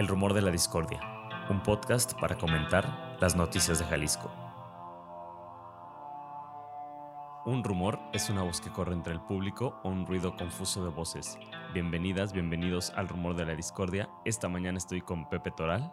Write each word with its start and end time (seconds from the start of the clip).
El 0.00 0.08
Rumor 0.08 0.32
de 0.32 0.40
la 0.40 0.50
Discordia, 0.50 0.98
un 1.50 1.62
podcast 1.62 2.18
para 2.18 2.38
comentar 2.38 3.18
las 3.20 3.36
noticias 3.36 3.78
de 3.78 3.84
Jalisco. 3.84 4.32
Un 7.44 7.62
rumor 7.62 8.00
es 8.14 8.30
una 8.30 8.42
voz 8.42 8.62
que 8.62 8.70
corre 8.70 8.94
entre 8.94 9.12
el 9.12 9.20
público 9.20 9.78
o 9.84 9.90
un 9.90 10.06
ruido 10.06 10.34
confuso 10.38 10.82
de 10.82 10.88
voces. 10.88 11.36
Bienvenidas, 11.74 12.32
bienvenidos 12.32 12.94
al 12.96 13.08
Rumor 13.08 13.36
de 13.36 13.44
la 13.44 13.54
Discordia. 13.54 14.08
Esta 14.24 14.48
mañana 14.48 14.78
estoy 14.78 15.02
con 15.02 15.28
Pepe 15.28 15.50
Toral. 15.50 15.92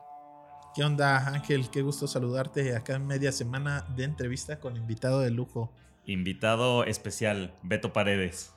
¿Qué 0.73 0.85
onda, 0.85 1.27
Ángel? 1.27 1.69
Qué 1.69 1.81
gusto 1.81 2.07
saludarte 2.07 2.77
acá 2.77 2.95
en 2.95 3.07
media 3.07 3.33
semana 3.33 3.83
de 3.93 4.05
entrevista 4.05 4.61
con 4.61 4.77
invitado 4.77 5.19
de 5.19 5.31
lujo. 5.31 5.73
Invitado 6.05 6.85
especial, 6.85 7.53
Beto 7.61 7.91
Paredes. 7.91 8.53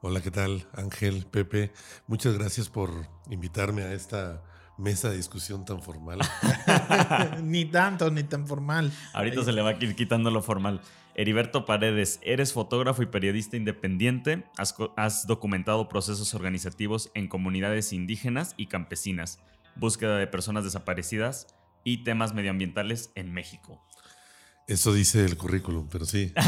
Hola, 0.00 0.22
¿qué 0.22 0.30
tal? 0.30 0.66
Ángel, 0.72 1.26
Pepe, 1.30 1.72
muchas 2.06 2.38
gracias 2.38 2.70
por 2.70 2.90
invitarme 3.28 3.82
a 3.82 3.92
esta 3.92 4.42
mesa 4.78 5.10
de 5.10 5.16
discusión 5.16 5.64
tan 5.64 5.82
formal. 5.82 6.20
ni 7.42 7.64
tanto, 7.66 8.10
ni 8.10 8.22
tan 8.22 8.46
formal. 8.46 8.92
Ahorita 9.12 9.44
se 9.44 9.52
le 9.52 9.62
va 9.62 9.70
a 9.70 9.72
ir 9.72 9.94
quitando 9.94 10.30
lo 10.30 10.42
formal. 10.42 10.80
Heriberto 11.14 11.66
Paredes, 11.66 12.20
eres 12.22 12.52
fotógrafo 12.52 13.02
y 13.02 13.06
periodista 13.06 13.56
independiente. 13.56 14.44
Has, 14.56 14.74
has, 14.96 15.26
documentado 15.26 15.88
procesos 15.88 16.32
organizativos 16.34 17.10
en 17.14 17.28
comunidades 17.28 17.92
indígenas 17.92 18.54
y 18.56 18.66
campesinas, 18.66 19.40
búsqueda 19.74 20.16
de 20.16 20.28
personas 20.28 20.64
desaparecidas 20.64 21.48
y 21.82 22.04
temas 22.04 22.34
medioambientales 22.34 23.10
en 23.16 23.32
México. 23.32 23.84
Eso 24.68 24.92
dice 24.92 25.24
el 25.24 25.36
currículum, 25.36 25.88
pero 25.88 26.04
sí. 26.04 26.32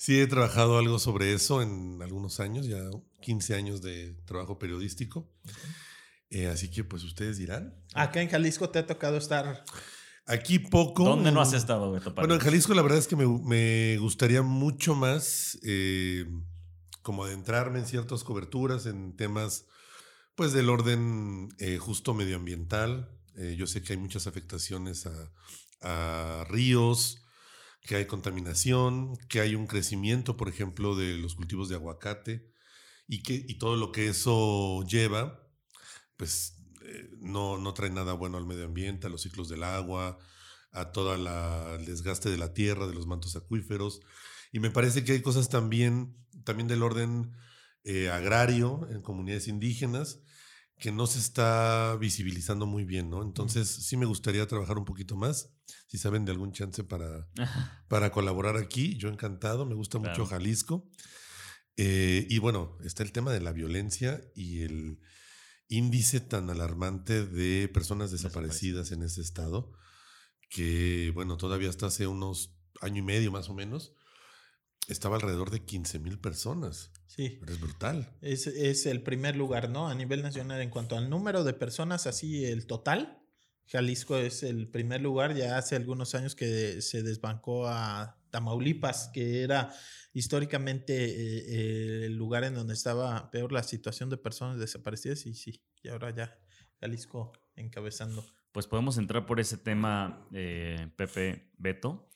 Sí, 0.00 0.18
he 0.18 0.26
trabajado 0.26 0.78
algo 0.78 0.98
sobre 0.98 1.34
eso 1.34 1.60
en 1.60 2.00
algunos 2.00 2.40
años, 2.40 2.66
ya 2.66 2.78
15 3.20 3.54
años 3.54 3.82
de 3.82 4.14
trabajo 4.24 4.58
periodístico. 4.58 5.28
Eh, 6.30 6.46
así 6.46 6.70
que 6.70 6.84
pues 6.84 7.02
ustedes 7.04 7.38
dirán. 7.38 7.74
Acá 7.94 8.22
en 8.22 8.28
Jalisco 8.28 8.70
te 8.70 8.78
ha 8.78 8.86
tocado 8.86 9.16
estar. 9.16 9.64
Aquí 10.26 10.60
poco. 10.60 11.04
¿Dónde 11.04 11.32
no 11.32 11.40
has 11.40 11.52
estado, 11.52 11.90
Beto 11.90 12.14
Bueno, 12.14 12.34
en 12.34 12.40
Jalisco 12.40 12.72
la 12.74 12.82
verdad 12.82 12.98
es 12.98 13.08
que 13.08 13.16
me, 13.16 13.26
me 13.26 13.98
gustaría 13.98 14.42
mucho 14.42 14.94
más 14.94 15.58
eh, 15.64 16.24
como 17.02 17.24
adentrarme 17.24 17.80
en 17.80 17.86
ciertas 17.86 18.22
coberturas, 18.22 18.86
en 18.86 19.16
temas 19.16 19.66
pues 20.36 20.52
del 20.52 20.70
orden 20.70 21.48
eh, 21.58 21.78
justo 21.78 22.14
medioambiental. 22.14 23.10
Eh, 23.36 23.56
yo 23.58 23.66
sé 23.66 23.82
que 23.82 23.94
hay 23.94 23.98
muchas 23.98 24.26
afectaciones 24.26 25.06
a, 25.06 25.32
a 25.82 26.44
ríos, 26.48 27.24
que 27.82 27.96
hay 27.96 28.06
contaminación, 28.06 29.16
que 29.28 29.40
hay 29.40 29.54
un 29.54 29.66
crecimiento, 29.66 30.36
por 30.36 30.48
ejemplo, 30.48 30.94
de 30.94 31.18
los 31.18 31.34
cultivos 31.34 31.68
de 31.68 31.74
aguacate 31.74 32.50
y, 33.08 33.22
que, 33.22 33.34
y 33.34 33.58
todo 33.58 33.76
lo 33.76 33.92
que 33.92 34.08
eso 34.08 34.84
lleva, 34.86 35.42
pues 36.20 36.52
eh, 36.82 37.08
no, 37.18 37.56
no 37.56 37.72
trae 37.72 37.88
nada 37.88 38.12
bueno 38.12 38.36
al 38.36 38.44
medio 38.44 38.66
ambiente, 38.66 39.06
a 39.06 39.10
los 39.10 39.22
ciclos 39.22 39.48
del 39.48 39.64
agua, 39.64 40.18
a 40.70 40.92
todo 40.92 41.14
el 41.14 41.86
desgaste 41.86 42.28
de 42.28 42.36
la 42.36 42.52
tierra, 42.52 42.86
de 42.86 42.92
los 42.92 43.06
mantos 43.06 43.36
acuíferos. 43.36 44.00
Y 44.52 44.60
me 44.60 44.70
parece 44.70 45.02
que 45.02 45.12
hay 45.12 45.22
cosas 45.22 45.48
también, 45.48 46.14
también 46.44 46.68
del 46.68 46.82
orden 46.82 47.32
eh, 47.84 48.10
agrario 48.10 48.86
en 48.90 49.00
comunidades 49.00 49.48
indígenas 49.48 50.20
que 50.76 50.92
no 50.92 51.06
se 51.06 51.20
está 51.20 51.96
visibilizando 51.98 52.66
muy 52.66 52.84
bien, 52.84 53.08
¿no? 53.08 53.22
Entonces 53.22 53.66
sí 53.66 53.96
me 53.96 54.04
gustaría 54.04 54.46
trabajar 54.46 54.76
un 54.76 54.84
poquito 54.84 55.16
más. 55.16 55.54
Si 55.86 55.96
saben 55.96 56.26
de 56.26 56.32
algún 56.32 56.52
chance 56.52 56.84
para, 56.84 57.30
para 57.88 58.12
colaborar 58.12 58.58
aquí, 58.58 58.98
yo 58.98 59.08
encantado, 59.08 59.64
me 59.64 59.74
gusta 59.74 59.98
claro. 59.98 60.12
mucho 60.12 60.26
Jalisco. 60.26 60.86
Eh, 61.78 62.26
y 62.28 62.38
bueno, 62.40 62.76
está 62.84 63.04
el 63.04 63.12
tema 63.12 63.32
de 63.32 63.40
la 63.40 63.52
violencia 63.52 64.20
y 64.34 64.60
el 64.60 65.00
índice 65.70 66.20
tan 66.20 66.50
alarmante 66.50 67.24
de 67.24 67.68
personas 67.68 68.10
desaparecidas 68.10 68.92
en 68.92 69.02
ese 69.02 69.22
estado, 69.22 69.72
que 70.50 71.12
bueno, 71.14 71.36
todavía 71.36 71.70
hasta 71.70 71.86
hace 71.86 72.06
unos 72.06 72.56
año 72.82 72.98
y 72.98 73.02
medio 73.02 73.30
más 73.30 73.48
o 73.48 73.54
menos, 73.54 73.94
estaba 74.88 75.16
alrededor 75.16 75.50
de 75.50 75.64
15 75.64 76.00
mil 76.00 76.18
personas. 76.18 76.90
Sí. 77.06 77.38
Pero 77.40 77.52
es 77.52 77.60
brutal. 77.60 78.16
Es, 78.20 78.46
es, 78.46 78.86
el 78.86 79.02
primer 79.02 79.36
lugar, 79.36 79.70
¿no? 79.70 79.88
A 79.88 79.94
nivel 79.94 80.22
nacional 80.22 80.60
en 80.60 80.70
cuanto 80.70 80.96
al 80.96 81.08
número 81.08 81.44
de 81.44 81.52
personas, 81.52 82.06
así 82.06 82.44
el 82.44 82.66
total. 82.66 83.22
Jalisco 83.66 84.16
es 84.16 84.42
el 84.42 84.68
primer 84.68 85.00
lugar. 85.00 85.36
Ya 85.36 85.56
hace 85.56 85.76
algunos 85.76 86.14
años 86.16 86.34
que 86.34 86.82
se 86.82 87.02
desbancó 87.02 87.68
a 87.68 88.19
Tamaulipas, 88.30 89.10
que 89.12 89.42
era 89.42 89.72
históricamente 90.12 91.04
eh, 91.04 91.44
eh, 91.46 92.06
el 92.06 92.16
lugar 92.16 92.44
en 92.44 92.54
donde 92.54 92.74
estaba 92.74 93.30
peor 93.30 93.52
la 93.52 93.62
situación 93.62 94.10
de 94.10 94.16
personas 94.16 94.58
desaparecidas. 94.58 95.26
Y 95.26 95.34
sí, 95.34 95.62
y 95.82 95.88
ahora 95.88 96.10
ya 96.10 96.38
Jalisco 96.80 97.32
encabezando. 97.56 98.24
Pues 98.52 98.66
podemos 98.66 98.98
entrar 98.98 99.26
por 99.26 99.38
ese 99.40 99.56
tema, 99.56 100.26
eh, 100.32 100.90
Pepe 100.96 101.50
Beto 101.58 102.10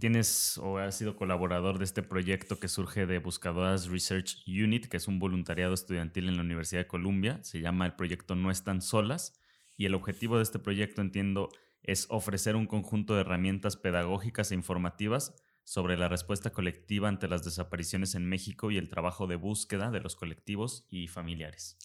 tienes 0.00 0.58
o 0.58 0.78
has 0.78 0.96
sido 0.96 1.14
colaborador 1.14 1.78
de 1.78 1.84
este 1.84 2.02
proyecto 2.02 2.58
que 2.58 2.68
surge 2.68 3.06
de 3.06 3.18
Buscadoras 3.18 3.88
Research 3.88 4.42
Unit, 4.48 4.86
que 4.86 4.96
es 4.96 5.06
un 5.06 5.20
voluntariado 5.20 5.74
estudiantil 5.74 6.28
en 6.28 6.36
la 6.36 6.42
Universidad 6.42 6.80
de 6.80 6.86
Columbia. 6.88 7.38
Se 7.42 7.60
llama 7.60 7.86
el 7.86 7.92
proyecto 7.92 8.34
No 8.34 8.50
Están 8.50 8.82
Solas. 8.82 9.38
Y 9.76 9.86
el 9.86 9.94
objetivo 9.94 10.38
de 10.38 10.42
este 10.42 10.58
proyecto, 10.58 11.00
entiendo, 11.00 11.50
es 11.82 12.06
ofrecer 12.08 12.56
un 12.56 12.66
conjunto 12.66 13.14
de 13.14 13.20
herramientas 13.20 13.76
pedagógicas 13.76 14.50
e 14.50 14.54
informativas 14.54 15.34
sobre 15.70 15.96
la 15.96 16.08
respuesta 16.08 16.50
colectiva 16.50 17.08
ante 17.08 17.28
las 17.28 17.44
desapariciones 17.44 18.16
en 18.16 18.28
México 18.28 18.72
y 18.72 18.76
el 18.76 18.88
trabajo 18.88 19.28
de 19.28 19.36
búsqueda 19.36 19.92
de 19.92 20.00
los 20.00 20.16
colectivos 20.16 20.84
y 20.90 21.06
familiares. 21.06 21.76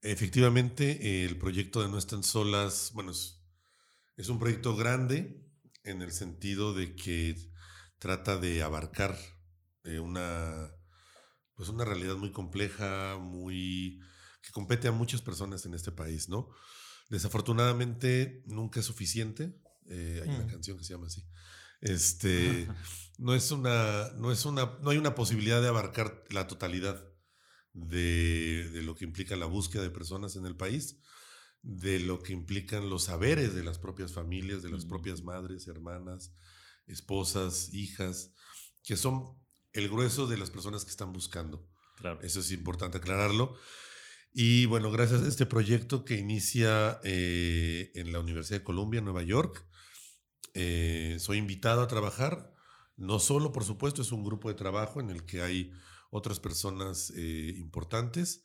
Efectivamente, 0.00 1.26
el 1.26 1.36
proyecto 1.36 1.82
de 1.82 1.90
No 1.90 1.98
Están 1.98 2.22
Solas, 2.22 2.92
bueno, 2.94 3.10
es, 3.10 3.44
es 4.16 4.30
un 4.30 4.38
proyecto 4.38 4.74
grande, 4.74 5.46
en 5.84 6.00
el 6.00 6.12
sentido 6.12 6.72
de 6.72 6.96
que 6.96 7.36
trata 7.98 8.38
de 8.38 8.62
abarcar 8.62 9.18
eh, 9.84 9.98
una, 9.98 10.70
pues 11.52 11.68
una 11.68 11.84
realidad 11.84 12.16
muy 12.16 12.32
compleja, 12.32 13.18
muy 13.20 14.00
que 14.40 14.50
compete 14.50 14.88
a 14.88 14.92
muchas 14.92 15.20
personas 15.20 15.66
en 15.66 15.74
este 15.74 15.92
país, 15.92 16.30
¿no? 16.30 16.48
Desafortunadamente 17.10 18.42
nunca 18.46 18.80
es 18.80 18.86
suficiente. 18.86 19.60
Eh, 19.90 20.22
hay 20.22 20.30
mm. 20.30 20.34
una 20.36 20.46
canción 20.46 20.78
que 20.78 20.84
se 20.84 20.94
llama 20.94 21.08
así. 21.08 21.22
Este 21.82 22.66
no 23.20 23.34
es 23.34 23.50
una, 23.50 24.10
no 24.16 24.32
es 24.32 24.44
una, 24.44 24.78
no 24.82 24.90
hay 24.90 24.98
una 24.98 25.14
posibilidad 25.14 25.62
de 25.62 25.68
abarcar 25.68 26.24
la 26.30 26.46
totalidad 26.46 27.04
de, 27.72 28.68
de 28.70 28.82
lo 28.82 28.94
que 28.94 29.04
implica 29.04 29.36
la 29.36 29.46
búsqueda 29.46 29.82
de 29.82 29.90
personas 29.90 30.36
en 30.36 30.46
el 30.46 30.56
país 30.56 31.00
de 31.62 32.00
lo 32.00 32.22
que 32.22 32.32
implican 32.32 32.88
los 32.88 33.04
saberes 33.04 33.54
de 33.54 33.62
las 33.62 33.78
propias 33.78 34.12
familias, 34.12 34.62
de 34.62 34.70
las 34.70 34.86
propias 34.86 35.22
madres, 35.22 35.68
hermanas, 35.68 36.34
esposas, 36.86 37.72
hijas, 37.74 38.32
que 38.82 38.96
son 38.96 39.38
el 39.72 39.88
grueso 39.88 40.26
de 40.26 40.38
las 40.38 40.50
personas 40.50 40.84
que 40.84 40.90
están 40.90 41.12
buscando. 41.12 41.68
Claro. 41.96 42.20
Eso 42.22 42.40
es 42.40 42.50
importante 42.50 42.98
aclararlo. 42.98 43.56
Y 44.32 44.66
bueno, 44.66 44.90
gracias 44.90 45.22
a 45.22 45.28
este 45.28 45.44
proyecto 45.44 46.04
que 46.04 46.16
inicia 46.16 47.00
eh, 47.04 47.90
en 47.94 48.12
la 48.12 48.20
Universidad 48.20 48.60
de 48.60 48.64
Columbia, 48.64 49.00
Nueva 49.00 49.22
York, 49.22 49.66
eh, 50.54 51.16
soy 51.20 51.38
invitado 51.38 51.82
a 51.82 51.88
trabajar. 51.88 52.54
No 53.00 53.18
solo, 53.18 53.50
por 53.50 53.64
supuesto, 53.64 54.02
es 54.02 54.12
un 54.12 54.22
grupo 54.22 54.50
de 54.50 54.54
trabajo 54.54 55.00
en 55.00 55.08
el 55.08 55.24
que 55.24 55.40
hay 55.40 55.72
otras 56.10 56.38
personas 56.38 57.10
eh, 57.16 57.54
importantes, 57.56 58.44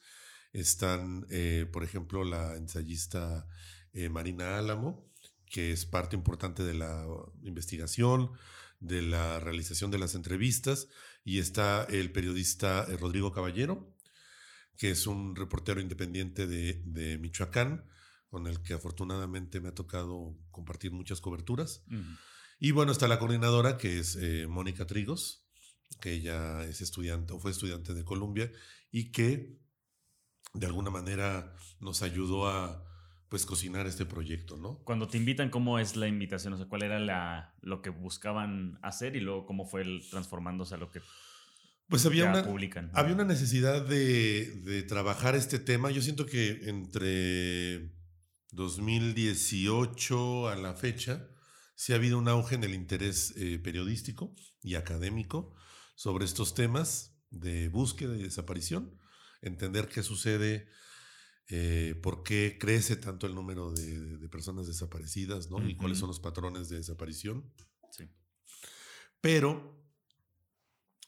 están, 0.54 1.28
eh, 1.30 1.68
por 1.74 1.84
ejemplo, 1.84 2.24
la 2.24 2.56
ensayista 2.56 3.50
eh, 3.92 4.08
Marina 4.08 4.58
Álamo, 4.58 5.12
que 5.46 5.74
es 5.74 5.86
parte 5.86 6.16
importante 6.16 6.64
de 6.64 6.74
la 6.74 7.06
investigación, 7.44 8.32
de 8.80 9.02
la 9.02 9.42
realización 9.42 9.92
de 9.92 9.98
las 9.98 10.16
entrevistas, 10.16 10.88
y 11.26 11.40
está 11.40 11.84
el 11.90 12.14
periodista 12.14 12.86
Rodrigo 12.98 13.34
Caballero, 13.34 13.94
que 14.78 14.90
es 14.92 15.06
un 15.06 15.36
reportero 15.36 15.82
independiente 15.82 16.48
de, 16.48 17.18
Michoacán, 17.18 17.90
con 18.30 18.48
el 18.48 18.62
que 18.62 18.74
afortunadamente 18.74 19.60
me 19.60 19.68
ha 19.68 19.76
tocado 19.76 20.38
compartir 20.52 20.94
muchas 20.94 21.20
coberturas. 21.20 21.84
Y 22.60 22.72
bueno, 22.72 22.92
está 22.92 23.08
la 23.08 23.20
coordinadora, 23.20 23.78
que 23.78 24.00
es 24.00 24.16
eh, 24.16 24.48
Mónica 24.48 24.86
Trigos, 24.86 25.46
que 26.00 26.14
ella 26.14 26.64
es 26.64 26.82
estudiante 26.82 27.34
o 27.34 27.40
fue 27.40 27.52
estudiante 27.52 27.94
de 27.94 28.04
Columbia 28.04 28.52
y 28.92 29.12
que 29.12 29.60
de 30.54 30.66
alguna 30.66 30.90
manera 30.90 31.54
nos 31.80 32.02
ayudó 32.02 32.48
a 32.48 32.84
pues 33.30 33.46
cocinar 33.46 33.88
este 33.88 34.06
proyecto, 34.06 34.56
¿no? 34.56 34.80
Cuando 34.84 35.08
te 35.08 35.18
invitan, 35.18 35.50
¿cómo 35.50 35.80
es 35.80 35.96
la 35.96 36.08
invitación? 36.08 36.54
O 36.54 36.58
sea, 36.58 36.68
¿cuál 36.68 36.84
era 36.84 37.00
la, 37.00 37.56
lo 37.62 37.82
que 37.82 37.90
buscaban 37.90 38.80
hacer 38.82 39.16
y 39.16 39.20
luego 39.20 39.46
cómo 39.46 39.66
fue 39.66 39.82
el 39.82 40.08
transformándose 40.10 40.76
a 40.76 40.78
lo 40.78 40.92
que 40.92 41.02
pues 41.88 42.06
había 42.06 42.30
una, 42.30 42.44
publican? 42.44 42.90
había 42.94 43.14
una 43.14 43.26
necesidad 43.26 43.86
de, 43.86 44.62
de, 44.62 44.84
trabajar 44.84 45.36
este 45.36 45.60
tema. 45.60 45.92
Yo 45.92 46.02
siento 46.02 46.26
que 46.26 46.70
entre 46.70 47.92
2018 48.52 50.48
a 50.48 50.56
la 50.56 50.74
fecha 50.74 51.28
sí 51.76 51.94
ha 51.94 51.98
habido 51.98 52.18
un 52.18 52.28
auge 52.28 52.56
en 52.56 52.64
el 52.64 52.74
interés 52.74 53.34
eh, 53.38 53.60
periodístico 53.60 54.34
y 54.62 54.76
académico 54.76 55.54
sobre 55.96 56.26
estos 56.26 56.54
temas 56.54 57.18
de 57.30 57.70
búsqueda 57.70 58.16
y 58.18 58.24
desaparición 58.24 58.98
entender 59.42 59.88
qué 59.88 60.04
sucede 60.04 60.68
eh, 61.48 62.00
por 62.02 62.24
qué 62.24 62.58
crece 62.60 62.96
tanto 62.96 63.28
el 63.28 63.36
número 63.36 63.72
de, 63.72 64.28
personas 64.30 64.68
desaparecidas, 64.68 65.50
¿no? 65.50 65.66
Y 65.70 65.78
cuáles 65.78 66.00
son 66.00 66.08
los 66.08 66.20
patrones 66.20 66.68
de 66.68 66.78
desaparición. 66.78 67.54
Sí. 67.92 68.10
Pero, 69.22 69.80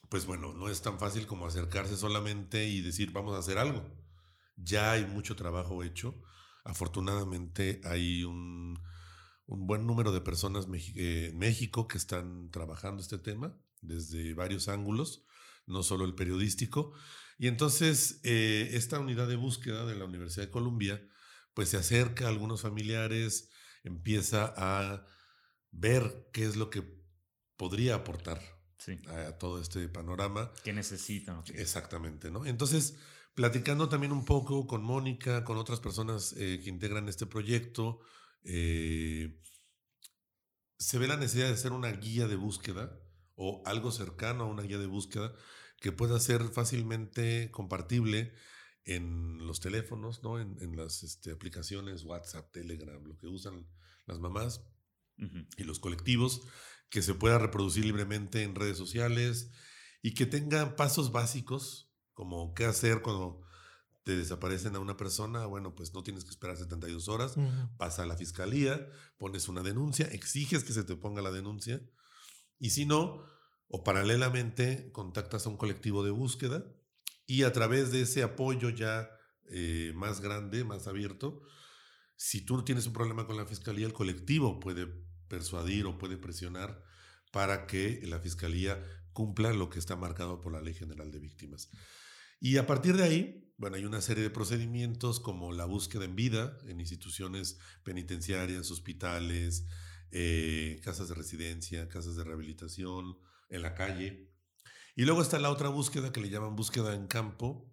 pues 0.08 0.24
bueno, 0.24 0.54
no 0.54 0.70
es 0.70 0.80
tan 0.80 0.98
fácil 0.98 1.26
como 1.26 1.46
acercarse 1.46 1.96
solamente 1.96 2.66
y 2.68 2.80
decir, 2.80 3.10
vamos 3.10 3.34
a 3.34 3.40
hacer 3.40 3.58
algo. 3.58 3.84
Ya 4.56 4.92
hay 4.92 5.04
mucho 5.04 5.36
trabajo 5.36 5.82
hecho. 5.82 6.14
Afortunadamente 6.64 7.80
hay 7.84 8.24
un, 8.24 8.78
buen 9.48 9.86
número 9.86 10.12
de 10.12 10.20
personas 10.20 10.66
eh, 10.94 11.30
en 11.30 11.38
México 11.38 11.88
que 11.88 11.98
están 11.98 12.50
trabajando 12.50 13.02
este 13.02 13.18
tema 13.18 13.58
desde 13.80 14.34
varios 14.34 14.68
ángulos, 14.68 15.24
no 15.66 15.82
solo 15.82 16.04
el 16.04 16.14
periodístico. 16.14 16.92
Y 17.38 17.46
entonces 17.46 18.20
eh, 18.24 18.70
esta 18.72 18.98
unidad 18.98 19.28
de 19.28 19.36
búsqueda 19.36 19.86
de 19.86 19.94
la 19.94 20.04
Universidad 20.04 20.46
de 20.46 20.50
Columbia, 20.50 21.02
pues 21.54 21.70
se 21.70 21.76
acerca 21.76 22.26
a 22.26 22.28
algunos 22.28 22.62
familiares, 22.62 23.50
empieza 23.84 24.52
a 24.56 25.06
ver 25.70 26.28
qué 26.32 26.44
es 26.44 26.56
lo 26.56 26.70
que 26.70 26.82
podría 27.56 27.96
aportar 27.96 28.40
a, 29.08 29.32
todo 29.38 29.60
este 29.60 29.88
panorama. 29.88 30.52
¿Qué 30.62 30.72
necesitan? 30.72 31.42
Exactamente, 31.54 32.30
¿no? 32.30 32.46
Entonces, 32.46 32.96
platicando 33.34 33.88
también 33.88 34.12
un 34.12 34.24
poco 34.24 34.66
con 34.66 34.82
Mónica, 34.82 35.44
con 35.44 35.56
otras 35.56 35.80
personas 35.80 36.34
eh, 36.36 36.60
que 36.62 36.70
integran 36.70 37.08
este 37.08 37.26
proyecto, 37.26 38.00
eh, 38.44 39.40
se 40.78 40.98
ve 40.98 41.08
la 41.08 41.16
necesidad 41.16 41.48
de 41.48 41.54
hacer 41.54 41.72
una 41.72 41.90
guía 41.92 42.28
de 42.28 42.36
búsqueda 42.36 42.98
o 43.34 43.62
algo 43.66 43.90
cercano 43.90 44.44
a 44.44 44.48
una 44.48 44.62
guía 44.62 44.78
de 44.78 44.86
búsqueda 44.86 45.34
que 45.80 45.92
pueda 45.92 46.18
ser 46.18 46.48
fácilmente 46.48 47.50
compartible 47.50 48.34
en 48.84 49.46
los 49.46 49.60
teléfonos, 49.60 50.22
¿no? 50.22 50.40
en, 50.40 50.76
las 50.76 51.02
este, 51.02 51.32
aplicaciones 51.32 52.04
WhatsApp, 52.04 52.50
Telegram, 52.52 53.02
lo 53.04 53.16
que 53.18 53.26
usan 53.26 53.68
las 54.06 54.18
mamás 54.18 54.64
y 55.56 55.64
los 55.64 55.78
colectivos, 55.78 56.42
que 56.88 57.02
se 57.02 57.14
pueda 57.14 57.38
reproducir 57.38 57.84
libremente 57.84 58.44
en 58.44 58.54
redes 58.54 58.78
sociales 58.78 59.50
y 60.00 60.14
que 60.14 60.26
tenga 60.26 60.76
pasos 60.76 61.12
básicos 61.12 61.92
como 62.14 62.54
qué 62.54 62.64
hacer 62.64 63.02
cuando 63.02 63.42
te 64.08 64.16
desaparecen 64.16 64.74
a 64.74 64.78
una 64.78 64.96
persona, 64.96 65.44
bueno, 65.44 65.74
pues 65.74 65.92
no 65.92 66.02
tienes 66.02 66.24
que 66.24 66.30
esperar 66.30 66.56
72 66.56 67.08
horas, 67.08 67.34
pasa 67.76 68.04
a 68.04 68.06
la 68.06 68.16
fiscalía, 68.16 68.88
pones 69.18 69.48
una 69.48 69.62
denuncia, 69.62 70.06
exiges 70.06 70.64
que 70.64 70.72
se 70.72 70.82
te 70.82 70.96
ponga 70.96 71.20
la 71.20 71.30
denuncia 71.30 71.82
y 72.58 72.70
si 72.70 72.86
no, 72.86 73.22
o 73.66 73.84
paralelamente 73.84 74.90
contactas 74.92 75.44
a 75.44 75.50
un 75.50 75.58
colectivo 75.58 76.02
de 76.02 76.10
búsqueda 76.10 76.64
y 77.26 77.42
a 77.42 77.52
través 77.52 77.92
de 77.92 78.00
ese 78.00 78.22
apoyo 78.22 78.70
ya 78.70 79.10
eh, 79.50 79.92
más 79.94 80.22
grande, 80.22 80.64
más 80.64 80.86
abierto, 80.86 81.42
si 82.16 82.40
tú 82.40 82.64
tienes 82.64 82.86
un 82.86 82.94
problema 82.94 83.26
con 83.26 83.36
la 83.36 83.44
fiscalía, 83.44 83.84
el 83.84 83.92
colectivo 83.92 84.58
puede 84.58 84.86
persuadir 85.28 85.84
o 85.84 85.98
puede 85.98 86.16
presionar 86.16 86.82
para 87.30 87.66
que 87.66 88.00
la 88.04 88.20
fiscalía 88.20 88.82
cumpla 89.12 89.52
lo 89.52 89.68
que 89.68 89.78
está 89.78 89.96
marcado 89.96 90.40
por 90.40 90.50
la 90.54 90.62
Ley 90.62 90.72
General 90.72 91.12
de 91.12 91.18
Víctimas. 91.18 91.68
Y 92.40 92.56
a 92.56 92.66
partir 92.66 92.96
de 92.96 93.02
ahí, 93.02 93.47
bueno, 93.58 93.76
hay 93.76 93.84
una 93.84 94.00
serie 94.00 94.22
de 94.22 94.30
procedimientos 94.30 95.20
como 95.20 95.52
la 95.52 95.66
búsqueda 95.66 96.04
en 96.04 96.16
vida 96.16 96.56
en 96.66 96.80
instituciones 96.80 97.58
penitenciarias, 97.82 98.70
hospitales, 98.70 99.66
eh, 100.10 100.80
casas 100.82 101.08
de 101.08 101.14
residencia, 101.14 101.88
casas 101.88 102.16
de 102.16 102.24
rehabilitación, 102.24 103.18
en 103.48 103.62
la 103.62 103.74
calle. 103.74 104.30
Y 104.94 105.04
luego 105.04 105.22
está 105.22 105.38
la 105.38 105.50
otra 105.50 105.68
búsqueda 105.68 106.12
que 106.12 106.20
le 106.20 106.30
llaman 106.30 106.56
búsqueda 106.56 106.94
en 106.94 107.06
campo. 107.06 107.72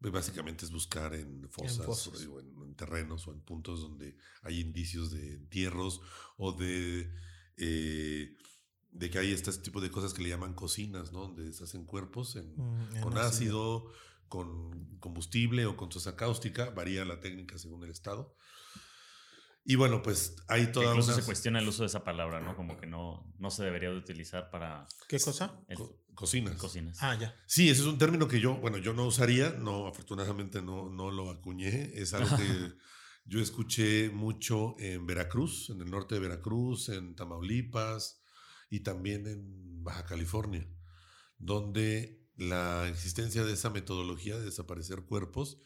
Pues, 0.00 0.12
básicamente 0.12 0.64
es 0.64 0.70
buscar 0.70 1.14
en 1.14 1.48
fosas, 1.50 1.86
O 2.28 2.40
en, 2.40 2.74
terrenos 2.76 3.26
o 3.26 3.32
en 3.32 3.40
puntos 3.40 3.80
donde 3.80 4.16
hay 4.42 4.60
indicios 4.60 5.10
de 5.10 5.34
entierros 5.34 6.00
o 6.36 6.52
de, 6.52 7.12
eh, 7.56 8.36
de 8.90 9.10
que 9.10 9.18
hay 9.18 9.32
este 9.32 9.52
tipo 9.54 9.80
de 9.80 9.90
cosas 9.90 10.14
que 10.14 10.22
le 10.22 10.28
llaman 10.28 10.54
cocinas, 10.54 11.12
¿no? 11.12 11.22
Donde 11.22 11.52
se 11.52 11.64
hacen 11.64 11.84
cuerpos 11.86 12.36
mm, 12.36 13.00
con 13.00 13.18
ácido, 13.18 13.90
con 14.28 14.98
combustible 14.98 15.66
o 15.66 15.76
con 15.76 15.90
sosa 15.92 16.16
cáustica. 16.16 16.70
Varía 16.70 17.04
la 17.04 17.20
técnica 17.20 17.58
según 17.58 17.84
el 17.84 17.90
estado. 17.90 18.34
Y 19.68 19.74
bueno, 19.74 20.00
pues 20.00 20.36
hay 20.46 20.70
toda 20.70 20.90
Incluso 20.90 21.12
se 21.12 21.24
cuestiona 21.24 21.58
el 21.58 21.66
uso 21.66 21.82
de 21.82 21.88
esa 21.88 22.04
palabra, 22.04 22.40
¿no? 22.40 22.54
Como 22.54 22.76
que 22.76 22.86
no, 22.86 23.34
no 23.40 23.50
se 23.50 23.64
debería 23.64 23.90
de 23.90 23.96
utilizar 23.96 24.48
para... 24.48 24.86
¿Qué 25.08 25.18
cosa? 25.18 25.60
cocinas. 26.14 26.56
Cocinas. 26.56 26.98
Ah, 27.02 27.16
ya. 27.18 27.34
Sí, 27.46 27.68
ese 27.68 27.80
es 27.80 27.86
un 27.88 27.98
término 27.98 28.28
que 28.28 28.40
yo, 28.40 28.54
bueno, 28.56 28.78
yo 28.78 28.92
no 28.92 29.04
usaría, 29.04 29.50
no, 29.50 29.88
afortunadamente 29.88 30.62
no, 30.62 30.88
no 30.88 31.10
lo 31.10 31.30
acuñé, 31.30 31.90
es 31.94 32.14
algo 32.14 32.36
que 32.36 32.44
yo 33.24 33.40
escuché 33.40 34.08
mucho 34.10 34.76
en 34.78 35.04
Veracruz, 35.04 35.68
en 35.70 35.80
el 35.82 35.90
norte 35.90 36.14
de 36.14 36.20
Veracruz, 36.20 36.88
en 36.88 37.16
Tamaulipas 37.16 38.22
y 38.70 38.80
también 38.80 39.26
en 39.26 39.82
Baja 39.82 40.04
California, 40.04 40.66
donde 41.38 42.25
la 42.36 42.88
existencia 42.88 43.44
de 43.44 43.52
esa 43.52 43.70
metodología 43.70 44.36
de 44.38 44.44
desaparecer 44.44 45.02
cuerpos 45.02 45.58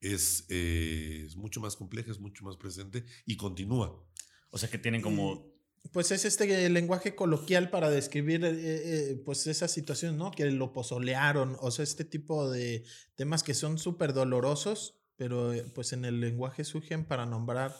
eh, 0.00 1.24
es, 1.26 1.36
mucho 1.36 1.60
más 1.60 1.76
compleja, 1.76 2.10
es 2.10 2.20
mucho 2.20 2.44
más 2.44 2.56
presente 2.56 3.04
y 3.24 3.36
continúa. 3.36 4.04
O 4.50 4.58
sea 4.58 4.70
que 4.70 4.78
tienen 4.78 5.02
como... 5.02 5.52
pues 5.92 6.10
es 6.10 6.24
este 6.24 6.68
lenguaje 6.68 7.14
coloquial 7.14 7.70
para 7.70 7.90
describir 7.90 8.44
eh, 8.44 8.52
eh, 8.54 9.22
pues 9.24 9.46
esa 9.46 9.68
situación, 9.68 10.16
¿no? 10.16 10.30
Que 10.30 10.50
lo 10.50 10.72
pozolearon, 10.72 11.56
o 11.60 11.70
sea, 11.70 11.82
este 11.82 12.04
tipo 12.04 12.50
de 12.50 12.84
temas 13.14 13.42
que 13.42 13.54
son 13.54 13.78
súper 13.78 14.12
dolorosos, 14.12 14.98
pero 15.16 15.52
pues 15.74 15.92
en 15.92 16.04
el 16.04 16.20
lenguaje 16.20 16.64
surgen 16.64 17.04
para 17.04 17.26
nombrar 17.26 17.74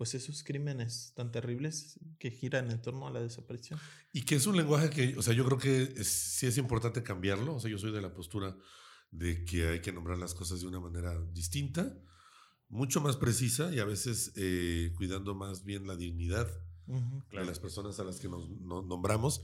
pues 0.00 0.14
esos 0.14 0.42
crímenes 0.42 1.12
tan 1.14 1.30
terribles 1.30 2.00
que 2.18 2.30
giran 2.30 2.70
en 2.70 2.80
torno 2.80 3.06
a 3.06 3.10
la 3.10 3.20
desaparición. 3.20 3.78
Y 4.14 4.22
que 4.22 4.36
es 4.36 4.46
un 4.46 4.56
lenguaje 4.56 4.88
que, 4.88 5.14
o 5.18 5.20
sea, 5.20 5.34
yo 5.34 5.44
creo 5.44 5.58
que 5.58 6.02
sí 6.04 6.46
es 6.46 6.56
importante 6.56 7.02
cambiarlo, 7.02 7.56
o 7.56 7.60
sea, 7.60 7.70
yo 7.70 7.76
soy 7.76 7.92
de 7.92 8.00
la 8.00 8.14
postura 8.14 8.56
de 9.10 9.44
que 9.44 9.68
hay 9.68 9.82
que 9.82 9.92
nombrar 9.92 10.16
las 10.16 10.32
cosas 10.32 10.62
de 10.62 10.66
una 10.68 10.80
manera 10.80 11.20
distinta, 11.34 11.94
mucho 12.70 13.02
más 13.02 13.18
precisa 13.18 13.74
y 13.74 13.78
a 13.78 13.84
veces 13.84 14.32
eh, 14.36 14.90
cuidando 14.96 15.34
más 15.34 15.66
bien 15.66 15.86
la 15.86 15.96
dignidad 15.96 16.48
de 16.86 17.44
las 17.44 17.60
personas 17.60 18.00
a 18.00 18.04
las 18.04 18.20
que 18.20 18.30
nos, 18.30 18.48
nombramos. 18.48 19.42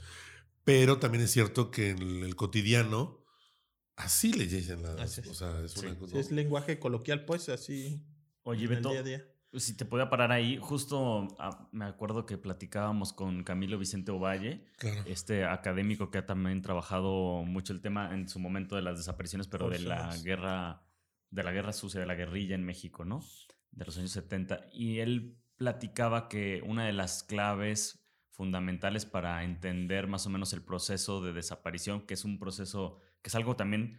Pero 0.64 0.98
también 0.98 1.22
es 1.22 1.32
cierto 1.32 1.70
que 1.70 1.90
en 1.90 2.00
el 2.00 2.34
cotidiano 2.34 3.22
así 3.94 4.32
le 4.32 4.46
dicen 4.46 4.82
las 4.82 5.18
O 5.18 5.34
sea, 5.34 5.62
es, 5.62 5.76
es 6.14 6.30
lenguaje 6.30 6.78
coloquial, 6.78 7.26
pues, 7.26 7.50
así. 7.50 8.06
Oye, 8.42 8.66
Beto, 8.66 8.88
día 8.88 9.00
a 9.00 9.02
día. 9.02 9.35
Si 9.52 9.76
te 9.76 9.84
podía 9.84 10.10
parar 10.10 10.32
ahí, 10.32 10.58
justo 10.60 11.28
ah, 11.38 11.68
me 11.72 11.86
acuerdo 11.86 12.26
que 12.26 12.36
platicábamos 12.36 13.12
con 13.12 13.42
Camilo 13.42 13.78
Vicente 13.78 14.10
Ovalle, 14.10 14.66
este 15.06 15.44
académico 15.44 16.10
que 16.10 16.18
ha 16.18 16.26
también 16.26 16.60
trabajado 16.62 17.42
mucho 17.44 17.72
el 17.72 17.80
tema 17.80 18.12
en 18.12 18.28
su 18.28 18.38
momento 18.38 18.76
de 18.76 18.82
las 18.82 18.98
desapariciones, 18.98 19.48
pero 19.48 19.70
de 19.70 19.78
la 19.78 20.14
guerra, 20.18 20.82
de 21.30 21.42
la 21.42 21.52
guerra 21.52 21.72
sucia, 21.72 22.00
de 22.00 22.06
la 22.06 22.14
guerrilla 22.14 22.54
en 22.54 22.64
México, 22.64 23.04
¿no? 23.04 23.22
De 23.70 23.84
los 23.84 23.96
años 23.96 24.10
70. 24.10 24.66
Y 24.72 24.98
él 24.98 25.38
platicaba 25.56 26.28
que 26.28 26.62
una 26.66 26.84
de 26.84 26.92
las 26.92 27.22
claves 27.22 28.06
fundamentales 28.30 29.06
para 29.06 29.42
entender 29.44 30.06
más 30.06 30.26
o 30.26 30.30
menos 30.30 30.52
el 30.52 30.62
proceso 30.62 31.22
de 31.22 31.32
desaparición, 31.32 32.02
que 32.02 32.14
es 32.14 32.24
un 32.24 32.38
proceso, 32.38 32.98
que 33.22 33.28
es 33.28 33.34
algo 33.34 33.56
también 33.56 33.98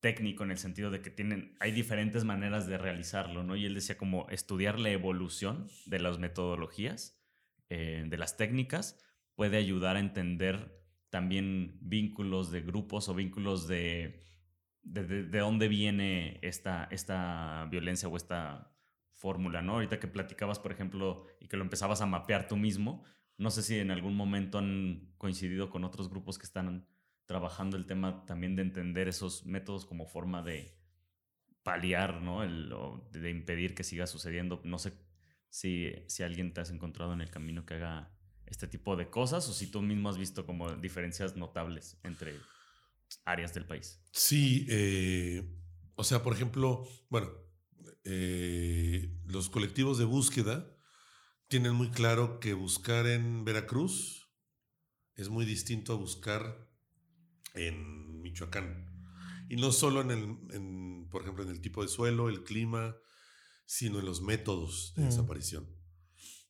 técnico 0.00 0.44
en 0.44 0.50
el 0.50 0.58
sentido 0.58 0.90
de 0.90 1.00
que 1.00 1.10
tienen, 1.10 1.56
hay 1.60 1.72
diferentes 1.72 2.24
maneras 2.24 2.66
de 2.66 2.78
realizarlo, 2.78 3.42
¿no? 3.42 3.56
Y 3.56 3.66
él 3.66 3.74
decía 3.74 3.98
como 3.98 4.28
estudiar 4.30 4.78
la 4.78 4.90
evolución 4.90 5.68
de 5.86 5.98
las 5.98 6.18
metodologías, 6.18 7.20
eh, 7.68 8.04
de 8.06 8.18
las 8.18 8.36
técnicas, 8.36 8.98
puede 9.34 9.56
ayudar 9.56 9.96
a 9.96 10.00
entender 10.00 10.78
también 11.10 11.78
vínculos 11.80 12.50
de 12.50 12.60
grupos 12.60 13.08
o 13.08 13.14
vínculos 13.14 13.66
de, 13.66 14.20
de, 14.82 15.38
dónde 15.38 15.68
viene 15.68 16.38
esta, 16.42 16.88
esta 16.90 17.66
violencia 17.70 18.08
o 18.08 18.16
esta 18.16 18.74
fórmula, 19.12 19.62
¿no? 19.62 19.74
Ahorita 19.74 19.98
que 19.98 20.06
platicabas, 20.06 20.58
por 20.58 20.72
ejemplo, 20.72 21.26
y 21.40 21.48
que 21.48 21.56
lo 21.56 21.64
empezabas 21.64 22.00
a 22.00 22.06
mapear 22.06 22.46
tú 22.46 22.56
mismo, 22.56 23.04
no 23.36 23.50
sé 23.50 23.62
si 23.62 23.78
en 23.78 23.90
algún 23.90 24.16
momento 24.16 24.58
han 24.58 25.12
coincidido 25.18 25.70
con 25.70 25.84
otros 25.84 26.08
grupos 26.08 26.38
que 26.38 26.46
están 26.46 26.86
trabajando 27.28 27.76
el 27.76 27.84
tema 27.84 28.24
también 28.24 28.56
de 28.56 28.62
entender 28.62 29.06
esos 29.06 29.44
métodos 29.44 29.84
como 29.84 30.06
forma 30.06 30.42
de 30.42 30.74
paliar, 31.62 32.22
¿no? 32.22 32.42
El, 32.42 32.72
de 33.12 33.30
impedir 33.30 33.74
que 33.74 33.84
siga 33.84 34.06
sucediendo. 34.06 34.62
No 34.64 34.78
sé 34.78 34.94
si, 35.50 35.92
si 36.06 36.22
alguien 36.22 36.54
te 36.54 36.62
has 36.62 36.70
encontrado 36.70 37.12
en 37.12 37.20
el 37.20 37.30
camino 37.30 37.66
que 37.66 37.74
haga 37.74 38.10
este 38.46 38.66
tipo 38.66 38.96
de 38.96 39.10
cosas 39.10 39.46
o 39.46 39.52
si 39.52 39.70
tú 39.70 39.82
mismo 39.82 40.08
has 40.08 40.16
visto 40.16 40.46
como 40.46 40.74
diferencias 40.76 41.36
notables 41.36 41.98
entre 42.02 42.34
áreas 43.26 43.52
del 43.52 43.66
país. 43.66 44.00
Sí, 44.10 44.66
eh, 44.70 45.46
o 45.96 46.04
sea, 46.04 46.22
por 46.22 46.32
ejemplo, 46.32 46.88
bueno, 47.10 47.30
eh, 48.04 49.14
los 49.26 49.50
colectivos 49.50 49.98
de 49.98 50.06
búsqueda 50.06 50.74
tienen 51.46 51.74
muy 51.74 51.90
claro 51.90 52.40
que 52.40 52.54
buscar 52.54 53.06
en 53.06 53.44
Veracruz 53.44 54.30
es 55.14 55.28
muy 55.28 55.44
distinto 55.44 55.92
a 55.92 55.96
buscar 55.96 56.67
en 57.54 58.20
Michoacán. 58.22 58.86
Y 59.48 59.56
no 59.56 59.72
solo 59.72 60.00
en 60.02 60.10
el, 60.10 61.06
por 61.10 61.22
ejemplo, 61.22 61.42
en 61.44 61.50
el 61.50 61.60
tipo 61.60 61.82
de 61.82 61.88
suelo, 61.88 62.28
el 62.28 62.44
clima, 62.44 62.96
sino 63.66 63.98
en 63.98 64.06
los 64.06 64.22
métodos 64.22 64.92
de 64.96 65.02
Mm. 65.02 65.06
desaparición. 65.06 65.66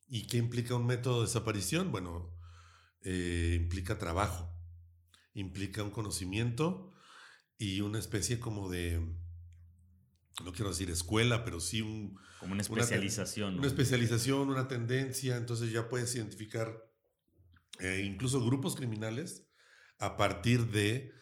¿Y 0.08 0.26
qué 0.26 0.38
implica 0.38 0.74
un 0.74 0.86
método 0.86 1.20
de 1.20 1.26
desaparición? 1.26 1.92
Bueno, 1.92 2.34
eh, 3.02 3.56
implica 3.60 3.98
trabajo, 3.98 4.50
implica 5.34 5.82
un 5.82 5.90
conocimiento 5.90 6.92
y 7.58 7.80
una 7.80 7.98
especie 7.98 8.40
como 8.40 8.68
de, 8.70 8.98
no 10.44 10.52
quiero 10.52 10.70
decir 10.70 10.90
escuela, 10.90 11.44
pero 11.44 11.60
sí 11.60 11.82
un, 11.82 12.18
Como 12.40 12.52
una 12.54 12.62
especialización. 12.62 13.52
¿no? 13.54 13.58
una 13.58 13.68
especialización, 13.68 14.48
una 14.48 14.66
tendencia, 14.68 15.36
entonces 15.36 15.70
ya 15.72 15.88
puedes 15.88 16.14
identificar 16.14 16.84
eh, 17.80 18.02
incluso 18.04 18.44
grupos 18.44 18.74
criminales 18.76 19.47
a 19.98 20.16
partir 20.16 20.66
de 20.66 21.12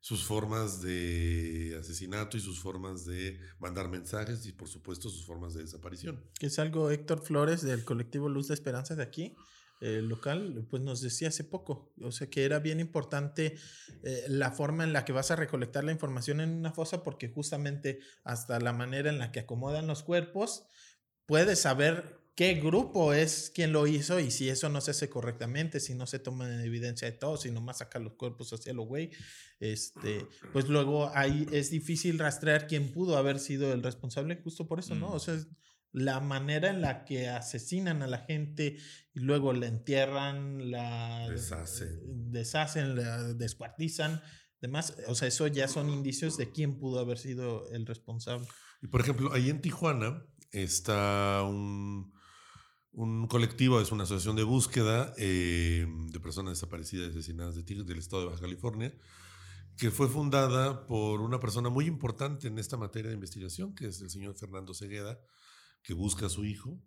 sus 0.00 0.24
formas 0.24 0.82
de 0.82 1.76
asesinato 1.78 2.36
y 2.36 2.40
sus 2.40 2.60
formas 2.60 3.04
de 3.04 3.38
mandar 3.60 3.88
mensajes 3.88 4.44
y 4.46 4.52
por 4.52 4.68
supuesto 4.68 5.08
sus 5.08 5.24
formas 5.24 5.54
de 5.54 5.62
desaparición. 5.62 6.20
Que 6.40 6.46
es 6.46 6.58
algo 6.58 6.90
Héctor 6.90 7.22
Flores 7.22 7.62
del 7.62 7.84
colectivo 7.84 8.28
Luz 8.28 8.48
de 8.48 8.54
Esperanza 8.54 8.96
de 8.96 9.04
aquí, 9.04 9.36
eh, 9.80 10.00
local, 10.02 10.66
pues 10.68 10.82
nos 10.82 11.00
decía 11.02 11.28
hace 11.28 11.44
poco. 11.44 11.92
O 12.02 12.10
sea 12.10 12.28
que 12.28 12.44
era 12.44 12.58
bien 12.58 12.80
importante 12.80 13.56
eh, 14.02 14.24
la 14.26 14.50
forma 14.50 14.82
en 14.82 14.92
la 14.92 15.04
que 15.04 15.12
vas 15.12 15.30
a 15.30 15.36
recolectar 15.36 15.84
la 15.84 15.92
información 15.92 16.40
en 16.40 16.50
una 16.50 16.72
fosa, 16.72 17.04
porque 17.04 17.28
justamente 17.28 18.00
hasta 18.24 18.58
la 18.58 18.72
manera 18.72 19.08
en 19.08 19.18
la 19.18 19.30
que 19.30 19.40
acomodan 19.40 19.86
los 19.86 20.02
cuerpos, 20.02 20.64
puedes 21.26 21.60
saber 21.60 22.21
qué 22.34 22.54
grupo 22.54 23.12
es 23.12 23.50
quien 23.54 23.72
lo 23.72 23.86
hizo 23.86 24.18
y 24.18 24.30
si 24.30 24.48
eso 24.48 24.68
no 24.68 24.80
se 24.80 24.92
hace 24.92 25.08
correctamente, 25.10 25.80
si 25.80 25.94
no 25.94 26.06
se 26.06 26.18
toma 26.18 26.52
en 26.52 26.60
evidencia 26.60 27.10
de 27.10 27.16
todo, 27.16 27.36
si 27.36 27.50
nomás 27.50 27.78
saca 27.78 27.98
los 27.98 28.14
cuerpos 28.14 28.52
hacia 28.52 28.72
lo 28.72 28.84
güey, 28.84 29.10
este, 29.60 30.26
pues 30.52 30.68
luego 30.68 31.10
ahí 31.14 31.46
es 31.52 31.70
difícil 31.70 32.18
rastrear 32.18 32.66
quién 32.66 32.92
pudo 32.92 33.16
haber 33.16 33.38
sido 33.38 33.72
el 33.72 33.82
responsable 33.82 34.40
justo 34.42 34.66
por 34.66 34.78
eso, 34.78 34.94
¿no? 34.94 35.10
Mm. 35.10 35.12
O 35.12 35.18
sea, 35.18 35.38
la 35.92 36.20
manera 36.20 36.70
en 36.70 36.80
la 36.80 37.04
que 37.04 37.28
asesinan 37.28 38.02
a 38.02 38.06
la 38.06 38.18
gente 38.18 38.78
y 39.12 39.20
luego 39.20 39.52
la 39.52 39.66
entierran, 39.66 40.70
la 40.70 41.28
Deshacen. 41.28 42.00
deshacen, 42.30 42.96
la 42.96 43.34
descuartizan, 43.34 44.22
demás, 44.60 44.96
o 45.06 45.14
sea, 45.14 45.28
eso 45.28 45.46
ya 45.48 45.68
son 45.68 45.90
indicios 45.90 46.38
de 46.38 46.50
quién 46.50 46.78
pudo 46.78 46.98
haber 46.98 47.18
sido 47.18 47.68
el 47.72 47.84
responsable. 47.84 48.46
Y 48.80 48.86
por 48.86 49.02
ejemplo, 49.02 49.32
ahí 49.34 49.50
en 49.50 49.60
Tijuana 49.60 50.24
está 50.50 51.42
un, 51.42 52.11
un 52.92 53.26
colectivo, 53.26 53.80
es 53.80 53.90
una 53.90 54.04
asociación 54.04 54.36
de 54.36 54.42
búsqueda 54.42 55.14
eh, 55.16 55.86
de 55.88 56.20
personas 56.20 56.54
desaparecidas 56.54 57.08
y 57.08 57.10
asesinadas 57.10 57.54
de 57.54 57.62
Tigres 57.62 57.86
del 57.86 57.98
estado 57.98 58.22
de 58.22 58.28
Baja 58.28 58.42
California, 58.42 58.94
que 59.78 59.90
fue 59.90 60.08
fundada 60.08 60.86
por 60.86 61.20
una 61.20 61.40
persona 61.40 61.70
muy 61.70 61.86
importante 61.86 62.48
en 62.48 62.58
esta 62.58 62.76
materia 62.76 63.08
de 63.08 63.14
investigación, 63.14 63.74
que 63.74 63.86
es 63.86 64.00
el 64.02 64.10
señor 64.10 64.36
Fernando 64.36 64.74
Segueda, 64.74 65.18
que 65.82 65.94
busca 65.94 66.26
a 66.26 66.28
su 66.28 66.44
hijo 66.44 66.78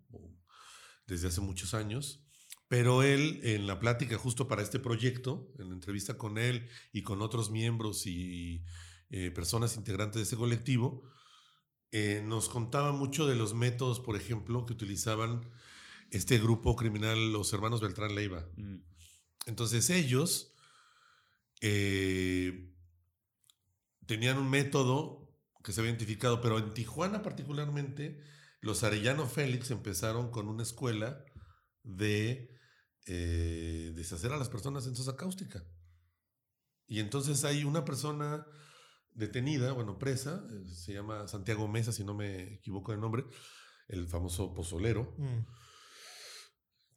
desde 1.06 1.28
hace 1.28 1.40
muchos 1.40 1.74
años. 1.74 2.22
Pero 2.68 3.02
él, 3.02 3.40
en 3.42 3.66
la 3.66 3.78
plática 3.78 4.16
justo 4.16 4.48
para 4.48 4.62
este 4.62 4.78
proyecto, 4.78 5.52
en 5.58 5.68
la 5.68 5.74
entrevista 5.74 6.16
con 6.16 6.38
él 6.38 6.68
y 6.92 7.02
con 7.02 7.22
otros 7.22 7.50
miembros 7.50 8.06
y 8.06 8.64
eh, 9.10 9.30
personas 9.30 9.76
integrantes 9.76 10.16
de 10.16 10.22
este 10.22 10.36
colectivo, 10.36 11.02
eh, 11.92 12.22
nos 12.24 12.48
contaba 12.48 12.92
mucho 12.92 13.26
de 13.26 13.36
los 13.36 13.54
métodos, 13.54 14.00
por 14.00 14.16
ejemplo, 14.16 14.66
que 14.66 14.72
utilizaban 14.72 15.48
este 16.10 16.38
grupo 16.38 16.76
criminal, 16.76 17.32
los 17.32 17.52
hermanos 17.52 17.80
Beltrán 17.80 18.14
Leiva. 18.14 18.48
Mm. 18.56 18.78
Entonces 19.46 19.90
ellos 19.90 20.54
eh, 21.60 22.72
tenían 24.06 24.38
un 24.38 24.50
método 24.50 25.26
que 25.62 25.72
se 25.72 25.80
había 25.80 25.90
identificado, 25.90 26.40
pero 26.40 26.58
en 26.58 26.72
Tijuana 26.74 27.22
particularmente, 27.22 28.22
los 28.60 28.84
Arellano 28.84 29.26
Félix 29.26 29.70
empezaron 29.70 30.30
con 30.30 30.48
una 30.48 30.62
escuela 30.62 31.24
de 31.82 32.50
eh, 33.06 33.92
deshacer 33.94 34.32
a 34.32 34.36
las 34.36 34.48
personas 34.48 34.86
en 34.86 34.96
sosa 34.96 35.16
cáustica. 35.16 35.64
Y 36.86 37.00
entonces 37.00 37.44
hay 37.44 37.64
una 37.64 37.84
persona 37.84 38.46
detenida, 39.10 39.72
bueno, 39.72 39.98
presa, 39.98 40.44
eh, 40.52 40.68
se 40.68 40.92
llama 40.92 41.26
Santiago 41.26 41.66
Mesa, 41.66 41.92
si 41.92 42.04
no 42.04 42.14
me 42.14 42.54
equivoco 42.54 42.92
de 42.92 42.98
nombre, 42.98 43.24
el 43.88 44.06
famoso 44.08 44.54
pozolero, 44.54 45.14
Mm. 45.18 45.46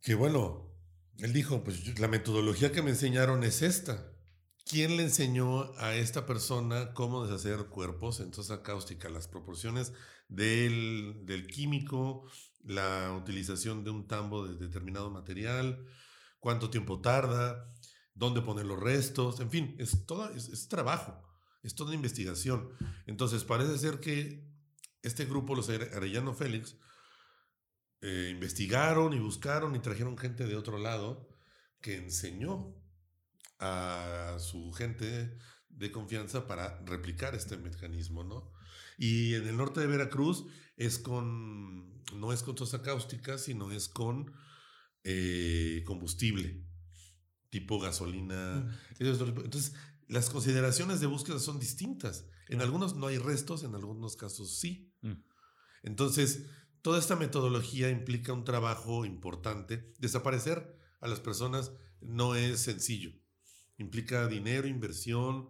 Que 0.01 0.15
bueno, 0.15 0.71
él 1.17 1.33
dijo, 1.33 1.63
pues 1.63 1.99
la 1.99 2.07
metodología 2.07 2.71
que 2.71 2.81
me 2.81 2.91
enseñaron 2.91 3.43
es 3.43 3.61
esta. 3.61 4.11
¿Quién 4.65 4.97
le 4.97 5.03
enseñó 5.03 5.73
a 5.77 5.95
esta 5.95 6.25
persona 6.25 6.93
cómo 6.93 7.25
deshacer 7.25 7.65
cuerpos 7.67 8.19
en 8.19 8.33
sosa 8.33 8.61
cáustica? 8.61 9.09
Las 9.09 9.27
proporciones 9.27 9.93
del, 10.27 11.25
del 11.25 11.47
químico, 11.47 12.29
la 12.63 13.13
utilización 13.19 13.83
de 13.83 13.89
un 13.89 14.07
tambo 14.07 14.47
de 14.47 14.55
determinado 14.55 15.09
material, 15.09 15.85
cuánto 16.39 16.69
tiempo 16.69 17.01
tarda, 17.01 17.73
dónde 18.13 18.41
poner 18.41 18.65
los 18.65 18.79
restos, 18.79 19.39
en 19.39 19.49
fin, 19.49 19.75
es, 19.79 20.05
es, 20.35 20.49
es 20.49 20.67
trabajo, 20.67 21.19
es 21.63 21.73
toda 21.73 21.95
investigación. 21.95 22.69
Entonces 23.07 23.43
parece 23.43 23.77
ser 23.77 23.99
que 23.99 24.47
este 25.01 25.25
grupo, 25.25 25.55
los 25.55 25.69
Are- 25.69 25.95
Arellano 25.95 26.33
Félix, 26.33 26.75
eh, 28.01 28.29
investigaron 28.31 29.13
y 29.13 29.19
buscaron 29.19 29.75
y 29.75 29.79
trajeron 29.79 30.17
gente 30.17 30.45
de 30.45 30.55
otro 30.55 30.77
lado 30.77 31.29
que 31.81 31.97
enseñó 31.97 32.75
a 33.59 34.37
su 34.39 34.71
gente 34.71 35.37
de 35.69 35.91
confianza 35.91 36.47
para 36.47 36.79
replicar 36.85 37.35
este 37.35 37.57
mecanismo, 37.57 38.23
¿no? 38.23 38.51
Y 38.97 39.35
en 39.35 39.47
el 39.47 39.57
norte 39.57 39.79
de 39.79 39.87
Veracruz 39.87 40.45
es 40.75 40.99
con, 40.99 42.03
no 42.13 42.33
es 42.33 42.43
con 42.43 42.55
tosa 42.55 42.81
cáustica, 42.81 43.37
sino 43.37 43.71
es 43.71 43.87
con 43.87 44.33
eh, 45.03 45.83
combustible, 45.85 46.65
tipo 47.49 47.79
gasolina. 47.79 48.61
Mm. 48.61 48.77
Entonces, 48.99 49.73
las 50.07 50.29
consideraciones 50.29 50.99
de 50.99 51.07
búsqueda 51.07 51.39
son 51.39 51.59
distintas. 51.59 52.25
En 52.49 52.61
algunos 52.61 52.95
no 52.95 53.07
hay 53.07 53.17
restos, 53.17 53.63
en 53.63 53.75
algunos 53.75 54.15
casos 54.15 54.57
sí. 54.57 54.93
Mm. 55.01 55.23
Entonces, 55.83 56.45
toda 56.81 56.99
esta 56.99 57.15
metodología 57.15 57.89
implica 57.89 58.33
un 58.33 58.43
trabajo 58.43 59.05
importante. 59.05 59.93
Desaparecer 59.99 60.77
a 61.01 61.07
las 61.07 61.19
personas 61.19 61.71
no 62.01 62.35
es 62.35 62.59
sencillo. 62.61 63.11
Implica 63.77 64.27
dinero, 64.27 64.67
inversión, 64.67 65.49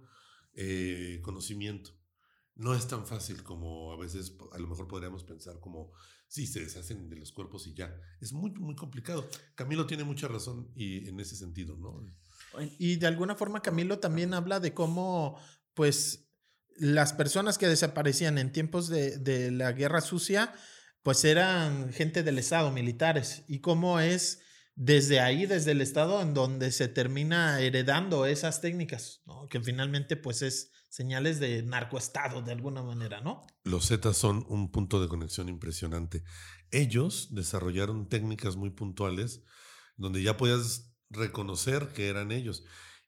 eh, 0.54 1.20
conocimiento. 1.24 1.92
No 2.56 2.76
es 2.76 2.88
tan 2.88 3.08
fácil 3.08 3.44
como 3.44 3.94
a 3.94 3.98
veces 3.98 4.36
a 4.52 4.60
lo 4.60 4.68
mejor 4.68 4.88
podríamos 4.88 5.24
pensar 5.24 5.60
como, 5.60 5.94
sí, 6.28 6.46
se 6.46 6.60
deshacen 6.60 7.10
de 7.10 7.16
los 7.16 7.32
cuerpos 7.32 7.66
y 7.68 7.74
ya. 7.74 7.96
Es 8.20 8.34
muy, 8.34 8.52
muy 8.52 8.76
complicado. 8.76 9.28
Camilo 9.56 9.86
tiene 9.86 10.04
mucha 10.04 10.28
razón 10.28 10.70
y 10.76 11.08
en 11.08 11.20
ese 11.20 11.36
sentido, 11.36 11.78
¿no? 11.78 12.06
Y 12.78 12.98
de 12.98 13.08
alguna 13.08 13.36
forma 13.36 13.62
Camilo 13.62 14.00
también 14.00 14.34
habla 14.34 14.60
de 14.60 14.74
cómo, 14.74 15.40
pues, 15.74 16.28
las 16.76 17.14
personas 17.14 17.58
que 17.58 17.68
desaparecían 17.68 18.38
en 18.38 18.52
tiempos 18.52 18.90
de, 18.90 19.18
de 19.18 19.52
la 19.52 19.72
guerra 19.72 20.02
sucia, 20.02 20.54
pues 21.04 21.24
eran 21.26 21.92
gente 21.94 22.24
del 22.24 22.40
Estado, 22.40 22.72
militares, 22.72 23.44
y 23.48 23.60
cómo 23.60 24.00
es 24.00 24.42
desde 24.76 25.20
ahí, 25.20 25.46
desde 25.46 25.72
el 25.72 25.82
Estado, 25.82 26.22
en 26.22 26.34
donde 26.34 26.72
se 26.72 26.88
termina 26.88 27.60
heredando 27.60 28.26
esas 28.26 28.62
técnicas, 28.62 29.22
¿no? 29.26 29.48
que 29.48 29.60
finalmente 29.60 30.16
pues 30.16 30.42
es 30.42 30.72
señales 30.90 31.40
de 31.40 31.64
narcoestado 31.64 32.42
de 32.42 32.52
alguna 32.52 32.82
manera, 32.82 33.22
¿no? 33.22 33.46
Los 33.64 33.88
Zetas 33.90 34.18
son 34.18 34.46
un 34.50 34.72
punto 34.72 35.02
de 35.02 35.08
conexión 35.08 35.50
impresionante. 35.50 36.24
Ellos 36.72 37.36
desarrollaron 37.36 38.10
técnicas 38.10 38.56
muy 38.56 38.72
puntuales 38.72 39.44
donde 39.98 40.24
ya 40.24 40.38
podías 40.38 40.96
reconocer 41.10 41.90
que 41.90 42.08
eran 42.08 42.32
ellos. 42.32 42.64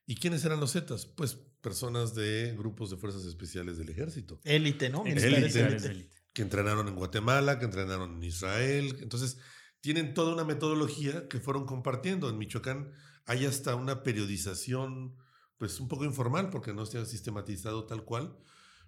¿Y 0.06 0.16
quiénes 0.16 0.44
eran 0.44 0.60
los 0.60 0.72
Zetas? 0.72 1.06
Pues 1.06 1.38
personas 1.62 2.14
de 2.14 2.54
grupos 2.56 2.90
de 2.90 2.96
fuerzas 2.96 3.24
especiales 3.24 3.78
del 3.78 3.88
ejército, 3.88 4.40
Élite, 4.44 4.90
¿no? 4.90 5.04
Élite. 5.06 6.10
Que 6.32 6.42
entrenaron 6.42 6.88
en 6.88 6.96
Guatemala, 6.96 7.58
que 7.58 7.66
entrenaron 7.66 8.16
en 8.16 8.22
Israel. 8.22 8.96
Entonces, 9.00 9.38
tienen 9.80 10.14
toda 10.14 10.32
una 10.32 10.44
metodología 10.44 11.28
que 11.28 11.40
fueron 11.40 11.66
compartiendo. 11.66 12.30
En 12.30 12.38
Michoacán 12.38 12.92
hay 13.26 13.44
hasta 13.46 13.74
una 13.74 14.02
periodización, 14.02 15.16
pues 15.58 15.80
un 15.80 15.88
poco 15.88 16.04
informal, 16.04 16.50
porque 16.50 16.72
no 16.72 16.86
se 16.86 16.98
ha 16.98 17.04
sistematizado 17.04 17.86
tal 17.86 18.04
cual. 18.04 18.38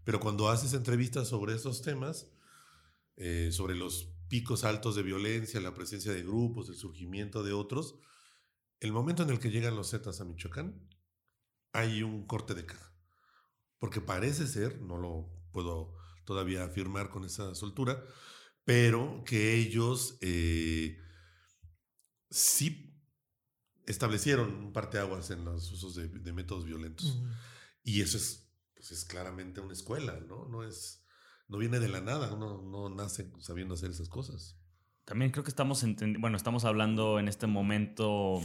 Pero 0.05 0.21
cuando 0.21 0.49
haces 0.49 0.73
entrevistas 0.75 1.29
sobre 1.29 1.55
esos 1.55 1.83
temas, 1.83 2.31
eh, 3.17 3.51
sobre 3.53 3.75
los 3.75 4.15
picos 4.29 4.65
altos 4.65 4.95
de 4.95 5.03
violencia, 5.03 5.61
la 5.61 5.75
presencia 5.75 6.13
de 6.13 6.23
grupos, 6.23 6.69
el 6.69 6.77
surgimiento 6.77 7.43
de 7.43 7.53
otros, 7.53 7.97
el 8.81 8.93
momento 8.93 9.23
en 9.23 9.31
el 9.31 9.39
que 9.39 9.51
llegan 9.51 9.77
los 9.77 9.91
Zetas 9.91 10.21
a 10.21 10.25
Michoacán, 10.25 10.89
hay 11.73 12.03
un 12.03 12.27
corte 12.27 12.55
de 12.55 12.67
caja. 12.67 12.93
Porque 13.79 14.01
parece 14.01 14.47
ser, 14.47 14.81
no 14.81 14.97
lo 14.99 15.31
puedo 15.53 15.95
todavía 16.25 16.65
afirmar 16.65 17.11
con 17.11 17.25
esa 17.25 17.55
soltura, 17.55 18.03
pero 18.65 19.23
que 19.25 19.55
ellos 19.55 20.19
eh, 20.21 20.99
sí 22.31 22.95
establecieron 23.87 24.55
un 24.55 24.73
parteaguas 24.73 25.31
en 25.31 25.45
los 25.45 25.71
usos 25.71 25.95
de, 25.95 26.09
de 26.09 26.33
métodos 26.33 26.65
violentos. 26.65 27.23
Y 27.83 28.01
eso 28.01 28.17
es, 28.17 28.51
pues 28.75 28.93
es 28.93 29.05
claramente 29.05 29.61
una 29.61 29.75
escuela, 29.75 30.19
¿no? 30.21 30.49
No 30.49 30.65
es, 30.65 31.05
no 31.49 31.59
viene 31.59 31.81
de 31.81 31.89
la 31.89 32.01
nada, 32.01 32.33
uno 32.33 32.63
no 32.63 32.89
nace 32.89 33.31
sabiendo 33.41 33.75
hacer 33.75 33.91
esas 33.91 34.09
cosas. 34.09 34.59
También 35.05 35.31
creo 35.31 35.45
que 35.45 35.51
estamos 35.51 35.85
bueno, 36.19 36.37
estamos 36.37 36.65
hablando 36.65 37.19
en 37.19 37.29
este 37.29 37.47
momento, 37.47 38.41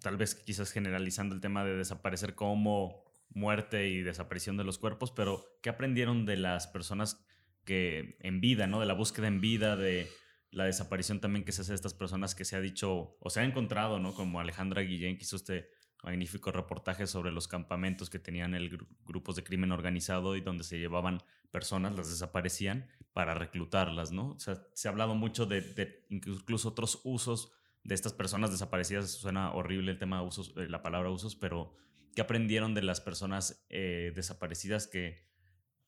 tal 0.00 0.16
vez 0.16 0.34
quizás 0.34 0.72
generalizando 0.72 1.34
el 1.34 1.42
tema 1.42 1.64
de 1.64 1.76
desaparecer 1.76 2.34
como 2.34 3.04
muerte 3.30 3.88
y 3.88 4.02
desaparición 4.02 4.56
de 4.56 4.64
los 4.64 4.78
cuerpos, 4.78 5.10
pero 5.10 5.44
¿qué 5.62 5.70
aprendieron 5.70 6.26
de 6.26 6.36
las 6.36 6.66
personas 6.66 7.24
que 7.64 8.16
en 8.20 8.40
vida, 8.40 8.66
¿no? 8.66 8.80
De 8.80 8.86
la 8.86 8.94
búsqueda 8.94 9.26
en 9.26 9.40
vida, 9.40 9.76
de 9.76 10.08
la 10.50 10.64
desaparición 10.64 11.20
también 11.20 11.44
que 11.44 11.52
se 11.52 11.62
hace 11.62 11.72
de 11.72 11.76
estas 11.76 11.94
personas 11.94 12.34
que 12.34 12.44
se 12.44 12.56
ha 12.56 12.60
dicho 12.60 13.16
o 13.20 13.30
se 13.30 13.40
ha 13.40 13.44
encontrado, 13.44 13.98
¿no? 13.98 14.14
Como 14.14 14.40
Alejandra 14.40 14.82
Guillén, 14.82 15.18
hizo 15.20 15.36
este 15.36 15.68
magnífico 16.02 16.52
reportaje 16.52 17.06
sobre 17.06 17.32
los 17.32 17.48
campamentos 17.48 18.10
que 18.10 18.18
tenían 18.18 18.54
el 18.54 18.78
grupos 19.04 19.36
de 19.36 19.44
crimen 19.44 19.72
organizado 19.72 20.36
y 20.36 20.40
donde 20.40 20.64
se 20.64 20.78
llevaban 20.78 21.22
personas, 21.50 21.96
las 21.96 22.08
desaparecían 22.08 22.88
para 23.12 23.34
reclutarlas, 23.34 24.12
¿no? 24.12 24.32
O 24.32 24.38
sea, 24.38 24.62
se 24.72 24.88
ha 24.88 24.90
hablado 24.90 25.14
mucho 25.14 25.46
de, 25.46 26.04
incluso 26.08 26.68
otros 26.68 27.00
usos 27.02 27.52
de 27.82 27.94
estas 27.94 28.12
personas 28.12 28.50
desaparecidas. 28.50 29.10
Suena 29.10 29.52
horrible 29.52 29.92
el 29.92 29.98
tema 29.98 30.20
de 30.20 30.26
usos, 30.26 30.52
eh, 30.56 30.68
la 30.68 30.82
palabra 30.82 31.10
usos, 31.10 31.34
pero 31.34 31.74
¿qué 32.16 32.22
aprendieron 32.22 32.74
de 32.74 32.82
las 32.82 33.02
personas 33.02 33.66
eh, 33.68 34.10
desaparecidas 34.16 34.86
que 34.86 35.28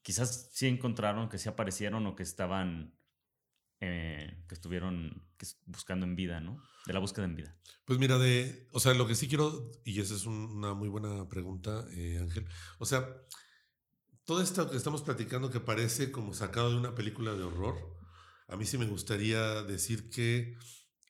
quizás 0.02 0.50
sí 0.52 0.66
encontraron, 0.66 1.30
que 1.30 1.38
sí 1.38 1.48
aparecieron 1.48 2.06
o 2.06 2.14
que 2.14 2.22
estaban 2.22 2.94
eh, 3.80 4.44
que 4.46 4.54
estuvieron 4.54 5.26
buscando 5.64 6.04
en 6.04 6.16
vida, 6.16 6.40
¿no? 6.40 6.62
De 6.84 6.92
la 6.92 6.98
búsqueda 6.98 7.24
en 7.24 7.34
vida. 7.34 7.56
Pues 7.86 7.98
mira, 7.98 8.18
de, 8.18 8.68
o 8.72 8.80
sea, 8.80 8.92
lo 8.92 9.06
que 9.06 9.14
sí 9.14 9.26
quiero, 9.26 9.70
y 9.84 10.00
esa 10.00 10.14
es 10.14 10.26
una 10.26 10.74
muy 10.74 10.90
buena 10.90 11.26
pregunta, 11.30 11.86
eh, 11.92 12.18
Ángel, 12.20 12.46
o 12.78 12.84
sea, 12.84 13.08
todo 14.24 14.42
esto 14.42 14.70
que 14.70 14.76
estamos 14.76 15.00
platicando 15.00 15.50
que 15.50 15.60
parece 15.60 16.12
como 16.12 16.34
sacado 16.34 16.70
de 16.70 16.76
una 16.76 16.94
película 16.94 17.32
de 17.32 17.44
horror, 17.44 17.96
a 18.48 18.56
mí 18.56 18.66
sí 18.66 18.76
me 18.76 18.86
gustaría 18.86 19.62
decir 19.62 20.10
que 20.10 20.58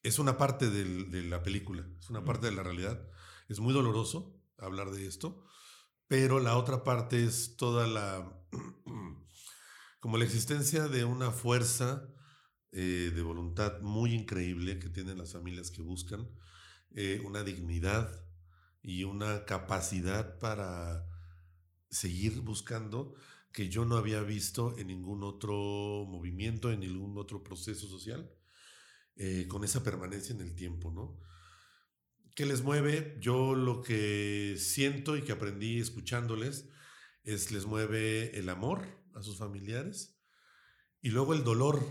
es 0.05 0.21
una 0.21 0.39
parte 0.39 0.71
de 0.71 1.23
la 1.25 1.43
película, 1.43 1.85
es 1.99 2.09
una 2.09 2.25
parte 2.25 2.47
de 2.47 2.53
la 2.53 2.63
realidad. 2.63 3.05
Es 3.49 3.61
muy 3.61 3.73
doloroso 3.73 4.38
hablar 4.59 4.91
de 4.91 5.07
esto, 5.07 5.45
pero 6.07 6.41
la 6.41 6.57
otra 6.57 6.85
parte 6.85 7.25
es 7.25 7.57
toda 7.57 7.87
la, 7.87 8.43
como 10.01 10.17
la 10.17 10.25
existencia 10.25 10.89
de 10.89 11.05
una 11.05 11.31
fuerza 11.31 12.09
eh, 12.73 13.13
de 13.15 13.23
voluntad 13.23 13.81
muy 13.81 14.15
increíble 14.15 14.79
que 14.79 14.91
tienen 14.91 15.19
las 15.19 15.33
familias 15.33 15.71
que 15.71 15.83
buscan, 15.83 16.29
eh, 16.91 17.23
una 17.25 17.43
dignidad 17.43 18.25
y 18.83 19.05
una 19.05 19.45
capacidad 19.45 20.39
para 20.39 21.07
seguir 21.91 22.41
buscando 22.41 23.15
que 23.53 23.69
yo 23.69 23.85
no 23.85 23.97
había 23.97 24.23
visto 24.23 24.77
en 24.79 24.89
ningún 24.89 25.23
otro 25.23 26.05
movimiento, 26.07 26.71
en 26.71 26.81
ningún 26.81 27.17
otro 27.19 27.43
proceso 27.43 27.89
social, 27.89 28.31
eh, 29.17 29.47
con 29.49 29.65
esa 29.65 29.83
permanencia 29.83 30.35
en 30.35 30.41
el 30.43 30.55
tiempo, 30.55 30.91
¿no? 30.91 31.19
¿Qué 32.39 32.47
les 32.47 32.63
mueve? 32.63 33.19
Yo 33.21 33.57
lo 33.57 33.83
que 33.83 34.55
siento 34.59 35.17
y 35.17 35.23
que 35.23 35.33
aprendí 35.33 35.81
escuchándoles 35.81 36.69
es 37.25 37.51
les 37.51 37.67
mueve 37.67 38.39
el 38.39 38.49
amor 38.49 38.87
a 39.15 39.25
sus 39.25 39.39
familiares 39.39 40.21
y 41.03 41.09
luego 41.09 41.35
el 41.35 41.43
dolor 41.43 41.83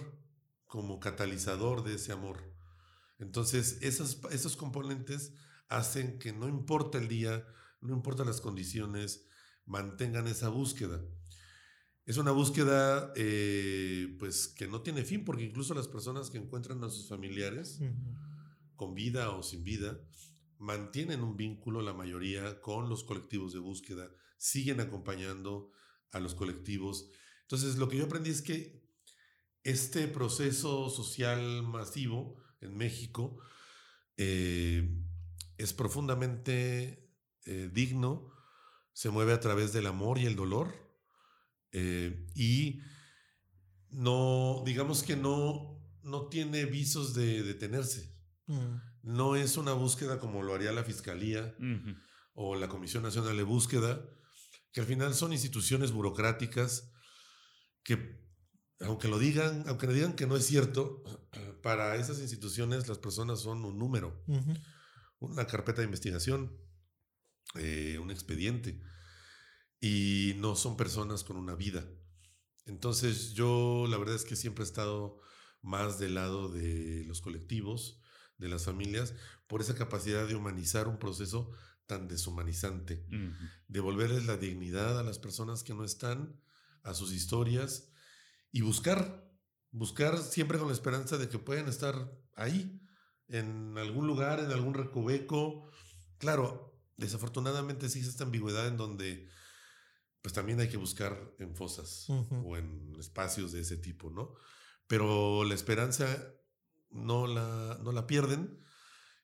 como 0.66 1.02
catalizador 1.02 1.84
de 1.84 1.96
ese 1.96 2.14
amor. 2.14 2.56
Entonces, 3.20 3.80
esos, 3.82 4.22
esos 4.32 4.56
componentes 4.56 5.34
hacen 5.68 6.18
que 6.18 6.32
no 6.32 6.48
importa 6.48 6.98
el 6.98 7.10
día, 7.10 7.46
no 7.82 7.94
importa 7.94 8.24
las 8.24 8.40
condiciones, 8.40 9.26
mantengan 9.66 10.28
esa 10.28 10.48
búsqueda. 10.48 11.04
Es 12.06 12.16
una 12.16 12.32
búsqueda 12.32 13.12
eh, 13.18 14.16
pues 14.18 14.48
que 14.48 14.70
no 14.70 14.82
tiene 14.82 15.04
fin, 15.04 15.26
porque 15.26 15.44
incluso 15.44 15.74
las 15.74 15.90
personas 15.90 16.30
que 16.30 16.38
encuentran 16.38 16.82
a 16.86 16.90
sus 16.90 17.10
familiares, 17.10 17.82
con 18.78 18.94
vida 18.94 19.32
o 19.32 19.44
sin 19.44 19.66
vida, 19.66 20.00
mantienen 20.60 21.24
un 21.24 21.38
vínculo, 21.38 21.82
la 21.82 21.94
mayoría, 21.94 22.62
con 22.62 22.90
los 22.90 23.04
colectivos 23.04 23.54
de 23.54 23.60
búsqueda, 23.60 24.10
siguen 24.38 24.80
acompañando 24.80 25.72
a 26.12 26.20
los 26.20 26.36
colectivos. 26.36 27.10
Entonces, 27.42 27.78
lo 27.78 27.90
que 27.90 27.98
yo 27.98 28.06
aprendí 28.06 28.30
es 28.30 28.42
que 28.42 28.84
este 29.64 30.08
proceso 30.08 30.90
social 30.90 31.64
masivo 31.64 32.38
en 32.62 32.76
México 32.76 33.38
eh, 34.16 34.90
es 35.58 35.74
profundamente 35.74 37.12
eh, 37.46 37.70
digno, 37.72 38.32
se 38.94 39.10
mueve 39.10 39.34
a 39.34 39.40
través 39.40 39.74
del 39.74 39.88
amor 39.88 40.18
y 40.18 40.26
el 40.26 40.36
dolor 40.36 40.74
eh, 41.72 42.28
y 42.34 42.82
no, 43.90 44.64
digamos 44.66 45.04
que 45.04 45.16
no, 45.16 45.80
no 46.02 46.28
tiene 46.30 46.66
visos 46.66 47.14
de 47.14 47.44
detenerse. 47.44 48.16
Mm. 48.48 48.76
No 49.08 49.38
es 49.38 49.56
una 49.56 49.72
búsqueda 49.72 50.20
como 50.20 50.44
lo 50.44 50.54
haría 50.54 50.74
la 50.74 50.84
Fiscalía 50.84 51.56
o 52.34 52.56
la 52.56 52.68
Comisión 52.68 53.04
Nacional 53.04 53.38
de 53.38 53.44
Búsqueda, 53.44 54.06
que 54.74 54.82
al 54.82 54.86
final 54.86 55.14
son 55.14 55.32
instituciones 55.32 55.94
burocráticas 55.94 56.92
que 57.84 58.20
aunque 58.82 59.08
lo 59.08 59.18
digan, 59.18 59.64
aunque 59.68 59.88
le 59.88 59.94
digan 59.94 60.14
que 60.14 60.28
no 60.28 60.36
es 60.36 60.46
cierto, 60.46 61.06
para 61.64 61.96
esas 61.96 62.20
instituciones 62.20 62.90
las 62.90 62.98
personas 62.98 63.40
son 63.40 63.64
un 63.64 63.80
número, 63.80 64.26
una 65.20 65.48
carpeta 65.48 65.80
de 65.80 65.86
investigación, 65.86 66.60
eh, 67.56 68.00
un 68.00 68.12
expediente, 68.12 68.82
y 69.80 70.34
no 70.36 70.58
son 70.58 70.76
personas 70.76 71.24
con 71.24 71.38
una 71.38 71.56
vida. 71.56 71.90
Entonces 72.66 73.32
yo 73.36 73.86
la 73.88 73.98
verdad 73.98 74.16
es 74.16 74.26
que 74.26 74.36
siempre 74.36 74.66
he 74.66 74.68
estado 74.68 75.22
más 75.62 75.98
del 75.98 76.16
lado 76.16 76.50
de 76.50 77.06
los 77.06 77.22
colectivos, 77.22 78.02
de 78.38 78.50
las 78.50 78.66
familias, 78.66 79.14
por 79.48 79.62
esa 79.62 79.76
capacidad 79.76 80.28
de 80.28 80.36
humanizar 80.36 80.88
un 80.88 81.00
proceso 81.00 81.52
tan 81.86 82.08
deshumanizante, 82.08 83.06
devolverles 83.68 84.26
la 84.26 84.38
dignidad 84.38 85.00
a 85.00 85.04
las 85.04 85.20
personas 85.20 85.64
que 85.64 85.74
no 85.74 85.84
están, 85.84 86.40
a 86.84 86.94
sus 86.94 87.14
historias, 87.14 87.90
y 88.52 88.62
buscar, 88.62 89.30
buscar 89.72 90.18
siempre 90.18 90.58
con 90.58 90.68
la 90.68 90.74
esperanza 90.74 91.18
de 91.18 91.30
que 91.30 91.40
pueden 91.40 91.68
estar 91.68 92.12
ahí, 92.36 92.82
en 93.28 93.78
algún 93.78 94.08
lugar, 94.08 94.40
en 94.40 94.52
algún 94.52 94.74
recoveco. 94.74 95.70
Claro, 96.18 96.82
desafortunadamente 96.98 97.86
existe 97.86 98.10
esta 98.10 98.24
ambigüedad 98.24 98.68
en 98.68 98.78
donde 98.78 99.30
pues 100.22 100.34
también 100.34 100.60
hay 100.60 100.68
que 100.68 100.78
buscar 100.78 101.34
en 101.40 101.56
fosas 101.56 102.08
o 102.10 102.58
en 102.58 102.94
espacios 103.00 103.52
de 103.54 103.62
ese 103.62 103.78
tipo, 103.78 104.10
¿no? 104.10 104.34
Pero 104.88 105.44
la 105.44 105.54
esperanza 105.54 106.08
no 106.90 107.28
la, 107.28 107.80
no 107.84 107.92
la 107.92 108.08
pierden 108.08 108.60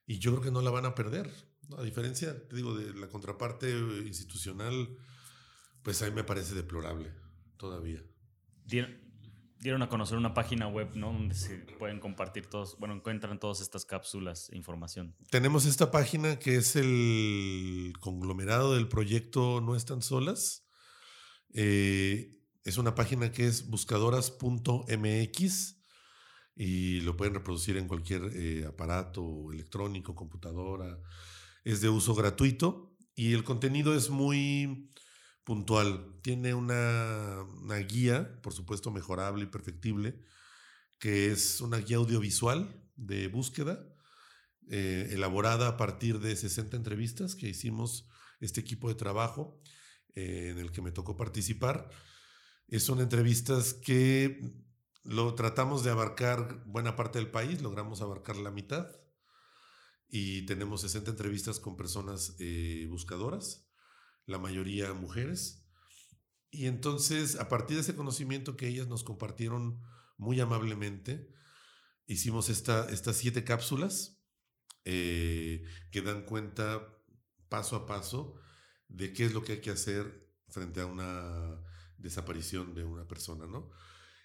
y 0.06 0.18
yo 0.18 0.32
creo 0.32 0.42
que 0.42 0.50
no 0.50 0.62
la 0.62 0.70
van 0.70 0.86
a 0.86 0.94
perder. 0.94 1.30
A 1.78 1.82
diferencia, 1.82 2.46
te 2.48 2.56
digo, 2.56 2.74
de 2.74 2.94
la 2.94 3.08
contraparte 3.08 3.70
institucional, 4.04 4.96
pues 5.82 6.02
a 6.02 6.06
mí 6.06 6.12
me 6.12 6.24
parece 6.24 6.54
deplorable 6.54 7.12
todavía 7.56 8.02
dieron 9.64 9.82
a 9.82 9.88
conocer 9.88 10.18
una 10.18 10.34
página 10.34 10.68
web, 10.68 10.94
¿no? 10.94 11.10
Donde 11.10 11.34
se 11.34 11.56
pueden 11.78 11.98
compartir 11.98 12.46
todos, 12.46 12.78
bueno, 12.78 12.94
encuentran 12.94 13.40
todas 13.40 13.62
estas 13.62 13.86
cápsulas 13.86 14.50
e 14.50 14.58
información. 14.58 15.16
Tenemos 15.30 15.64
esta 15.64 15.90
página 15.90 16.38
que 16.38 16.56
es 16.56 16.76
el 16.76 17.94
conglomerado 17.98 18.74
del 18.74 18.88
proyecto 18.88 19.62
No 19.62 19.74
Están 19.74 20.02
Solas. 20.02 20.66
Eh, 21.54 22.38
es 22.62 22.76
una 22.76 22.94
página 22.94 23.32
que 23.32 23.46
es 23.46 23.70
buscadoras.mx 23.70 25.76
y 26.56 27.00
lo 27.00 27.16
pueden 27.16 27.34
reproducir 27.34 27.76
en 27.76 27.88
cualquier 27.88 28.30
eh, 28.34 28.64
aparato 28.66 29.52
electrónico, 29.52 30.14
computadora. 30.14 31.00
Es 31.64 31.80
de 31.80 31.88
uso 31.88 32.14
gratuito 32.14 32.96
y 33.14 33.32
el 33.32 33.44
contenido 33.44 33.94
es 33.94 34.10
muy 34.10 34.90
puntual. 35.42 36.20
Tiene 36.22 36.54
una, 36.54 37.44
guía, 37.88 38.40
por 38.42 38.52
supuesto 38.52 38.90
mejorable 38.90 39.44
y 39.44 39.48
perfectible, 39.48 40.20
que 40.98 41.32
es 41.32 41.60
una 41.60 41.78
guía 41.78 41.96
audiovisual 41.96 42.82
de 42.96 43.28
búsqueda, 43.28 43.84
eh, 44.70 45.08
elaborada 45.10 45.68
a 45.68 45.76
partir 45.76 46.20
de 46.20 46.36
60 46.36 46.76
entrevistas 46.76 47.34
que 47.34 47.48
hicimos 47.48 48.08
este 48.40 48.60
equipo 48.60 48.88
de 48.88 48.94
trabajo 48.94 49.60
eh, 50.14 50.50
en 50.52 50.58
el 50.58 50.70
que 50.70 50.82
me 50.82 50.92
tocó 50.92 51.16
participar. 51.16 51.90
Son 52.78 53.00
entrevistas 53.00 53.74
que 53.74 54.63
lo 55.04 55.34
tratamos 55.34 55.84
de 55.84 55.90
abarcar 55.90 56.64
buena 56.66 56.96
parte 56.96 57.18
del 57.18 57.30
país, 57.30 57.62
logramos 57.62 58.00
abarcar 58.00 58.36
la 58.36 58.50
mitad 58.50 58.88
y 60.08 60.46
tenemos 60.46 60.80
60 60.80 61.10
entrevistas 61.10 61.60
con 61.60 61.76
personas 61.76 62.36
eh, 62.38 62.86
buscadoras 62.88 63.64
la 64.26 64.38
mayoría 64.38 64.92
mujeres. 64.94 65.66
Y 66.50 66.66
entonces, 66.66 67.36
a 67.36 67.48
partir 67.48 67.76
de 67.76 67.82
ese 67.82 67.96
conocimiento 67.96 68.56
que 68.56 68.68
ellas 68.68 68.86
nos 68.86 69.04
compartieron 69.04 69.80
muy 70.16 70.40
amablemente, 70.40 71.28
hicimos 72.06 72.48
esta, 72.48 72.88
estas 72.90 73.16
siete 73.16 73.44
cápsulas 73.44 74.22
eh, 74.84 75.64
que 75.90 76.02
dan 76.02 76.22
cuenta 76.22 76.96
paso 77.48 77.76
a 77.76 77.86
paso 77.86 78.36
de 78.88 79.12
qué 79.12 79.24
es 79.24 79.34
lo 79.34 79.42
que 79.42 79.52
hay 79.52 79.60
que 79.60 79.70
hacer 79.70 80.30
frente 80.48 80.80
a 80.80 80.86
una 80.86 81.60
desaparición 81.96 82.74
de 82.74 82.84
una 82.84 83.06
persona, 83.06 83.46
¿no? 83.46 83.70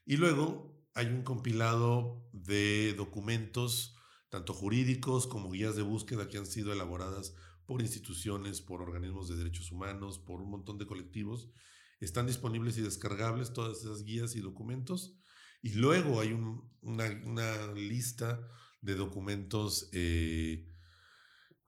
Y 0.10 0.18
luego 0.18 0.76
hay 0.96 1.06
un 1.06 1.22
compilado 1.22 2.28
de 2.34 2.96
documentos, 2.98 3.96
tanto 4.30 4.56
jurídicos 4.56 5.28
como 5.28 5.52
guías 5.52 5.76
de 5.76 5.84
búsqueda 5.84 6.28
que 6.28 6.40
han 6.40 6.48
sido 6.48 6.74
elaboradas 6.74 7.36
por 7.68 7.84
instituciones, 7.84 8.60
por 8.60 8.82
organismos 8.82 9.30
de 9.30 9.36
derechos 9.36 9.72
humanos, 9.72 10.18
por 10.18 10.42
un 10.42 10.50
montón 10.50 10.80
de 10.80 10.88
colectivos. 10.88 11.52
Están 12.00 12.26
disponibles 12.26 12.76
y 12.80 12.82
descargables 12.82 13.54
todas 13.54 13.82
esas 13.82 14.02
guías 14.02 14.36
y 14.36 14.40
documentos. 14.40 15.16
Y 15.62 15.74
luego 15.74 16.22
hay 16.22 16.36
una, 16.82 17.74
lista 17.76 18.42
de 18.82 18.96
documentos 18.96 19.90
eh, 19.92 20.74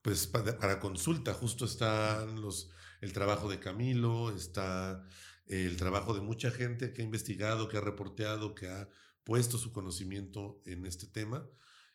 pues 0.02 0.26
para, 0.26 0.58
para, 0.58 0.80
consulta. 0.80 1.32
Justo 1.32 1.64
están 1.64 2.40
los, 2.40 2.72
el 3.02 3.12
trabajo 3.12 3.48
de 3.48 3.60
Camilo, 3.60 4.34
está 4.34 5.06
el 5.52 5.76
trabajo 5.76 6.14
de 6.14 6.22
mucha 6.22 6.50
gente 6.50 6.92
que 6.92 7.02
ha 7.02 7.04
investigado, 7.04 7.68
que 7.68 7.76
ha 7.76 7.82
reporteado, 7.82 8.54
que 8.54 8.68
ha 8.68 8.88
puesto 9.22 9.58
su 9.58 9.70
conocimiento 9.70 10.62
en 10.64 10.86
este 10.86 11.06
tema 11.06 11.46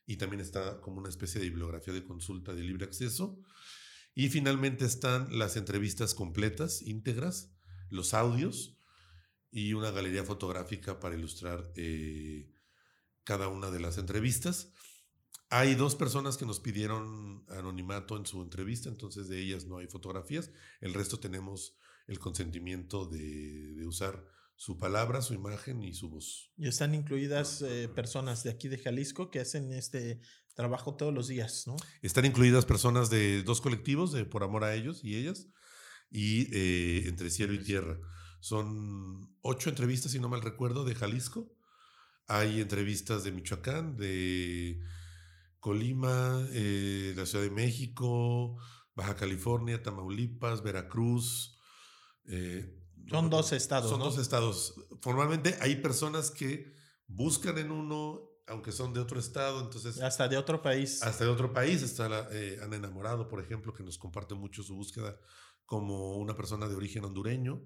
y 0.06 0.18
también 0.18 0.42
está 0.42 0.80
como 0.80 1.00
una 1.00 1.10
especie 1.10 1.42
de 1.42 1.50
bibliografía 1.50 1.94
de 1.94 2.04
consulta 2.04 2.54
de 2.54 2.62
libre 2.62 2.86
acceso. 2.86 3.42
Y 4.14 4.30
finalmente 4.30 4.86
están 4.86 5.38
las 5.38 5.58
entrevistas 5.58 6.14
completas, 6.14 6.84
íntegras, 6.84 7.52
los 7.90 8.14
audios 8.14 8.78
y 9.50 9.74
una 9.74 9.90
galería 9.90 10.24
fotográfica 10.24 11.00
para 11.00 11.16
ilustrar 11.16 11.72
eh, 11.76 12.54
cada 13.24 13.48
una 13.48 13.72
de 13.72 13.80
las 13.80 13.98
entrevistas. 13.98 14.72
Hay 15.50 15.74
dos 15.74 15.96
personas 15.96 16.38
que 16.38 16.46
nos 16.46 16.60
pidieron 16.60 17.44
anonimato 17.50 18.18
en 18.18 18.26
su 18.26 18.42
entrevista, 18.42 18.90
entonces 18.90 19.30
de 19.30 19.42
ellas 19.42 19.66
no 19.66 19.78
hay 19.78 19.88
fotografías. 19.88 20.52
El 20.80 20.94
resto 20.94 21.20
tenemos 21.20 21.76
el 22.08 22.20
consentimiento 22.20 23.06
de, 23.06 23.86
usar 23.86 24.26
su 24.56 24.78
palabra, 24.78 25.22
su 25.22 25.34
imagen 25.34 25.84
y 25.84 25.94
su 25.94 26.10
voz. 26.10 26.52
Y 26.58 26.68
están 26.68 26.96
incluidas 26.96 27.62
eh, 27.62 27.90
personas 27.94 28.44
de 28.44 28.50
aquí 28.50 28.68
de 28.68 28.80
Jalisco 28.80 29.30
que 29.30 29.40
hacen 29.40 29.72
este 29.72 30.20
trabajo 30.56 30.96
todos 30.96 31.14
los 31.14 31.28
días, 31.28 31.68
¿no? 31.68 31.76
Están 32.02 32.26
incluidas 32.26 32.66
personas 32.66 33.10
de 33.10 33.44
dos 33.44 33.62
colectivos, 33.62 34.12
de 34.12 34.26
Por 34.26 34.44
Amor 34.44 34.64
a 34.64 34.74
Ellos 34.74 35.04
y 35.04 35.16
Ellas, 35.16 35.48
y 36.10 36.50
eh, 36.52 37.08
Entre 37.08 37.30
Cielo 37.30 37.54
y 37.54 37.60
Tierra. 37.60 38.00
Son 38.40 39.36
ocho 39.42 39.70
entrevistas, 39.70 40.12
si 40.12 40.20
no 40.20 40.30
mal 40.30 40.42
recuerdo, 40.42 40.84
de 40.84 40.96
Jalisco. 40.96 41.54
Hay 42.28 42.60
entrevistas 42.60 43.24
de 43.24 43.32
Michoacán, 43.32 43.96
de 43.98 44.82
Colima, 45.60 46.46
eh, 46.52 47.14
la 47.16 47.26
Ciudad 47.26 47.44
de 47.44 47.52
México, 47.52 48.58
Baja 48.96 49.16
California, 49.16 49.84
Tamaulipas, 49.84 50.64
Veracruz, 50.64 51.57
eh, 52.28 52.78
son 53.10 53.30
dos 53.30 53.54
estados. 53.54 53.90
Son 53.90 54.00
dos 54.00 54.18
estados. 54.18 54.76
Formalmente 55.02 55.58
hay 55.62 55.78
personas 55.78 56.32
que 56.32 56.74
buscan 57.08 57.58
en 57.58 57.72
uno, 57.72 58.30
aunque 58.48 58.72
son 58.72 58.94
de 58.94 59.00
otro 59.00 59.20
estado, 59.20 59.62
entonces... 59.62 60.02
Hasta 60.02 60.28
de 60.28 60.38
otro 60.38 60.62
país. 60.62 61.02
Hasta 61.04 61.24
de 61.24 61.30
otro 61.30 61.54
país. 61.54 61.82
Está 61.82 62.10
la, 62.10 62.28
eh, 62.32 62.60
han 62.62 62.74
enamorado, 62.74 63.28
por 63.28 63.42
ejemplo, 63.42 63.74
que 63.74 63.84
nos 63.84 63.98
comparte 63.98 64.36
mucho 64.36 64.62
su 64.62 64.76
búsqueda 64.76 65.18
como 65.66 66.18
una 66.18 66.36
persona 66.36 66.68
de 66.68 66.76
origen 66.76 67.06
hondureño 67.06 67.64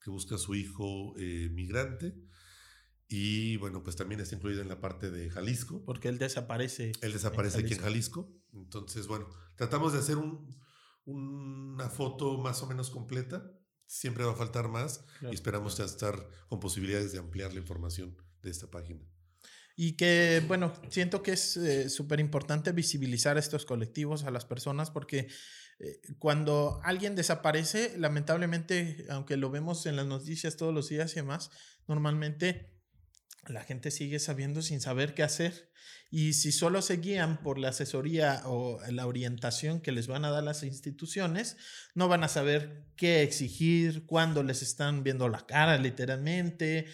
que 0.00 0.10
busca 0.10 0.36
a 0.36 0.38
su 0.38 0.54
hijo 0.54 1.14
eh, 1.18 1.50
migrante. 1.52 2.14
Y 3.08 3.56
bueno, 3.56 3.82
pues 3.82 3.96
también 3.96 4.20
está 4.20 4.36
incluido 4.36 4.60
en 4.60 4.68
la 4.68 4.80
parte 4.80 5.10
de 5.10 5.30
Jalisco. 5.30 5.82
Porque 5.84 6.08
él 6.08 6.18
desaparece. 6.18 6.92
Él 7.00 7.12
desaparece 7.12 7.60
aquí 7.60 7.74
en 7.74 7.80
Jalisco. 7.80 8.30
Entonces, 8.52 9.06
bueno, 9.06 9.28
tratamos 9.56 9.94
de 9.94 9.98
hacer 9.98 10.16
un, 10.16 10.58
una 11.04 11.88
foto 11.88 12.38
más 12.38 12.62
o 12.62 12.66
menos 12.66 12.90
completa 12.90 13.50
siempre 13.88 14.22
va 14.22 14.32
a 14.32 14.36
faltar 14.36 14.68
más 14.68 15.04
y 15.22 15.34
esperamos 15.34 15.80
estar 15.80 16.28
con 16.48 16.60
posibilidades 16.60 17.10
de 17.10 17.18
ampliar 17.18 17.52
la 17.52 17.58
información 17.58 18.16
de 18.42 18.50
esta 18.50 18.70
página. 18.70 19.00
Y 19.74 19.92
que, 19.92 20.42
bueno, 20.46 20.72
siento 20.90 21.22
que 21.22 21.32
es 21.32 21.56
eh, 21.56 21.88
súper 21.88 22.20
importante 22.20 22.72
visibilizar 22.72 23.36
a 23.36 23.40
estos 23.40 23.64
colectivos, 23.64 24.24
a 24.24 24.30
las 24.30 24.44
personas, 24.44 24.90
porque 24.90 25.28
eh, 25.78 26.00
cuando 26.18 26.80
alguien 26.82 27.14
desaparece, 27.14 27.96
lamentablemente, 27.96 29.06
aunque 29.08 29.36
lo 29.36 29.50
vemos 29.50 29.86
en 29.86 29.96
las 29.96 30.06
noticias 30.06 30.56
todos 30.56 30.74
los 30.74 30.88
días 30.88 31.12
y 31.12 31.16
demás, 31.16 31.50
normalmente 31.86 32.77
la 33.48 33.64
gente 33.64 33.90
sigue 33.90 34.18
sabiendo 34.18 34.62
sin 34.62 34.80
saber 34.80 35.14
qué 35.14 35.22
hacer. 35.22 35.70
Y 36.10 36.32
si 36.32 36.52
solo 36.52 36.80
se 36.80 36.96
guían 36.96 37.42
por 37.42 37.58
la 37.58 37.68
asesoría 37.68 38.42
o 38.46 38.80
la 38.90 39.06
orientación 39.06 39.80
que 39.80 39.92
les 39.92 40.06
van 40.06 40.24
a 40.24 40.30
dar 40.30 40.42
las 40.42 40.62
instituciones, 40.62 41.56
no 41.94 42.08
van 42.08 42.24
a 42.24 42.28
saber 42.28 42.86
qué 42.96 43.22
exigir, 43.22 44.06
cuándo 44.06 44.42
les 44.42 44.62
están 44.62 45.02
viendo 45.02 45.28
la 45.28 45.46
cara 45.46 45.76
literalmente. 45.76 46.86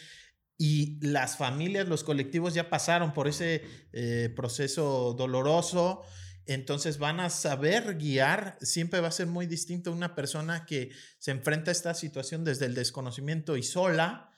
Y 0.58 0.98
las 1.00 1.36
familias, 1.36 1.88
los 1.88 2.02
colectivos 2.02 2.54
ya 2.54 2.70
pasaron 2.70 3.12
por 3.12 3.28
ese 3.28 3.62
eh, 3.92 4.32
proceso 4.34 5.14
doloroso. 5.16 6.02
Entonces 6.46 6.98
van 6.98 7.20
a 7.20 7.30
saber 7.30 7.96
guiar. 7.96 8.58
Siempre 8.60 9.00
va 9.00 9.08
a 9.08 9.12
ser 9.12 9.28
muy 9.28 9.46
distinto 9.46 9.92
una 9.92 10.16
persona 10.16 10.66
que 10.66 10.90
se 11.18 11.30
enfrenta 11.30 11.70
a 11.70 11.72
esta 11.72 11.94
situación 11.94 12.44
desde 12.44 12.66
el 12.66 12.74
desconocimiento 12.74 13.56
y 13.56 13.62
sola 13.62 14.33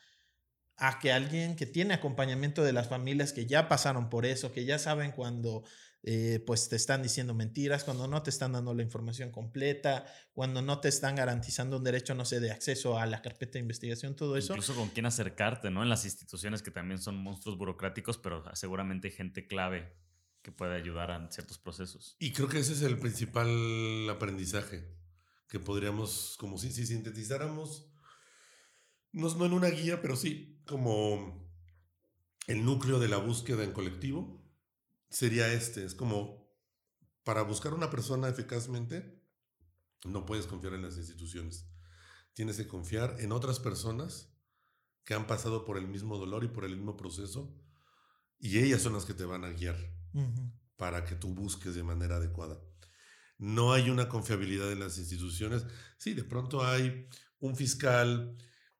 a 0.77 0.99
que 0.99 1.11
alguien 1.11 1.55
que 1.55 1.65
tiene 1.65 1.95
acompañamiento 1.95 2.63
de 2.63 2.73
las 2.73 2.87
familias 2.87 3.33
que 3.33 3.45
ya 3.45 3.67
pasaron 3.67 4.09
por 4.09 4.25
eso, 4.25 4.51
que 4.51 4.65
ya 4.65 4.77
saben 4.77 5.11
cuando 5.11 5.63
eh, 6.03 6.41
pues 6.45 6.69
te 6.69 6.75
están 6.75 7.01
diciendo 7.01 7.33
mentiras, 7.33 7.83
cuando 7.83 8.07
no 8.07 8.21
te 8.21 8.29
están 8.29 8.53
dando 8.53 8.73
la 8.73 8.83
información 8.83 9.31
completa, 9.31 10.05
cuando 10.33 10.61
no 10.61 10.79
te 10.79 10.87
están 10.87 11.15
garantizando 11.15 11.77
un 11.77 11.83
derecho, 11.83 12.13
no 12.13 12.25
sé, 12.25 12.39
de 12.39 12.51
acceso 12.51 12.99
a 12.99 13.05
la 13.07 13.21
carpeta 13.21 13.53
de 13.53 13.59
investigación, 13.59 14.15
todo 14.15 14.37
eso. 14.37 14.53
Incluso 14.53 14.75
con 14.75 14.89
quién 14.89 15.07
acercarte, 15.07 15.71
¿no? 15.71 15.81
En 15.81 15.89
las 15.89 16.05
instituciones 16.05 16.61
que 16.61 16.71
también 16.71 17.01
son 17.01 17.17
monstruos 17.17 17.57
burocráticos, 17.57 18.17
pero 18.19 18.43
seguramente 18.55 19.07
hay 19.07 19.13
gente 19.15 19.47
clave 19.47 19.91
que 20.43 20.51
puede 20.51 20.75
ayudar 20.75 21.11
a 21.11 21.29
ciertos 21.31 21.57
procesos. 21.57 22.15
Y 22.19 22.31
creo 22.31 22.47
que 22.47 22.59
ese 22.59 22.73
es 22.73 22.83
el 22.83 22.99
principal 22.99 24.09
aprendizaje 24.09 24.87
que 25.49 25.59
podríamos, 25.59 26.37
como 26.39 26.57
si, 26.57 26.71
si 26.71 26.85
sintetizáramos 26.85 27.89
no, 29.11 29.45
en 29.45 29.53
una 29.53 29.69
guía, 29.69 30.01
pero 30.01 30.15
sí 30.15 30.61
como 30.67 31.49
el 32.47 32.63
núcleo 32.63 32.99
de 32.99 33.07
la 33.07 33.17
búsqueda 33.17 33.63
en 33.63 33.71
colectivo, 33.71 34.43
sería 35.09 35.51
este. 35.51 35.85
Es 35.85 35.95
como 35.95 36.47
para 37.23 37.41
buscar 37.41 37.73
una 37.73 37.89
persona 37.89 38.29
eficazmente, 38.29 39.21
no 40.05 40.25
puedes 40.25 40.45
confiar 40.45 40.73
en 40.73 40.83
las 40.83 40.97
instituciones. 40.97 41.69
Tienes 42.33 42.57
que 42.57 42.67
confiar 42.67 43.15
en 43.19 43.31
otras 43.31 43.59
personas 43.59 44.33
que 45.03 45.13
han 45.13 45.25
pasado 45.25 45.65
por 45.65 45.77
el 45.77 45.87
mismo 45.87 46.17
dolor 46.17 46.43
y 46.43 46.49
por 46.49 46.65
el 46.65 46.75
mismo 46.75 46.95
proceso, 46.97 47.57
y 48.39 48.59
ellas 48.59 48.81
son 48.81 48.93
las 48.93 49.05
que 49.05 49.13
te 49.13 49.25
van 49.25 49.43
a 49.43 49.49
guiar 49.49 49.77
para 50.75 51.05
que 51.05 51.15
tú 51.15 51.33
busques 51.33 51.75
de 51.75 51.83
manera 51.83 52.17
adecuada. 52.17 52.59
No 53.37 53.73
hay 53.73 53.89
una 53.89 54.09
confiabilidad 54.09 54.71
en 54.71 54.79
las 54.79 54.97
instituciones. 54.97 55.65
Sí, 55.97 56.13
de 56.13 56.23
pronto 56.23 56.65
hay 56.65 57.07
un 57.39 57.55
fiscal, 57.55 58.35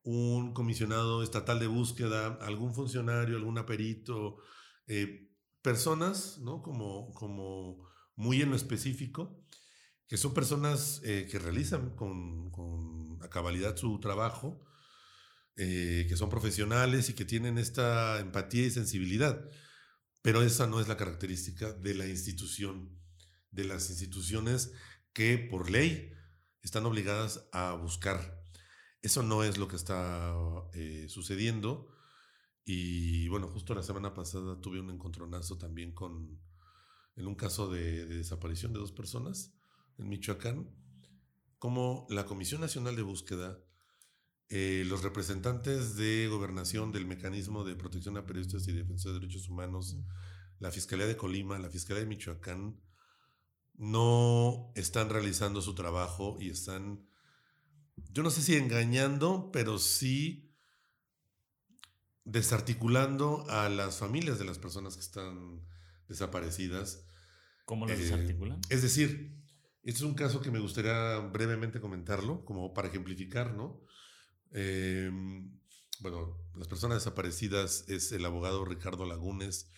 un 0.07 0.53
comisionado 0.53 1.21
estatal 1.21 1.59
de 1.59 1.67
búsqueda, 1.67 2.37
algún 2.39 2.73
funcionario, 2.73 3.35
algún 3.35 3.61
perito, 3.65 4.37
eh, 4.87 5.29
personas, 5.61 6.37
¿no? 6.39 6.61
Como, 6.61 7.11
como 7.11 7.85
muy 8.15 8.41
en 8.41 8.49
lo 8.49 8.55
específico, 8.55 9.43
que 10.07 10.15
son 10.15 10.33
personas 10.33 11.01
eh, 11.03 11.27
que 11.29 11.39
realizan 11.39 11.93
con, 11.97 12.51
con 12.51 13.19
cabalidad 13.29 13.75
su 13.75 13.99
trabajo, 13.99 14.63
eh, 15.57 16.05
que 16.07 16.15
son 16.15 16.29
profesionales 16.29 17.09
y 17.09 17.13
que 17.13 17.25
tienen 17.25 17.57
esta 17.57 18.21
empatía 18.21 18.65
y 18.65 18.71
sensibilidad. 18.71 19.43
Pero 20.21 20.41
esa 20.41 20.67
no 20.67 20.79
es 20.79 20.87
la 20.87 20.95
característica 20.95 21.73
de 21.73 21.95
la 21.95 22.07
institución, 22.07 22.97
de 23.51 23.65
las 23.65 23.89
instituciones 23.89 24.71
que 25.11 25.37
por 25.37 25.69
ley 25.69 26.13
están 26.61 26.85
obligadas 26.85 27.49
a 27.51 27.73
buscar 27.73 28.36
eso 29.01 29.23
no 29.23 29.43
es 29.43 29.57
lo 29.57 29.67
que 29.67 29.75
está 29.75 30.33
eh, 30.73 31.05
sucediendo. 31.09 31.87
Y 32.65 33.29
bueno, 33.29 33.47
justo 33.47 33.73
la 33.73 33.83
semana 33.83 34.13
pasada 34.13 34.59
tuve 34.59 34.81
un 34.81 34.89
encontronazo 34.89 35.57
también 35.57 35.93
con, 35.93 36.39
en 37.15 37.27
un 37.27 37.35
caso 37.35 37.71
de, 37.71 38.05
desaparición 38.05 38.73
de 38.73 38.79
dos 38.79 38.91
personas 38.91 39.53
en 39.97 40.09
Michoacán, 40.09 40.69
como 41.59 42.05
la 42.09 42.25
Comisión 42.25 42.61
Nacional 42.61 42.95
de 42.95 43.01
Búsqueda, 43.03 43.57
eh, 44.49 44.83
los 44.87 45.01
representantes 45.03 45.95
de 45.95 46.27
gobernación 46.27 46.91
del 46.91 47.05
mecanismo 47.05 47.63
de 47.63 47.75
protección 47.75 48.17
a 48.17 48.25
periodistas 48.25 48.67
y 48.67 48.73
defensa 48.73 49.09
de 49.09 49.19
derechos 49.19 49.49
humanos, 49.49 49.97
la 50.59 50.71
Fiscalía 50.71 51.07
de 51.07 51.17
Colima, 51.17 51.57
la 51.59 51.69
Fiscalía 51.69 52.03
de 52.03 52.09
Michoacán, 52.09 52.79
no 53.75 54.71
están 54.75 55.09
realizando 55.09 55.61
su 55.61 55.73
trabajo 55.75 56.37
y 56.39 56.49
están 56.49 57.07
yo 58.11 58.23
no 58.23 58.29
sé 58.29 58.41
si 58.41 58.55
engañando, 58.55 59.51
pero 59.51 59.79
sí 59.79 60.53
desarticulando 62.23 63.45
a 63.49 63.69
las 63.69 63.97
familias 63.97 64.37
de 64.37 64.45
las 64.45 64.59
personas 64.59 64.95
que 64.95 65.01
están 65.01 65.65
desaparecidas. 66.09 67.05
¿Cómo 67.65 67.85
las 67.85 67.97
desarticulan? 67.97 68.59
Es 68.69 68.81
decir, 68.81 69.37
este 69.83 69.99
es 69.99 70.01
un 70.01 70.15
caso 70.15 70.41
que 70.41 70.51
me 70.51 70.59
gustaría 70.59 71.19
brevemente 71.19 71.79
comentarlo, 71.79 72.43
como 72.43 72.73
para 72.73 72.89
ejemplificar, 72.89 73.53
¿no? 73.53 73.81
Em, 74.51 75.57
bueno, 75.99 76.37
las 76.55 76.67
personas 76.67 76.97
desaparecidas 76.97 77.85
es 77.87 78.11
el 78.11 78.25
abogado 78.25 78.65
Ricardo 78.65 79.05
Lagunes 79.05 79.71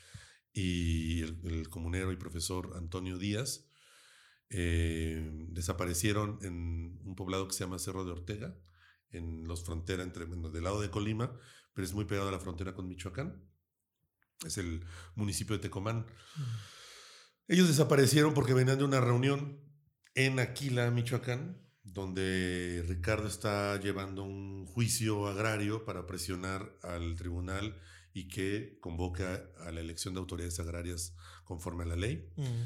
y 0.51 1.21
el, 1.21 1.69
comunero 1.69 2.11
y 2.11 2.17
profesor 2.17 2.73
Antonio 2.75 3.17
Díaz. 3.17 3.68
Eh, 4.51 5.29
desaparecieron 5.49 6.39
en 6.41 6.99
un 7.03 7.15
poblado 7.15 7.47
que 7.47 7.53
se 7.53 7.63
llama 7.63 7.79
Cerro 7.79 8.05
de 8.05 8.11
Ortega, 8.11 8.55
en 9.11 9.47
los 9.47 9.63
fronteras 9.63 10.05
entre, 10.05 10.25
del 10.25 10.63
lado 10.63 10.81
de 10.81 10.89
Colima, 10.89 11.35
pero 11.73 11.85
es 11.85 11.93
muy 11.93 12.05
pegado 12.05 12.29
a 12.29 12.31
la 12.31 12.39
frontera 12.39 12.73
con 12.73 12.87
Michoacán. 12.87 13.43
Es 14.45 14.57
el 14.57 14.85
municipio 15.15 15.55
de 15.55 15.61
Tecomán. 15.61 16.05
Ellos 17.47 17.67
desaparecieron 17.67 18.33
porque 18.33 18.53
venían 18.53 18.77
de 18.77 18.85
una 18.85 19.01
reunión 19.01 19.61
en 20.15 20.39
Aquila, 20.39 20.89
Michoacán, 20.91 21.61
donde 21.83 22.83
Ricardo 22.87 23.27
está 23.27 23.79
llevando 23.79 24.23
un 24.23 24.65
juicio 24.65 25.27
agrario 25.27 25.85
para 25.85 26.05
presionar 26.05 26.77
al 26.83 27.15
tribunal 27.15 27.79
y 28.13 28.27
que 28.27 28.77
convoca 28.81 29.49
a 29.65 29.71
la 29.71 29.81
elección 29.81 30.13
de 30.13 30.19
autoridades 30.19 30.59
agrarias 30.59 31.15
conforme 31.43 31.83
a 31.83 31.87
la 31.87 31.95
ley. 31.95 32.31
Mm. 32.35 32.63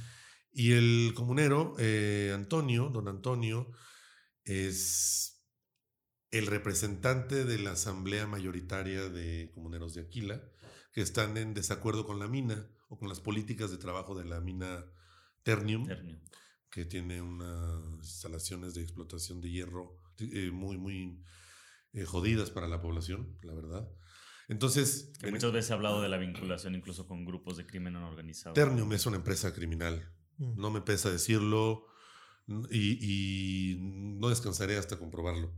Y 0.54 0.74
el 0.74 1.14
comunero, 1.16 1.76
eh, 1.80 2.32
Antonio, 2.34 2.90
don 2.90 3.08
Antonio, 3.08 3.72
es 4.46 5.44
el 6.32 6.48
representante 6.48 7.44
de 7.44 7.60
la 7.60 7.72
asamblea 7.72 8.28
mayoritaria 8.28 9.10
de 9.10 9.52
comuneros 9.54 9.94
de 9.94 10.02
Aquila, 10.02 10.42
que 10.92 11.02
están 11.02 11.38
en 11.38 11.54
desacuerdo 11.54 12.06
con 12.06 12.20
la 12.20 12.28
mina 12.28 12.70
o 12.88 12.98
con 12.98 13.10
las 13.10 13.20
políticas 13.20 13.72
de 13.72 13.78
trabajo 13.78 14.16
de 14.16 14.26
la 14.26 14.40
mina 14.42 14.86
Ternium. 15.44 15.86
Ternium 15.86 16.22
que 16.74 16.86
tiene 16.86 17.22
unas 17.22 17.84
instalaciones 18.00 18.74
de 18.74 18.82
explotación 18.82 19.40
de 19.42 19.52
hierro 19.52 20.02
eh, 20.18 20.50
muy, 20.50 20.80
muy 20.80 21.24
eh, 21.94 22.04
jodidas 22.04 22.50
para 22.50 22.68
la 22.68 22.82
población, 22.82 23.38
la 23.44 23.54
verdad. 23.54 23.88
Entonces... 24.48 25.14
Que 25.20 25.30
muchas 25.30 25.54
veces 25.54 25.70
he 25.70 25.74
hablado 25.76 26.02
de 26.02 26.10
la 26.10 26.18
vinculación 26.18 26.74
incluso 26.74 27.08
con 27.08 27.26
grupos 27.26 27.58
de 27.58 27.68
crimen 27.68 27.96
organizado. 27.98 28.54
Ternium 28.54 28.92
es 28.92 29.06
una 29.06 29.18
empresa 29.18 29.54
criminal. 29.54 30.12
Mm. 30.38 30.60
No 30.60 30.72
me 30.72 30.82
pesa 30.82 31.10
decirlo 31.12 31.86
y, 32.70 32.98
y, 33.02 33.78
no 33.80 34.30
descansaré 34.30 34.78
hasta 34.78 34.98
comprobarlo. 34.98 35.54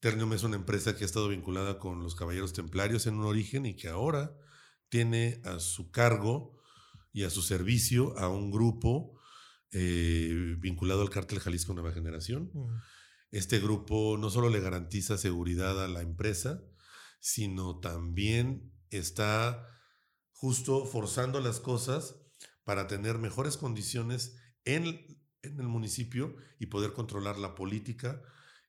Ternium 0.00 0.34
es 0.34 0.42
una 0.42 0.56
empresa 0.56 0.96
que 0.96 1.04
ha 1.04 1.06
estado 1.06 1.28
vinculada 1.28 1.78
con 1.78 2.02
los 2.02 2.14
caballeros 2.14 2.52
templarios 2.52 3.06
en 3.06 3.14
un 3.14 3.24
origen 3.24 3.64
y 3.64 3.74
que 3.74 3.88
ahora 3.88 4.36
tiene 4.90 5.40
a 5.44 5.60
su 5.60 5.90
cargo 5.90 6.60
y 7.12 7.24
a 7.24 7.30
su 7.30 7.40
servicio 7.40 8.18
a 8.18 8.28
un 8.28 8.50
grupo 8.50 9.18
eh, 9.72 10.56
vinculado 10.58 11.02
al 11.02 11.10
cártel 11.10 11.40
Jalisco 11.40 11.72
Nueva 11.74 11.92
Generación. 11.92 12.50
Mm. 12.52 12.76
Este 13.30 13.58
grupo 13.58 14.16
no 14.18 14.30
solo 14.30 14.50
le 14.50 14.60
garantiza 14.60 15.16
seguridad 15.16 15.82
a 15.82 15.88
la 15.88 16.02
empresa, 16.02 16.62
sino 17.18 17.80
también 17.80 18.72
está 18.90 19.66
justo 20.32 20.84
forzando 20.84 21.40
las 21.40 21.58
cosas 21.58 22.16
para 22.64 22.86
tener 22.86 23.18
mejores 23.18 23.56
condiciones 23.56 24.36
en, 24.64 24.84
el 25.42 25.68
municipio 25.68 26.34
y 26.58 26.66
poder 26.66 26.92
controlar 26.92 27.38
la 27.38 27.54
política 27.54 28.22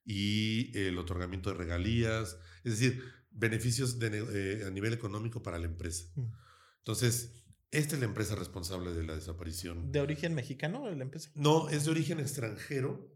y 0.03 0.77
el 0.77 0.97
otorgamiento 0.97 1.49
de 1.49 1.57
regalías, 1.57 2.37
es 2.63 2.79
decir, 2.79 3.03
beneficios 3.31 3.97
eh, 4.01 4.63
a 4.67 4.69
nivel 4.69 4.93
económico 4.93 5.41
para 5.41 5.57
la 5.57 5.65
empresa. 5.65 6.05
Mm. 6.15 6.31
Entonces, 6.79 7.45
esta 7.71 7.95
es 7.95 7.99
la 7.99 8.05
empresa 8.05 8.35
responsable 8.35 8.93
de 8.93 9.03
la 9.03 9.15
desaparición. 9.15 9.91
¿De 9.91 9.99
origen 9.99 10.35
mexicano 10.35 10.89
la 10.89 11.03
empresa? 11.03 11.31
No, 11.35 11.69
es 11.69 11.85
de 11.85 11.91
origen 11.91 12.19
extranjero. 12.19 13.13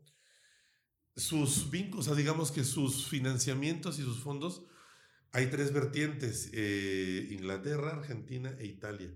Sus 1.16 1.70
vínculos, 1.70 2.08
o 2.08 2.10
sea, 2.10 2.18
digamos 2.18 2.52
que 2.52 2.64
sus 2.64 3.08
financiamientos 3.08 4.00
y 4.00 4.04
sus 4.04 4.22
fondos, 4.22 4.66
hay 5.32 5.48
tres 5.48 5.74
vertientes, 5.74 6.50
eh, 6.54 7.28
Inglaterra, 7.32 7.92
Argentina 7.92 8.56
e 8.58 8.66
Italia. 8.66 9.14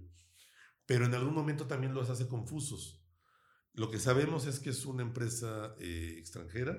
Pero 0.86 1.06
en 1.06 1.14
algún 1.14 1.34
momento 1.34 1.68
también 1.68 1.94
los 1.94 2.10
hace 2.10 2.28
confusos. 2.28 3.02
Lo 3.74 3.90
que 3.90 4.00
sabemos 4.00 4.46
es 4.46 4.60
que 4.60 4.70
es 4.70 4.86
una 4.86 5.02
empresa 5.02 5.76
eh, 5.80 6.16
extranjera 6.18 6.78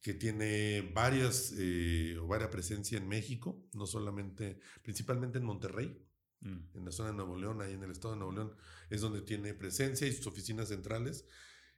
que 0.00 0.14
tiene 0.14 0.92
varias 0.94 1.54
eh, 1.56 2.16
o 2.18 2.26
varias 2.26 2.50
presencia 2.50 2.98
en 2.98 3.08
México, 3.08 3.64
no 3.72 3.86
solamente, 3.86 4.58
principalmente 4.82 5.38
en 5.38 5.44
Monterrey 5.44 6.04
Mm. 6.44 6.76
en 6.76 6.84
la 6.84 6.92
zona 6.92 7.10
de 7.10 7.16
Nuevo 7.16 7.36
León, 7.36 7.62
ahí 7.62 7.72
en 7.72 7.82
el 7.82 7.90
estado 7.90 8.12
de 8.12 8.18
Nuevo 8.18 8.34
León, 8.34 8.56
es 8.90 9.00
donde 9.00 9.22
tiene 9.22 9.54
presencia 9.54 10.06
y 10.06 10.12
sus 10.12 10.26
oficinas 10.26 10.68
centrales 10.68 11.26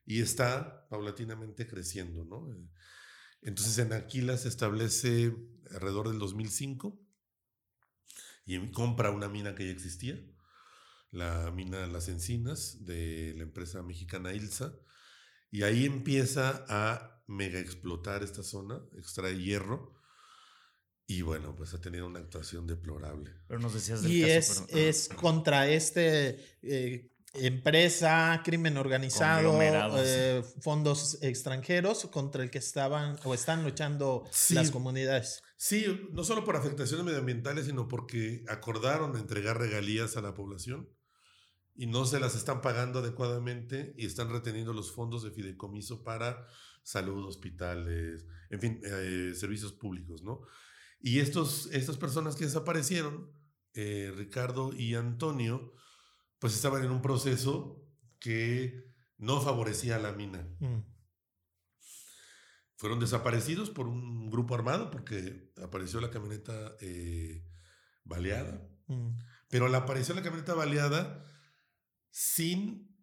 y 0.05 0.21
está 0.21 0.89
paulatinamente 0.89 1.69
creciendo, 1.69 2.25
¿no? 2.25 2.53
Eh, 2.53 2.69
entonces 3.43 3.79
en 3.79 3.93
Aquila 3.93 4.37
se 4.37 4.49
establece 4.49 5.37
alrededor 5.71 6.09
del 6.09 6.19
2005 6.19 7.01
y 8.45 8.71
compra 8.73 9.13
una 9.13 9.29
mina 9.29 9.55
que 9.55 9.67
ya 9.67 9.73
existía, 9.73 10.21
la 11.11 11.51
mina 11.51 11.87
Las 11.87 12.09
Encinas 12.09 12.85
de 12.85 13.35
la 13.37 13.43
empresa 13.43 13.83
mexicana 13.83 14.33
Ilsa, 14.33 14.75
y 15.51 15.63
ahí 15.63 15.85
empieza 15.85 16.65
a 16.69 17.23
mega 17.27 17.59
explotar 17.59 18.23
esta 18.23 18.43
zona, 18.43 18.81
extrae 18.97 19.37
hierro 19.37 19.97
y 21.07 21.23
bueno, 21.23 21.55
pues 21.55 21.73
ha 21.73 21.81
tenido 21.81 22.07
una 22.07 22.19
actuación 22.19 22.67
deplorable. 22.67 23.33
Pero 23.47 23.61
nos 23.61 23.75
decías 23.75 24.03
del 24.03 24.13
y 24.13 24.25
es, 24.25 24.65
es 24.69 25.09
contra 25.09 25.69
este 25.69 26.59
eh, 26.63 27.13
empresa, 27.35 28.43
crimen 28.45 28.77
organizado, 28.77 29.57
eh, 29.63 30.43
fondos 30.61 31.19
extranjeros 31.23 32.07
contra 32.07 32.43
el 32.43 32.51
que 32.51 32.59
estaban 32.59 33.17
o 33.25 33.35
están 33.35 33.63
luchando 33.63 34.25
las 34.51 34.71
comunidades. 34.71 35.43
Sí, 35.57 36.09
no 36.13 36.25
solo 36.25 36.45
por 36.45 36.57
afectaciones 36.57 37.05
medioambientales, 37.05 37.67
sino 37.67 37.87
porque 37.89 38.45
acordaron 38.49 39.17
entregar 39.17 39.59
regalías 39.59 40.17
a 40.17 40.23
la 40.23 40.35
población 40.35 40.89
y 41.77 41.87
no 41.87 42.07
se 42.07 42.21
las 42.21 42.35
están 42.35 42.61
pagando 42.61 43.01
adecuadamente 43.01 43.95
y 43.97 44.07
están 44.07 44.31
reteniendo 44.31 44.73
los 44.73 44.93
fondos 44.93 45.23
de 45.23 45.31
fideicomiso 45.31 46.03
para 46.03 46.47
salud, 46.83 47.27
hospitales, 47.27 48.27
en 48.51 48.61
fin, 48.61 48.81
eh, 48.85 49.33
servicios 49.35 49.73
públicos, 49.73 50.23
¿no? 50.23 50.43
Y 51.01 51.19
estos, 51.19 51.67
estas 51.73 51.97
personas 51.99 52.37
que 52.37 52.45
desaparecieron, 52.45 53.31
eh, 53.75 54.13
Ricardo 54.17 54.73
y 54.73 54.95
Antonio, 54.95 55.75
pues 56.39 56.55
estaban 56.55 56.85
en 56.85 56.91
un 56.91 57.03
proceso 57.03 57.85
que 58.19 58.93
no 59.19 59.41
favorecía 59.41 59.97
a 59.97 60.01
la 60.01 60.13
mina. 60.13 60.49
Mm. 60.61 60.81
Fueron 62.77 63.01
desaparecidos 63.01 63.71
por 63.71 63.87
un 63.89 64.31
grupo 64.31 64.55
armado 64.55 64.91
porque 64.91 65.53
apareció 65.63 66.01
la 66.01 66.11
camioneta 66.11 66.77
eh, 66.81 67.45
baleada. 68.05 68.67
Mm. 68.87 69.19
Pero 69.49 69.69
la 69.69 69.79
apareció 69.79 70.15
la 70.15 70.23
camioneta 70.23 70.55
baleada 70.55 71.25
sin 72.19 72.97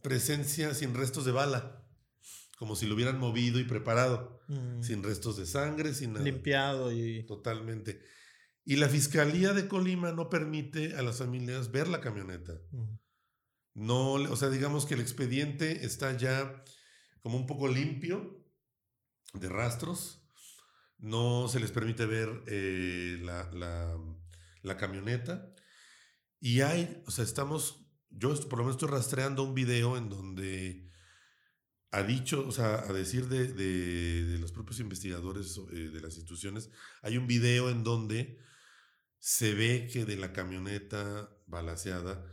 presencia, 0.00 0.74
sin 0.74 0.94
restos 0.94 1.24
de 1.24 1.32
bala 1.32 1.80
como 2.60 2.76
si 2.76 2.86
lo 2.86 2.94
hubieran 2.94 3.18
movido 3.18 3.58
y 3.58 3.64
preparado, 3.64 4.42
mm. 4.48 4.82
sin 4.82 5.02
restos 5.02 5.38
de 5.38 5.46
sangre, 5.46 5.94
sin 5.94 6.12
nada. 6.12 6.26
Limpiado 6.26 6.92
y... 6.92 7.22
Totalmente. 7.24 8.02
Y 8.66 8.76
la 8.76 8.90
Fiscalía 8.90 9.54
de 9.54 9.66
Colima 9.66 10.12
no 10.12 10.28
permite 10.28 10.94
a 10.94 11.00
las 11.00 11.20
familias 11.20 11.72
ver 11.72 11.88
la 11.88 12.02
camioneta. 12.02 12.60
Mm. 12.70 12.98
No, 13.72 14.12
o 14.12 14.36
sea, 14.36 14.50
digamos 14.50 14.84
que 14.84 14.92
el 14.92 15.00
expediente 15.00 15.86
está 15.86 16.14
ya 16.18 16.62
como 17.22 17.38
un 17.38 17.46
poco 17.46 17.66
limpio 17.66 18.44
de 19.32 19.48
rastros. 19.48 20.22
No 20.98 21.48
se 21.48 21.60
les 21.60 21.72
permite 21.72 22.04
ver 22.04 22.42
eh, 22.46 23.18
la, 23.22 23.50
la, 23.52 23.98
la 24.60 24.76
camioneta. 24.76 25.50
Y 26.40 26.60
hay, 26.60 27.02
o 27.06 27.10
sea, 27.10 27.24
estamos, 27.24 27.79
yo 28.10 28.34
por 28.48 28.58
lo 28.58 28.64
menos 28.64 28.76
estoy 28.76 28.88
rastreando 28.88 29.42
un 29.42 29.54
video 29.54 29.96
en 29.96 30.08
donde 30.08 30.90
ha 31.92 32.02
dicho, 32.02 32.46
o 32.46 32.52
sea, 32.52 32.80
a 32.80 32.92
decir 32.92 33.28
de, 33.28 34.38
los 34.38 34.52
propios 34.52 34.80
investigadores 34.80 35.60
eh, 35.72 35.90
de 35.90 36.00
las 36.00 36.14
instituciones, 36.16 36.70
hay 37.02 37.16
un 37.16 37.26
video 37.26 37.70
en 37.70 37.82
donde 37.82 38.38
se 39.18 39.54
ve 39.54 39.88
que 39.92 40.04
de 40.04 40.16
la 40.16 40.32
camioneta 40.32 41.28
balaseada 41.46 42.24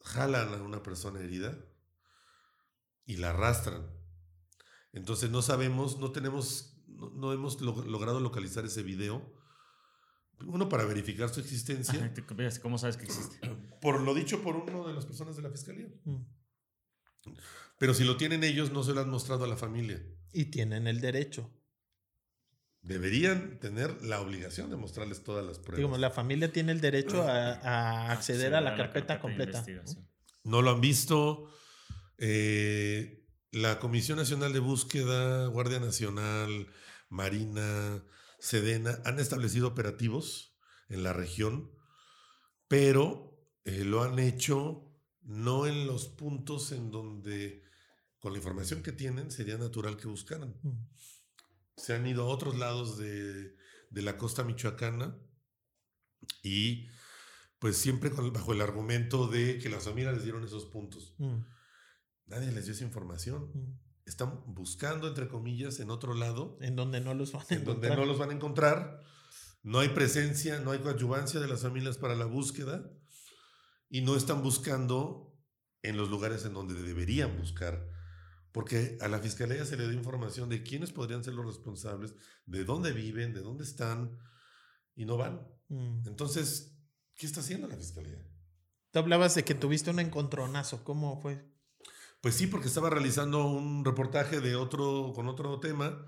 jalan 0.00 0.54
a 0.54 0.62
una 0.62 0.82
persona 0.82 1.20
herida 1.20 1.58
y 3.04 3.16
la 3.16 3.30
arrastran. 3.30 3.90
Entonces 4.92 5.30
no 5.30 5.42
sabemos, 5.42 5.98
no 5.98 6.12
tenemos, 6.12 6.76
no, 6.86 7.32
hemos 7.32 7.60
logrado 7.60 8.20
localizar 8.20 8.64
ese 8.64 8.82
video. 8.82 9.34
Uno, 10.46 10.68
para 10.68 10.84
verificar 10.84 11.28
su 11.28 11.40
existencia. 11.40 12.12
¿Cómo 12.62 12.78
sabes 12.78 12.96
que 12.96 13.04
existe? 13.04 13.40
Por 13.82 14.00
lo 14.00 14.14
dicho 14.14 14.42
por 14.42 14.54
uno 14.54 14.86
de 14.86 14.94
las 14.94 15.04
personas 15.04 15.36
de 15.36 15.42
la 15.42 15.50
fiscalía. 15.50 15.88
Mm. 16.04 16.22
Pero 17.78 17.94
si 17.94 18.04
lo 18.04 18.16
tienen 18.16 18.44
ellos, 18.44 18.70
no 18.70 18.84
se 18.84 18.94
lo 18.94 19.00
han 19.00 19.10
mostrado 19.10 19.44
a 19.44 19.48
la 19.48 19.56
familia. 19.56 20.00
Y 20.32 20.46
tienen 20.46 20.86
el 20.86 21.00
derecho. 21.00 21.52
Deberían 22.80 23.58
tener 23.58 24.02
la 24.04 24.20
obligación 24.20 24.70
de 24.70 24.76
mostrarles 24.76 25.24
todas 25.24 25.44
las 25.44 25.58
pruebas. 25.58 25.78
Digamos, 25.78 25.98
la 25.98 26.10
familia 26.10 26.52
tiene 26.52 26.70
el 26.70 26.80
derecho 26.80 27.22
a, 27.22 28.12
acceder 28.12 28.54
a 28.54 28.60
la, 28.60 28.76
carpeta, 28.76 29.20
completa. 29.20 29.64
¿no? 30.44 30.62
lo 30.62 30.70
han 30.70 30.80
visto. 30.80 31.48
Eh, 32.18 33.26
la 33.50 33.80
Comisión 33.80 34.16
Nacional 34.16 34.52
de 34.52 34.60
Búsqueda, 34.60 35.48
Guardia 35.48 35.80
Nacional, 35.80 36.68
Marina, 37.08 38.04
Sedena 38.38 39.00
han 39.04 39.18
establecido 39.18 39.68
operativos 39.68 40.56
en 40.88 41.02
la 41.02 41.12
región, 41.12 41.70
pero 42.68 43.31
eh, 43.64 43.84
lo 43.84 44.02
han 44.02 44.18
hecho 44.18 44.88
no 45.22 45.66
en 45.66 45.86
los 45.86 46.08
puntos 46.08 46.72
en 46.72 46.90
donde, 46.90 47.62
con 48.18 48.32
la 48.32 48.38
información 48.38 48.82
que 48.82 48.92
tienen, 48.92 49.30
sería 49.30 49.56
natural 49.56 49.96
que 49.96 50.08
buscaran. 50.08 50.56
Mm. 50.62 50.88
Se 51.76 51.94
han 51.94 52.06
ido 52.06 52.24
a 52.24 52.26
otros 52.26 52.58
lados 52.58 52.98
de, 52.98 53.56
de 53.90 54.02
la 54.02 54.16
costa 54.16 54.44
michoacana 54.44 55.16
y 56.42 56.88
pues 57.58 57.76
siempre 57.76 58.10
con, 58.10 58.32
bajo 58.32 58.52
el 58.52 58.60
argumento 58.60 59.28
de 59.28 59.58
que 59.58 59.68
las 59.68 59.84
familias 59.84 60.14
les 60.14 60.24
dieron 60.24 60.44
esos 60.44 60.66
puntos. 60.66 61.14
Mm. 61.18 61.38
Nadie 62.26 62.52
les 62.52 62.64
dio 62.64 62.74
esa 62.74 62.84
información. 62.84 63.50
Mm. 63.54 63.78
Están 64.04 64.42
buscando, 64.46 65.06
entre 65.06 65.28
comillas, 65.28 65.78
en 65.78 65.90
otro 65.90 66.14
lado, 66.14 66.58
En 66.60 66.74
donde 66.74 67.00
no 67.00 67.14
los 67.14 67.32
van 67.32 67.42
a 67.48 67.54
en 67.54 67.64
donde 67.64 67.86
encontrar. 67.86 67.98
no 67.98 68.04
los 68.04 68.18
van 68.18 68.30
a 68.30 68.32
encontrar. 68.32 69.00
No 69.62 69.78
hay 69.78 69.90
presencia, 69.90 70.58
no 70.58 70.72
hay 70.72 70.80
coadyuvancia 70.80 71.38
de 71.38 71.46
las 71.46 71.62
familias 71.62 71.98
para 71.98 72.16
la 72.16 72.24
búsqueda 72.24 72.90
y 73.92 74.00
no 74.00 74.16
están 74.16 74.42
buscando 74.42 75.38
en 75.82 75.98
los 75.98 76.08
lugares 76.08 76.46
en 76.46 76.54
donde 76.54 76.72
deberían 76.72 77.36
buscar. 77.36 77.86
Porque 78.50 78.96
a 79.02 79.08
la 79.08 79.18
fiscalía 79.18 79.66
se 79.66 79.76
le 79.76 79.86
dio 79.86 79.92
información 79.92 80.48
de 80.48 80.62
quiénes 80.62 80.92
podrían 80.92 81.22
ser 81.22 81.34
los 81.34 81.44
responsables, 81.44 82.14
de 82.46 82.64
dónde 82.64 82.92
viven, 82.92 83.34
de 83.34 83.42
dónde 83.42 83.64
están, 83.64 84.18
y 84.94 85.04
no 85.04 85.18
van. 85.18 85.46
Mm. 85.68 86.08
Entonces, 86.08 86.74
¿qué 87.14 87.26
está 87.26 87.40
haciendo 87.40 87.68
la 87.68 87.76
fiscalía? 87.76 88.26
Tú 88.92 88.98
hablabas 88.98 89.34
de 89.34 89.44
que 89.44 89.54
tuviste 89.54 89.90
un 89.90 90.00
encontronazo. 90.00 90.84
¿Cómo 90.84 91.20
fue? 91.20 91.46
Pues 92.22 92.34
sí, 92.34 92.46
porque 92.46 92.68
estaba 92.68 92.88
realizando 92.88 93.46
un 93.46 93.84
reportaje 93.84 94.40
de 94.40 94.56
otro, 94.56 95.12
con 95.14 95.28
otro 95.28 95.60
tema 95.60 96.02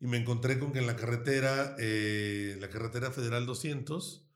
y 0.00 0.06
me 0.06 0.16
encontré 0.16 0.58
con 0.58 0.72
que 0.72 0.78
en 0.78 0.86
la 0.86 0.96
carretera, 0.96 1.76
eh, 1.78 2.56
la 2.58 2.70
carretera 2.70 3.10
federal 3.10 3.44
200, 3.44 4.30
Que 4.30 4.31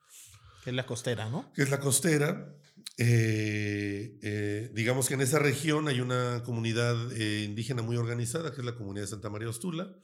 es 0.66 0.74
la 0.74 0.86
costera, 0.86 1.28
¿no? 1.28 1.52
que 1.52 1.62
es 1.62 1.70
la 1.70 1.80
costera, 1.80 2.56
eh, 2.98 4.18
eh, 4.22 4.70
digamos 4.74 5.08
que 5.08 5.14
en 5.14 5.20
esa 5.20 5.38
región 5.38 5.88
hay 5.88 6.00
una 6.00 6.42
comunidad 6.44 7.12
eh, 7.12 7.44
indígena 7.44 7.82
muy 7.82 7.96
organizada, 7.96 8.52
que 8.52 8.60
es 8.60 8.64
la 8.64 8.74
comunidad 8.74 9.04
de 9.04 9.10
Santa 9.10 9.30
María 9.30 9.48
Ostula, 9.48 9.94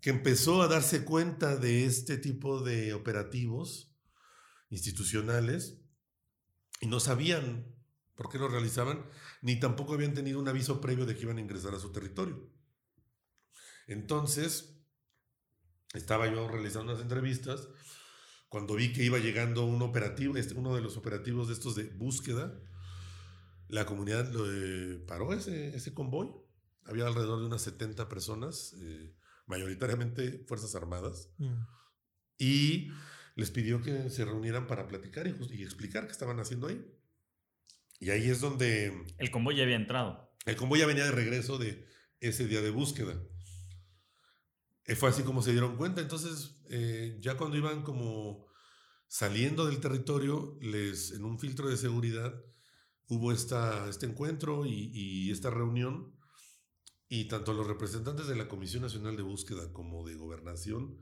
que 0.00 0.10
empezó 0.10 0.62
a 0.62 0.68
darse 0.68 1.04
cuenta 1.04 1.56
de 1.56 1.84
este 1.84 2.16
tipo 2.16 2.60
de 2.60 2.94
operativos 2.94 3.94
institucionales 4.70 5.82
y 6.80 6.86
no 6.86 7.00
sabían 7.00 7.74
por 8.14 8.30
qué 8.30 8.38
lo 8.38 8.48
realizaban, 8.48 9.06
ni 9.40 9.58
tampoco 9.58 9.94
habían 9.94 10.14
tenido 10.14 10.40
un 10.40 10.48
aviso 10.48 10.80
previo 10.80 11.06
de 11.06 11.14
que 11.14 11.22
iban 11.22 11.38
a 11.38 11.40
ingresar 11.40 11.74
a 11.74 11.80
su 11.80 11.92
territorio. 11.92 12.50
Entonces, 13.86 14.80
estaba 15.94 16.26
yo 16.30 16.48
realizando 16.48 16.92
unas 16.92 17.02
entrevistas 17.02 17.68
cuando 18.50 18.74
vi 18.74 18.92
que 18.92 19.02
iba 19.04 19.18
llegando 19.18 19.64
un 19.64 19.80
operativo, 19.80 20.36
este, 20.36 20.52
uno 20.54 20.74
de 20.74 20.82
los 20.82 20.96
operativos 20.98 21.48
de 21.48 21.54
estos 21.54 21.74
de 21.76 21.84
búsqueda, 21.84 22.60
la 23.68 23.86
comunidad 23.86 24.30
lo, 24.32 24.44
eh, 24.52 24.98
paró 25.06 25.32
ese, 25.32 25.74
ese 25.74 25.94
convoy. 25.94 26.28
Había 26.84 27.06
alrededor 27.06 27.40
de 27.40 27.46
unas 27.46 27.62
70 27.62 28.08
personas, 28.08 28.74
eh, 28.82 29.14
mayoritariamente 29.46 30.44
Fuerzas 30.46 30.74
Armadas, 30.74 31.30
Mm. 31.38 31.62
y 32.38 32.88
les 33.36 33.50
pidió 33.50 33.80
que 33.80 34.10
se 34.10 34.24
reunieran 34.24 34.66
para 34.66 34.86
platicar 34.88 35.26
y, 35.26 35.34
y 35.54 35.62
explicar 35.62 36.06
qué 36.06 36.12
estaban 36.12 36.40
haciendo 36.40 36.66
ahí. 36.66 36.84
Y 38.00 38.10
ahí 38.10 38.28
es 38.28 38.40
donde 38.40 38.92
El 39.18 39.30
convoy 39.30 39.56
ya 39.56 39.62
había 39.62 39.76
entrado. 39.76 40.34
el 40.46 40.56
convoy 40.56 40.80
ya 40.80 40.86
venía 40.86 41.04
de 41.04 41.12
regreso 41.12 41.56
de 41.58 41.86
ese 42.18 42.46
día 42.48 42.60
de 42.62 42.70
búsqueda. 42.70 43.14
Eh, 44.86 44.96
fue 44.96 45.08
así 45.10 45.22
como 45.22 45.42
se 45.42 45.52
dieron 45.52 45.76
cuenta. 45.76 46.00
Entonces, 46.00 46.59
eh, 46.70 47.18
ya 47.20 47.36
cuando 47.36 47.56
iban 47.56 47.82
como 47.82 48.46
saliendo 49.08 49.66
del 49.66 49.80
territorio, 49.80 50.56
les, 50.62 51.10
en 51.12 51.24
un 51.24 51.38
filtro 51.38 51.68
de 51.68 51.76
seguridad, 51.76 52.32
hubo 53.08 53.32
esta, 53.32 53.88
este 53.88 54.06
encuentro 54.06 54.64
y, 54.66 54.90
y 54.94 55.30
esta 55.30 55.50
reunión. 55.50 56.14
Y 57.08 57.24
tanto 57.26 57.52
los 57.52 57.66
representantes 57.66 58.28
de 58.28 58.36
la 58.36 58.46
Comisión 58.46 58.82
Nacional 58.82 59.16
de 59.16 59.22
Búsqueda 59.24 59.72
como 59.72 60.06
de 60.06 60.14
Gobernación 60.14 60.96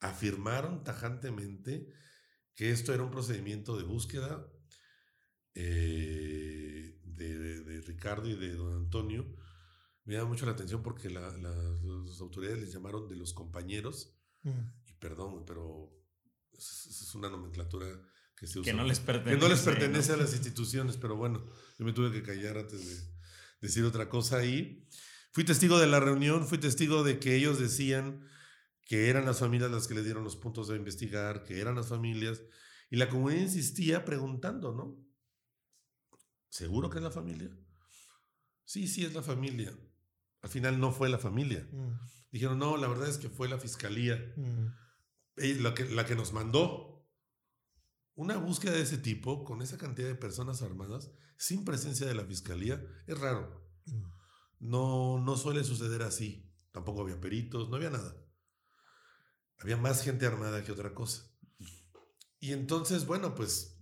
afirmaron 0.00 0.82
tajantemente 0.82 1.86
que 2.54 2.70
esto 2.70 2.94
era 2.94 3.02
un 3.04 3.10
procedimiento 3.10 3.76
de 3.76 3.84
búsqueda 3.84 4.46
eh, 5.54 6.98
de, 7.04 7.38
de- 7.38 7.64
de 7.64 7.80
Ricardo 7.82 8.28
y 8.28 8.34
de 8.36 8.54
don 8.54 8.74
Antonio. 8.76 9.26
Me 10.04 10.14
llama 10.14 10.30
mucho 10.30 10.46
la 10.46 10.52
atención 10.52 10.82
porque 10.82 11.10
la- 11.10 11.36
la- 11.38 11.78
las 12.06 12.20
autoridades 12.20 12.60
les 12.60 12.72
llamaron 12.72 13.08
de 13.08 13.16
los 13.16 13.32
compañeros, 13.34 14.16
Mm. 14.44 14.58
Perdón, 15.02 15.44
pero 15.44 15.92
es, 16.52 16.86
es 16.86 17.14
una 17.16 17.28
nomenclatura 17.28 17.86
que 18.36 18.46
se 18.46 18.60
usa. 18.60 18.70
Que 18.70 18.76
no 18.76 18.84
les 18.84 19.00
que 19.00 19.06
pertenece. 19.06 19.40
no 19.40 19.48
les 19.48 19.60
pertenece 19.60 20.08
¿no? 20.10 20.14
a 20.14 20.16
las 20.18 20.32
instituciones, 20.32 20.96
pero 20.96 21.16
bueno, 21.16 21.44
yo 21.78 21.84
me 21.84 21.92
tuve 21.92 22.12
que 22.12 22.22
callar 22.22 22.56
antes 22.56 22.86
de 22.86 23.12
decir 23.60 23.84
otra 23.84 24.08
cosa 24.08 24.38
ahí. 24.38 24.86
Fui 25.32 25.44
testigo 25.44 25.78
de 25.80 25.88
la 25.88 25.98
reunión, 25.98 26.46
fui 26.46 26.58
testigo 26.58 27.02
de 27.02 27.18
que 27.18 27.34
ellos 27.34 27.58
decían 27.58 28.28
que 28.82 29.08
eran 29.08 29.24
las 29.26 29.40
familias 29.40 29.70
las 29.70 29.88
que 29.88 29.94
le 29.94 30.02
dieron 30.02 30.22
los 30.22 30.36
puntos 30.36 30.68
de 30.68 30.76
investigar, 30.76 31.42
que 31.42 31.60
eran 31.60 31.74
las 31.74 31.88
familias, 31.88 32.42
y 32.88 32.96
la 32.96 33.08
comunidad 33.08 33.42
insistía 33.42 34.04
preguntando, 34.04 34.72
¿no? 34.72 35.04
¿Seguro 36.48 36.90
que 36.90 36.98
es 36.98 37.04
la 37.04 37.10
familia? 37.10 37.50
Sí, 38.64 38.86
sí, 38.86 39.04
es 39.04 39.14
la 39.14 39.22
familia. 39.22 39.76
Al 40.42 40.50
final 40.50 40.78
no 40.78 40.92
fue 40.92 41.08
la 41.08 41.18
familia. 41.18 41.66
Mm. 41.72 41.98
Dijeron, 42.30 42.58
no, 42.58 42.76
la 42.76 42.88
verdad 42.88 43.08
es 43.08 43.18
que 43.18 43.30
fue 43.30 43.48
la 43.48 43.58
fiscalía 43.58 44.16
Mm. 44.36 44.81
La, 45.36 45.74
que, 45.74 45.84
la 45.86 46.06
que 46.06 46.14
nos 46.14 46.32
mandó. 46.32 47.06
Una 48.14 48.36
búsqueda 48.36 48.72
de 48.72 48.82
ese 48.82 48.98
tipo, 48.98 49.44
con 49.44 49.62
esa 49.62 49.78
cantidad 49.78 50.08
de 50.08 50.14
personas 50.14 50.62
armadas, 50.62 51.10
sin 51.36 51.64
presencia 51.64 52.06
de 52.06 52.14
la 52.14 52.24
fiscalía, 52.24 52.82
es 53.06 53.18
raro. 53.18 53.66
Mm. 53.86 54.02
No, 54.60 55.18
no 55.18 55.36
suele 55.36 55.64
suceder 55.64 56.02
así. 56.02 56.52
Tampoco 56.72 57.02
había 57.02 57.20
peritos, 57.20 57.68
no 57.68 57.76
había 57.76 57.90
nada. 57.90 58.16
Había 59.58 59.76
más 59.76 60.02
gente 60.02 60.26
armada 60.26 60.64
que 60.64 60.72
otra 60.72 60.94
cosa. 60.94 61.24
Y 62.38 62.52
entonces, 62.52 63.06
bueno, 63.06 63.34
pues 63.34 63.72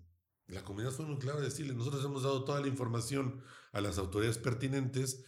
la 0.46 0.62
comunidad 0.64 0.92
fue 0.92 1.06
muy 1.06 1.18
clara 1.18 1.38
de 1.38 1.46
decirle, 1.46 1.74
nosotros 1.74 2.04
hemos 2.04 2.22
dado 2.22 2.44
toda 2.44 2.60
la 2.60 2.68
información 2.68 3.42
a 3.72 3.80
las 3.80 3.98
autoridades 3.98 4.38
pertinentes, 4.38 5.24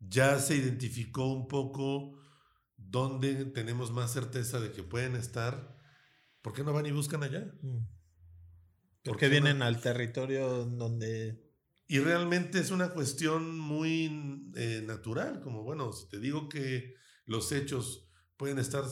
ya 0.00 0.38
se 0.38 0.56
identificó 0.56 1.26
un 1.26 1.46
poco 1.46 2.18
dónde 2.88 3.46
tenemos 3.46 3.92
más 3.92 4.12
certeza 4.12 4.60
de 4.60 4.72
que 4.72 4.82
pueden 4.82 5.16
estar, 5.16 5.76
¿por 6.42 6.52
qué 6.52 6.64
no 6.64 6.72
van 6.72 6.86
y 6.86 6.92
buscan 6.92 7.22
allá? 7.22 7.52
Mm. 7.62 7.86
¿Por 9.04 9.14
Porque 9.14 9.28
qué 9.28 9.40
no? 9.40 9.44
vienen 9.44 9.62
al 9.62 9.80
territorio 9.80 10.64
donde... 10.64 11.50
Y 11.88 11.98
realmente 11.98 12.58
es 12.58 12.70
una 12.70 12.90
cuestión 12.90 13.58
muy 13.58 14.50
eh, 14.54 14.82
natural, 14.86 15.40
como 15.40 15.62
bueno, 15.62 15.92
si 15.92 16.08
te 16.08 16.20
digo 16.20 16.48
que 16.48 16.94
los 17.26 17.52
hechos 17.52 18.08
pueden 18.36 18.58
estar, 18.58 18.84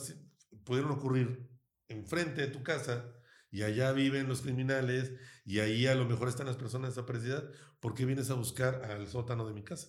pudieron 0.65 0.91
ocurrir 0.91 1.49
enfrente 1.89 2.43
de 2.43 2.49
tu 2.49 2.63
casa 2.63 3.13
y 3.51 3.63
allá 3.63 3.93
viven 3.93 4.29
los 4.29 4.43
criminales 4.43 5.13
y 5.45 5.61
ahí 5.61 5.87
a 5.87 5.95
lo 5.95 6.05
mejor 6.05 6.29
están 6.29 6.47
las 6.47 6.57
personas 6.57 6.91
desaparecidas, 6.91 7.45
¿por 7.81 7.95
qué 7.95 8.05
vienes 8.05 8.31
a 8.31 8.35
buscar 8.35 8.85
al 8.85 9.09
sótano 9.09 9.47
de 9.47 9.55
mi 9.55 9.65
casa? 9.65 9.89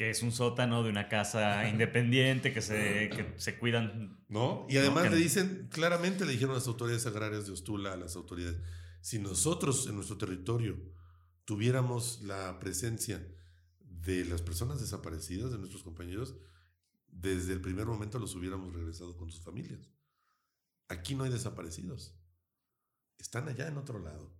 Que 0.00 0.08
es 0.08 0.22
un 0.22 0.32
sótano 0.32 0.82
de 0.82 0.88
una 0.88 1.10
casa 1.10 1.68
independiente 1.68 2.54
que 2.54 2.62
se, 2.62 3.10
que 3.10 3.34
se 3.36 3.58
cuidan. 3.58 4.24
¿No? 4.30 4.66
Y 4.70 4.78
además 4.78 5.10
le 5.10 5.18
dicen, 5.18 5.68
claramente 5.70 6.24
le 6.24 6.32
dijeron 6.32 6.54
las 6.54 6.66
autoridades 6.68 7.04
agrarias 7.04 7.44
de 7.44 7.52
Ostula, 7.52 7.92
a 7.92 7.96
las 7.98 8.16
autoridades, 8.16 8.56
si 9.02 9.18
nosotros 9.18 9.86
en 9.88 9.96
nuestro 9.96 10.16
territorio 10.16 10.78
tuviéramos 11.44 12.22
la 12.22 12.58
presencia 12.58 13.22
de 13.78 14.24
las 14.24 14.40
personas 14.40 14.80
desaparecidas, 14.80 15.52
de 15.52 15.58
nuestros 15.58 15.82
compañeros, 15.82 16.34
desde 17.06 17.52
el 17.52 17.60
primer 17.60 17.84
momento 17.84 18.18
los 18.18 18.34
hubiéramos 18.34 18.72
regresado 18.72 19.18
con 19.18 19.30
sus 19.30 19.44
familias. 19.44 19.92
Aquí 20.88 21.14
no 21.14 21.24
hay 21.24 21.30
desaparecidos. 21.30 22.18
Están 23.18 23.50
allá 23.50 23.68
en 23.68 23.76
otro 23.76 23.98
lado. 23.98 24.34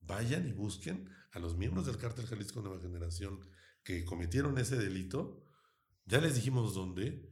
Vayan 0.00 0.48
y 0.48 0.52
busquen 0.52 1.08
a 1.30 1.38
los 1.38 1.56
miembros 1.56 1.86
del 1.86 1.98
cártel 1.98 2.26
Jalisco 2.26 2.62
Nueva 2.62 2.80
Generación 2.80 3.46
que 3.84 4.04
cometieron 4.04 4.58
ese 4.58 4.76
delito. 4.76 5.44
Ya 6.04 6.20
les 6.20 6.34
dijimos 6.34 6.74
dónde. 6.74 7.30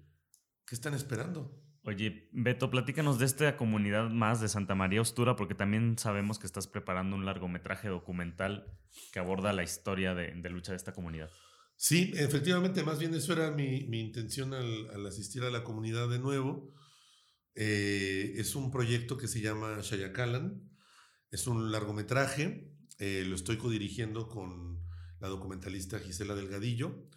¿Qué 0.67 0.75
están 0.75 0.95
esperando? 0.95 1.61
Oye, 1.83 2.29
Beto, 2.33 2.71
platícanos 2.71 3.19
de 3.19 3.25
esta 3.25 3.57
comunidad 3.57 4.11
más 4.11 4.41
de 4.41 4.49
Santa 4.49 4.75
María 4.75 5.01
Ostura, 5.01 5.35
porque 5.35 5.55
también 5.55 5.97
sabemos 5.99 6.39
que 6.39 6.47
estás 6.47 6.67
preparando 6.67 7.17
un 7.17 7.25
largometraje 7.25 7.89
documental 7.89 8.67
que 9.13 9.19
aborda 9.19 9.53
la 9.53 9.63
historia 9.63 10.15
de, 10.15 10.33
de 10.35 10.51
lucha 10.51 10.73
de 10.73 10.77
esta 10.77 10.93
comunidad. 10.93 11.31
Sí, 11.77 12.13
efectivamente, 12.15 12.83
más 12.83 12.99
bien 12.99 13.15
eso 13.15 13.33
era 13.33 13.51
mi, 13.51 13.87
mi 13.87 14.01
intención 14.01 14.53
al, 14.53 14.91
al 14.91 15.07
asistir 15.07 15.43
a 15.43 15.51
la 15.51 15.65
comunidad 15.65 16.11
de 16.11 16.19
nuevo. 16.19 16.75
Eh, 17.55 18.35
es 18.37 18.55
un 18.55 18.71
proyecto 18.71 19.17
que 19.17 19.27
se 19.27 19.41
llama 19.41 19.81
Shayacalan, 19.81 20.71
es 21.31 21.47
un 21.47 21.73
largometraje, 21.73 22.71
eh, 22.99 23.25
lo 23.27 23.35
estoy 23.35 23.57
codirigiendo 23.57 24.29
con 24.29 24.80
la 25.21 25.29
documentalista 25.29 25.99
Gisela 25.99 26.35
Delgadillo. 26.35 27.09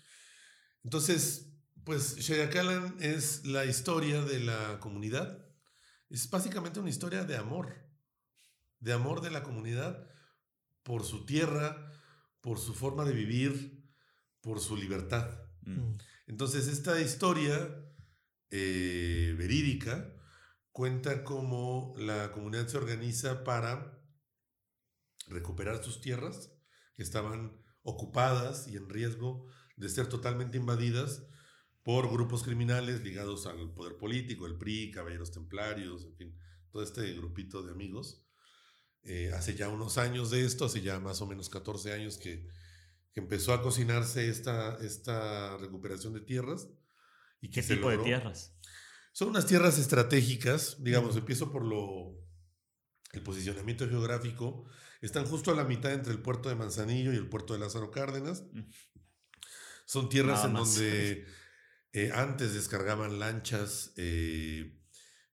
Entonces, 0.83 1.49
Pues 1.83 2.15
Shayakalan 2.15 2.95
es 3.01 3.45
la 3.45 3.65
historia 3.65 4.21
de 4.23 4.39
la 4.39 4.79
comunidad. 4.79 5.45
Es 6.09 6.29
básicamente 6.29 6.79
una 6.79 6.89
historia 6.89 7.25
de 7.25 7.35
amor. 7.35 7.75
De 8.79 8.93
amor 8.93 9.19
de 9.19 9.31
la 9.31 9.43
comunidad 9.43 10.07
por 10.83 11.03
su 11.03 11.25
tierra, 11.25 11.91
por 12.39 12.57
su 12.57 12.73
forma 12.73 13.03
de 13.03 13.13
vivir, 13.13 13.83
por 14.39 14.61
su 14.61 14.77
libertad. 14.77 15.29
Mm. 15.63 15.97
Entonces, 16.27 16.67
esta 16.67 17.01
historia 17.01 17.57
eh, 18.49 19.35
verídica 19.37 20.13
cuenta 20.71 21.23
cómo 21.23 21.95
la 21.97 22.31
comunidad 22.31 22.67
se 22.67 22.77
organiza 22.77 23.43
para 23.43 23.99
recuperar 25.27 25.83
sus 25.83 25.99
tierras 25.99 26.51
que 26.95 27.03
estaban 27.03 27.62
ocupadas 27.83 28.67
y 28.67 28.77
en 28.77 28.89
riesgo 28.89 29.45
de 29.75 29.89
ser 29.89 30.07
totalmente 30.07 30.57
invadidas 30.57 31.23
por 31.83 32.09
grupos 32.11 32.43
criminales 32.43 33.01
ligados 33.03 33.45
al 33.45 33.73
poder 33.73 33.97
político, 33.97 34.47
el 34.47 34.57
PRI, 34.57 34.91
Caballeros 34.91 35.31
Templarios, 35.31 36.05
en 36.05 36.15
fin, 36.15 36.39
todo 36.71 36.81
este 36.81 37.13
grupito 37.13 37.61
de 37.61 37.71
amigos. 37.71 38.25
Eh, 39.03 39.31
hace 39.33 39.53
ya 39.55 39.67
unos 39.67 39.97
años 39.97 40.31
de 40.31 40.45
esto, 40.45 40.65
hace 40.65 40.81
ya 40.81 40.99
más 40.99 41.21
o 41.21 41.27
menos 41.27 41.49
14 41.49 41.91
años 41.91 42.17
que, 42.17 42.47
que 43.11 43.19
empezó 43.19 43.53
a 43.53 43.61
cocinarse 43.61 44.29
esta, 44.29 44.77
esta 44.77 45.57
recuperación 45.57 46.13
de 46.13 46.21
tierras. 46.21 46.69
Y 47.41 47.49
¿Qué 47.49 47.61
tipo 47.61 47.89
de 47.89 47.97
logró. 47.97 48.03
tierras? 48.05 48.55
Son 49.11 49.27
unas 49.27 49.45
tierras 49.45 49.77
estratégicas, 49.77 50.81
digamos, 50.81 51.17
empiezo 51.17 51.51
por 51.51 51.65
lo 51.65 52.17
el 53.11 53.21
posicionamiento 53.21 53.87
geográfico. 53.87 54.65
Están 55.03 55.25
justo 55.25 55.51
a 55.51 55.55
la 55.55 55.65
mitad 55.65 55.91
entre 55.91 56.13
el 56.13 56.21
puerto 56.21 56.47
de 56.47 56.55
Manzanillo 56.55 57.11
y 57.11 57.17
el 57.17 57.27
puerto 57.27 57.53
de 57.53 57.59
Lázaro 57.59 57.91
Cárdenas. 57.91 58.45
Mm. 58.53 58.61
Son 59.85 60.07
tierras 60.07 60.45
en 60.45 60.53
donde 60.53 61.25
eh, 61.91 62.11
antes 62.13 62.53
descargaban 62.53 63.19
lanchas 63.19 63.91
eh, 63.97 64.79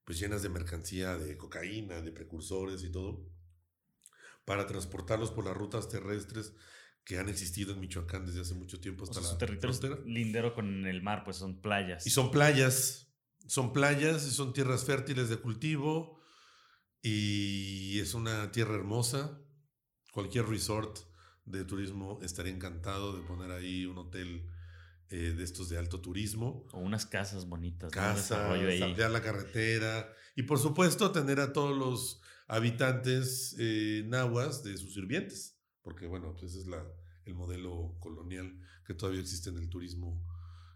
pues 0.05 0.19
llenas 0.19 0.43
de 0.43 0.49
mercancía, 0.49 1.17
de 1.17 1.37
cocaína, 1.37 2.01
de 2.03 2.11
precursores 2.11 2.83
y 2.83 2.91
todo, 2.91 3.25
para 4.45 4.67
transportarlos 4.67 5.31
por 5.31 5.45
las 5.45 5.57
rutas 5.57 5.89
terrestres 5.89 6.53
que 7.05 7.19
han 7.19 7.29
existido 7.29 7.73
en 7.73 7.79
Michoacán 7.79 8.27
desde 8.27 8.41
hace 8.41 8.55
mucho 8.55 8.81
tiempo 8.81 9.05
O 9.05 9.07
hasta 9.07 9.23
sea, 9.23 9.33
la 9.33 9.39
territorio 9.39 9.77
frontera. 9.77 10.03
lindero 10.05 10.53
con 10.53 10.85
el 10.85 11.01
mar, 11.01 11.23
pues 11.25 11.37
son 11.37 11.61
playas. 11.61 12.05
Y 12.09 12.11
son 12.11 12.33
playas, 12.33 13.15
son 13.47 13.73
playas 13.73 14.27
y 14.27 14.33
son 14.33 14.53
tierras 14.53 14.85
fértiles 14.85 15.29
de 15.29 15.37
cultivo 15.37 16.21
y 17.03 18.01
es 18.01 18.15
una 18.15 18.51
tierra 18.51 18.75
hermosa. 18.75 19.41
Cualquier 20.13 20.47
resort 20.47 20.99
de 21.45 21.65
turismo 21.65 22.19
estaría 22.23 22.53
encantado 22.53 23.17
de 23.17 23.23
poner 23.23 23.51
ahí 23.51 23.87
un 23.87 23.99
hotel 23.99 24.49
eh, 25.11 25.35
de 25.37 25.43
estos 25.43 25.69
de 25.69 25.79
alto 25.79 26.01
turismo. 26.01 26.67
O 26.73 26.79
unas 26.79 27.07
casas 27.07 27.49
bonitas. 27.49 27.91
Casas, 27.91 28.39
ampliar 28.83 29.11
la 29.11 29.23
carretera 29.23 30.13
y 30.37 30.45
por 30.45 30.59
supuesto 30.59 31.11
tener 31.11 31.41
a 31.41 31.53
todos 31.53 31.77
los 31.77 32.21
habitantes 32.47 33.55
eh, 33.59 34.05
nahuas 34.07 34.63
de 34.63 34.77
sus 34.77 34.95
sirvientes, 34.95 35.59
porque 35.83 36.07
bueno, 36.07 36.33
pues 36.33 36.53
ese 36.53 36.61
es 36.61 36.67
la, 36.67 36.85
el 37.25 37.35
modelo 37.35 37.97
colonial 38.01 38.59
que 38.87 38.95
todavía 38.95 39.21
existe 39.21 39.51
en 39.51 39.59
el 39.59 39.69
turismo 39.69 40.25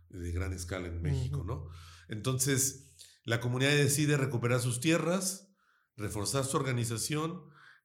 de 0.09 0.31
gran 0.33 0.53
escala 0.53 0.89
en 0.89 1.03
México. 1.03 1.45
¿no? 1.45 1.69
Entonces, 2.09 2.91
la 3.25 3.41
comunidad 3.41 3.71
decide 3.71 4.17
recuperar 4.17 4.61
sus 4.61 4.81
tierras, 4.81 5.53
reforzar 5.97 6.45
su 6.45 6.57
organización, 6.57 7.43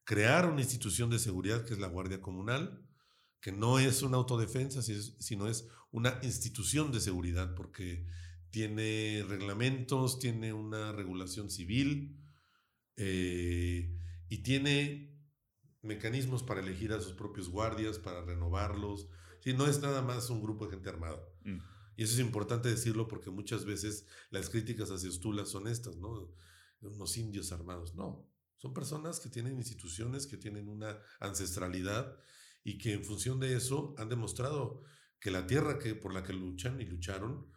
crear 0.09 0.49
una 0.49 0.61
institución 0.61 1.11
de 1.11 1.19
seguridad 1.19 1.63
que 1.65 1.75
es 1.75 1.79
la 1.79 1.85
Guardia 1.85 2.19
Comunal, 2.19 2.83
que 3.41 3.51
no 3.51 3.77
es 3.77 4.01
una 4.01 4.17
autodefensa, 4.17 4.81
sino 4.81 5.47
es 5.47 5.67
una 5.91 6.17
institución 6.23 6.91
de 6.91 6.99
seguridad, 6.99 7.53
porque 7.53 8.07
tiene 8.49 9.23
reglamentos, 9.29 10.17
tiene 10.17 10.51
una 10.51 10.93
regulación 10.93 11.51
civil 11.51 12.19
eh, 12.95 13.95
y 14.29 14.39
tiene 14.39 15.15
mecanismos 15.83 16.41
para 16.41 16.61
elegir 16.61 16.91
a 16.91 17.01
sus 17.01 17.13
propios 17.13 17.47
guardias, 17.47 17.99
para 17.99 18.25
renovarlos. 18.25 19.09
Sí, 19.41 19.53
no 19.53 19.67
es 19.67 19.79
nada 19.79 20.01
más 20.01 20.31
un 20.31 20.41
grupo 20.41 20.65
de 20.65 20.71
gente 20.71 20.89
armada. 20.89 21.23
Mm. 21.43 21.59
Y 21.97 22.03
eso 22.03 22.13
es 22.15 22.19
importante 22.19 22.67
decirlo 22.67 23.07
porque 23.07 23.29
muchas 23.29 23.63
veces 23.63 24.07
las 24.31 24.49
críticas 24.49 24.89
hacia 24.89 25.09
Ostula 25.09 25.45
son 25.45 25.67
estas, 25.67 25.97
¿no? 25.97 26.33
Unos 26.81 27.15
indios 27.15 27.51
armados. 27.51 27.93
No, 27.93 28.27
son 28.59 28.73
personas 28.73 29.19
que 29.19 29.29
tienen 29.29 29.57
instituciones, 29.57 30.27
que 30.27 30.37
tienen 30.37 30.69
una 30.69 30.99
ancestralidad 31.19 32.15
y 32.63 32.77
que 32.77 32.93
en 32.93 33.03
función 33.03 33.39
de 33.39 33.55
eso 33.55 33.95
han 33.97 34.09
demostrado 34.09 34.83
que 35.19 35.31
la 35.31 35.47
tierra 35.47 35.79
que, 35.79 35.95
por 35.95 36.13
la 36.13 36.23
que 36.23 36.33
luchan 36.33 36.79
y 36.79 36.85
lucharon 36.85 37.47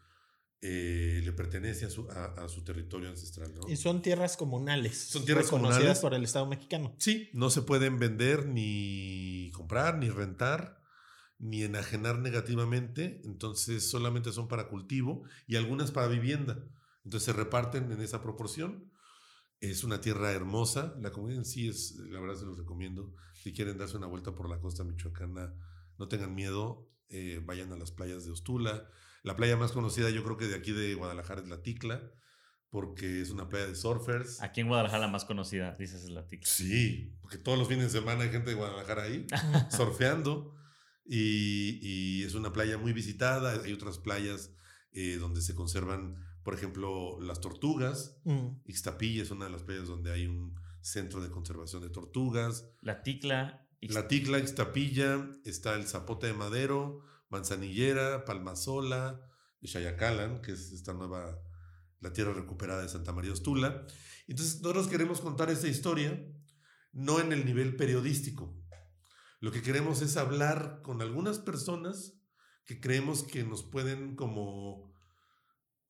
eh, 0.61 1.20
le 1.24 1.32
pertenece 1.32 1.86
a 1.86 1.90
su, 1.90 2.09
a, 2.09 2.26
a 2.44 2.48
su 2.48 2.62
territorio 2.62 3.09
ancestral, 3.09 3.53
¿no? 3.53 3.68
Y 3.68 3.76
son 3.76 4.00
tierras 4.00 4.36
comunales. 4.36 4.96
Son 4.96 5.24
tierras 5.24 5.46
reconocidas 5.46 5.76
comunales. 5.76 5.98
por 5.98 6.14
el 6.14 6.22
Estado 6.22 6.46
mexicano. 6.46 6.94
Sí, 6.98 7.30
no 7.32 7.50
se 7.50 7.62
pueden 7.62 7.98
vender 7.98 8.46
ni 8.46 9.50
comprar, 9.55 9.98
ni 9.98 10.09
rentar, 10.09 10.80
ni 11.38 11.64
enajenar 11.64 12.20
negativamente. 12.20 13.20
Entonces 13.24 13.90
solamente 13.90 14.30
son 14.30 14.46
para 14.46 14.68
cultivo 14.68 15.24
y 15.48 15.57
algunas 15.57 15.90
para 15.90 16.07
vivienda. 16.07 16.64
Entonces 17.05 17.24
se 17.24 17.32
reparten 17.32 17.90
en 17.90 18.00
esa 18.00 18.22
proporción. 18.22 18.91
Es 19.63 19.85
una 19.85 20.01
tierra 20.01 20.33
hermosa. 20.33 20.95
La 21.01 21.11
comunidad 21.13 21.39
en 21.39 21.45
sí 21.47 21.69
es, 21.69 21.97
la 22.11 22.21
verdad 22.21 22.37
se 22.37 22.45
los 22.45 22.59
recomiendo. 22.59 23.15
Si 23.33 23.53
quieren 23.53 23.79
darse 23.79 23.97
una 23.97 24.07
vuelta 24.09 24.35
por 24.35 24.51
la 24.51 24.59
costa 24.61 24.85
michoacana, 24.85 25.55
no 25.99 26.09
tengan 26.09 26.35
miedo. 26.35 26.91
eh, 27.09 27.41
vayan 27.45 27.73
a 27.73 27.77
las 27.77 27.93
playas 27.93 28.25
de 28.25 28.33
Ostula. 28.33 28.89
La 29.23 29.37
playa 29.37 29.57
más 29.57 29.73
conocida 29.73 30.11
yo 30.11 30.25
creo 30.25 30.37
que 30.37 30.47
de 30.49 30.55
aquí 30.57 30.73
de 30.73 30.95
Guadalajara 30.95 31.43
es 31.43 31.49
La 31.49 31.63
Ticla, 31.63 32.11
porque 32.71 33.21
es 33.21 33.31
una 33.31 33.49
playa 33.49 33.67
de 33.67 33.75
surfers. 33.75 34.41
Aquí 34.41 34.63
en 34.63 34.69
Guadalajara 34.69 35.03
la 35.07 35.13
más 35.13 35.25
conocida, 35.27 35.77
dices 35.79 36.03
es 36.05 36.11
la 36.11 36.27
tica. 36.27 36.47
Sí, 36.47 37.17
porque 37.21 37.37
todos 37.39 37.59
los 37.59 37.69
fines 37.69 37.93
de 37.93 37.99
semana 38.01 38.25
hay 38.25 38.31
gente 38.31 38.51
de 38.51 38.57
Guadalajara 38.57 39.03
ahí 39.05 39.27
surfeando 39.71 40.55
y, 41.05 41.79
y 41.83 42.23
es 42.25 42.35
una 42.35 42.53
playa 42.53 42.79
muy 42.79 42.93
visitada. 42.95 43.61
Hay 43.63 43.73
otras 43.75 43.99
playas 43.99 44.51
eh, 44.93 45.17
donde 45.21 45.43
se 45.43 45.55
conservan, 45.55 46.17
por 46.45 46.55
ejemplo, 46.55 47.20
las 47.20 47.40
tortugas. 47.40 48.16
Mm. 48.24 48.61
Ixtapilla 48.66 49.22
es 49.22 49.30
una 49.30 49.45
de 49.47 49.51
las 49.53 49.62
playas 49.62 49.86
donde 49.86 50.12
hay 50.12 50.26
un 50.26 50.55
centro 50.80 51.20
de 51.22 51.30
conservación 51.30 51.82
de 51.82 51.90
tortugas. 51.90 52.68
La 52.80 53.03
ticla. 53.03 53.66
y- 53.80 53.88
La 53.88 54.07
Ticla, 54.09 54.38
Ixtapilla, 54.38 55.28
está 55.45 55.74
el 55.74 55.86
Zapote 55.88 56.28
de 56.28 56.34
Madero, 56.34 57.01
Manzanillera, 57.30 58.24
Palmasola, 58.24 59.20
y 59.61 59.68
Chayacalan, 59.68 60.40
que 60.40 60.53
es 60.53 60.70
esta 60.72 60.93
nueva, 60.93 61.36
la 62.01 62.12
tierra 62.12 62.32
recuperada 62.32 62.82
de 62.82 62.88
Santa 62.88 63.12
María 63.12 63.32
Ostula. 63.32 63.86
Entonces, 64.28 64.61
nosotros 64.61 64.86
queremos 64.88 65.20
contar 65.20 65.51
esta 65.51 65.66
historia, 65.68 66.24
no 66.93 67.18
en 67.20 67.32
el 67.32 67.45
nivel 67.45 67.74
periodístico. 67.76 68.57
Lo 69.40 69.51
que 69.51 69.62
queremos 69.62 70.01
es 70.03 70.16
hablar 70.16 70.80
con 70.82 71.03
algunas 71.03 71.38
personas 71.40 72.14
que 72.64 72.80
creemos 72.80 73.24
que 73.24 73.43
nos 73.45 73.64
pueden 73.64 74.14
como 74.14 74.91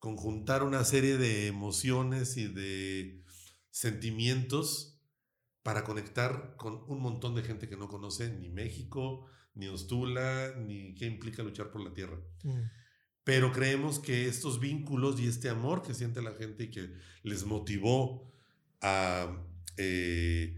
conjuntar 0.03 0.63
una 0.63 0.83
serie 0.83 1.17
de 1.17 1.47
emociones 1.47 2.35
y 2.35 2.49
de 2.49 3.23
sentimientos 3.71 4.99
para 5.61 5.85
conectar 5.85 6.57
con 6.57 6.83
un 6.89 6.99
montón 6.99 7.35
de 7.35 7.41
gente 7.41 7.69
que 7.69 7.77
no 7.77 7.87
conoce 7.87 8.29
ni 8.29 8.49
México, 8.49 9.25
ni 9.53 9.69
Ostula, 9.69 10.55
ni 10.57 10.93
qué 10.95 11.05
implica 11.05 11.41
luchar 11.41 11.71
por 11.71 11.79
la 11.79 11.93
tierra. 11.93 12.19
Mm. 12.43 12.63
Pero 13.23 13.53
creemos 13.53 13.99
que 13.99 14.27
estos 14.27 14.59
vínculos 14.59 15.21
y 15.21 15.27
este 15.27 15.47
amor 15.47 15.81
que 15.81 15.93
siente 15.93 16.21
la 16.21 16.33
gente 16.33 16.65
y 16.65 16.69
que 16.69 16.97
les 17.21 17.45
motivó 17.45 18.29
a 18.81 19.41
eh, 19.77 20.57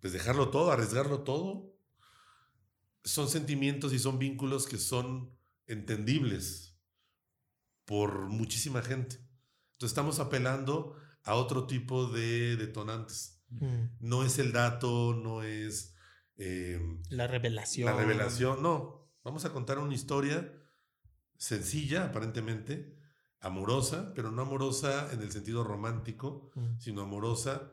pues 0.00 0.12
dejarlo 0.12 0.48
todo, 0.48 0.72
arriesgarlo 0.72 1.22
todo, 1.22 1.78
son 3.04 3.28
sentimientos 3.28 3.92
y 3.92 4.00
son 4.00 4.18
vínculos 4.18 4.66
que 4.66 4.78
son 4.78 5.30
entendibles 5.68 6.73
por 7.84 8.28
muchísima 8.28 8.82
gente. 8.82 9.16
Entonces 9.72 9.90
estamos 9.92 10.18
apelando 10.20 10.96
a 11.24 11.34
otro 11.34 11.66
tipo 11.66 12.06
de 12.06 12.56
detonantes. 12.56 13.42
Mm. 13.50 13.84
No 14.00 14.24
es 14.24 14.38
el 14.38 14.52
dato, 14.52 15.14
no 15.14 15.42
es 15.42 15.94
eh, 16.36 16.80
La 17.10 17.26
revelación. 17.26 17.86
la 17.86 17.96
revelación, 17.96 18.62
no. 18.62 19.10
Vamos 19.22 19.44
a 19.44 19.52
contar 19.52 19.78
una 19.78 19.94
historia 19.94 20.52
sencilla, 21.36 22.04
aparentemente, 22.06 22.96
amorosa, 23.40 24.12
pero 24.14 24.30
no 24.30 24.42
amorosa 24.42 25.12
en 25.12 25.20
el 25.22 25.30
sentido 25.32 25.64
romántico, 25.64 26.50
Mm. 26.54 26.78
sino 26.78 27.02
amorosa 27.02 27.72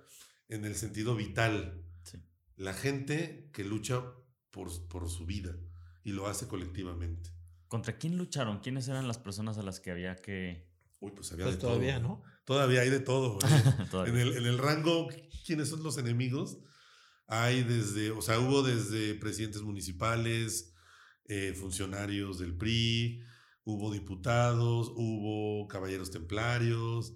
en 0.49 0.65
el 0.65 0.75
sentido 0.75 1.15
vital. 1.15 1.85
Sí. 2.03 2.21
La 2.57 2.73
gente 2.73 3.49
que 3.53 3.63
lucha 3.63 4.03
por, 4.49 4.69
por 4.89 5.09
su 5.09 5.25
vida 5.25 5.55
y 6.03 6.11
lo 6.11 6.27
hace 6.27 6.47
colectivamente. 6.47 7.29
¿Contra 7.71 7.97
quién 7.97 8.17
lucharon? 8.17 8.59
¿Quiénes 8.59 8.89
eran 8.89 9.07
las 9.07 9.17
personas 9.17 9.57
a 9.57 9.63
las 9.63 9.79
que 9.79 9.91
había 9.91 10.17
que... 10.17 10.67
Uy, 10.99 11.13
pues 11.15 11.31
había 11.31 11.45
Pues 11.45 11.55
de 11.55 11.61
todavía, 11.61 12.01
todo. 12.01 12.09
¿no? 12.09 12.23
Todavía 12.43 12.81
hay 12.81 12.89
de 12.89 12.99
todo. 12.99 13.39
¿eh? 13.39 14.07
En, 14.09 14.17
el, 14.17 14.35
en 14.35 14.45
el 14.45 14.57
rango, 14.57 15.07
¿quiénes 15.45 15.69
son 15.69 15.81
los 15.81 15.97
enemigos? 15.97 16.57
Hay 17.27 17.63
desde, 17.63 18.11
o 18.11 18.21
sea, 18.21 18.39
hubo 18.39 18.61
desde 18.61 19.15
presidentes 19.15 19.61
municipales, 19.61 20.73
eh, 21.29 21.53
funcionarios 21.53 22.39
del 22.39 22.57
PRI, 22.57 23.23
hubo 23.63 23.89
diputados, 23.93 24.91
hubo 24.93 25.65
caballeros 25.69 26.11
templarios, 26.11 27.15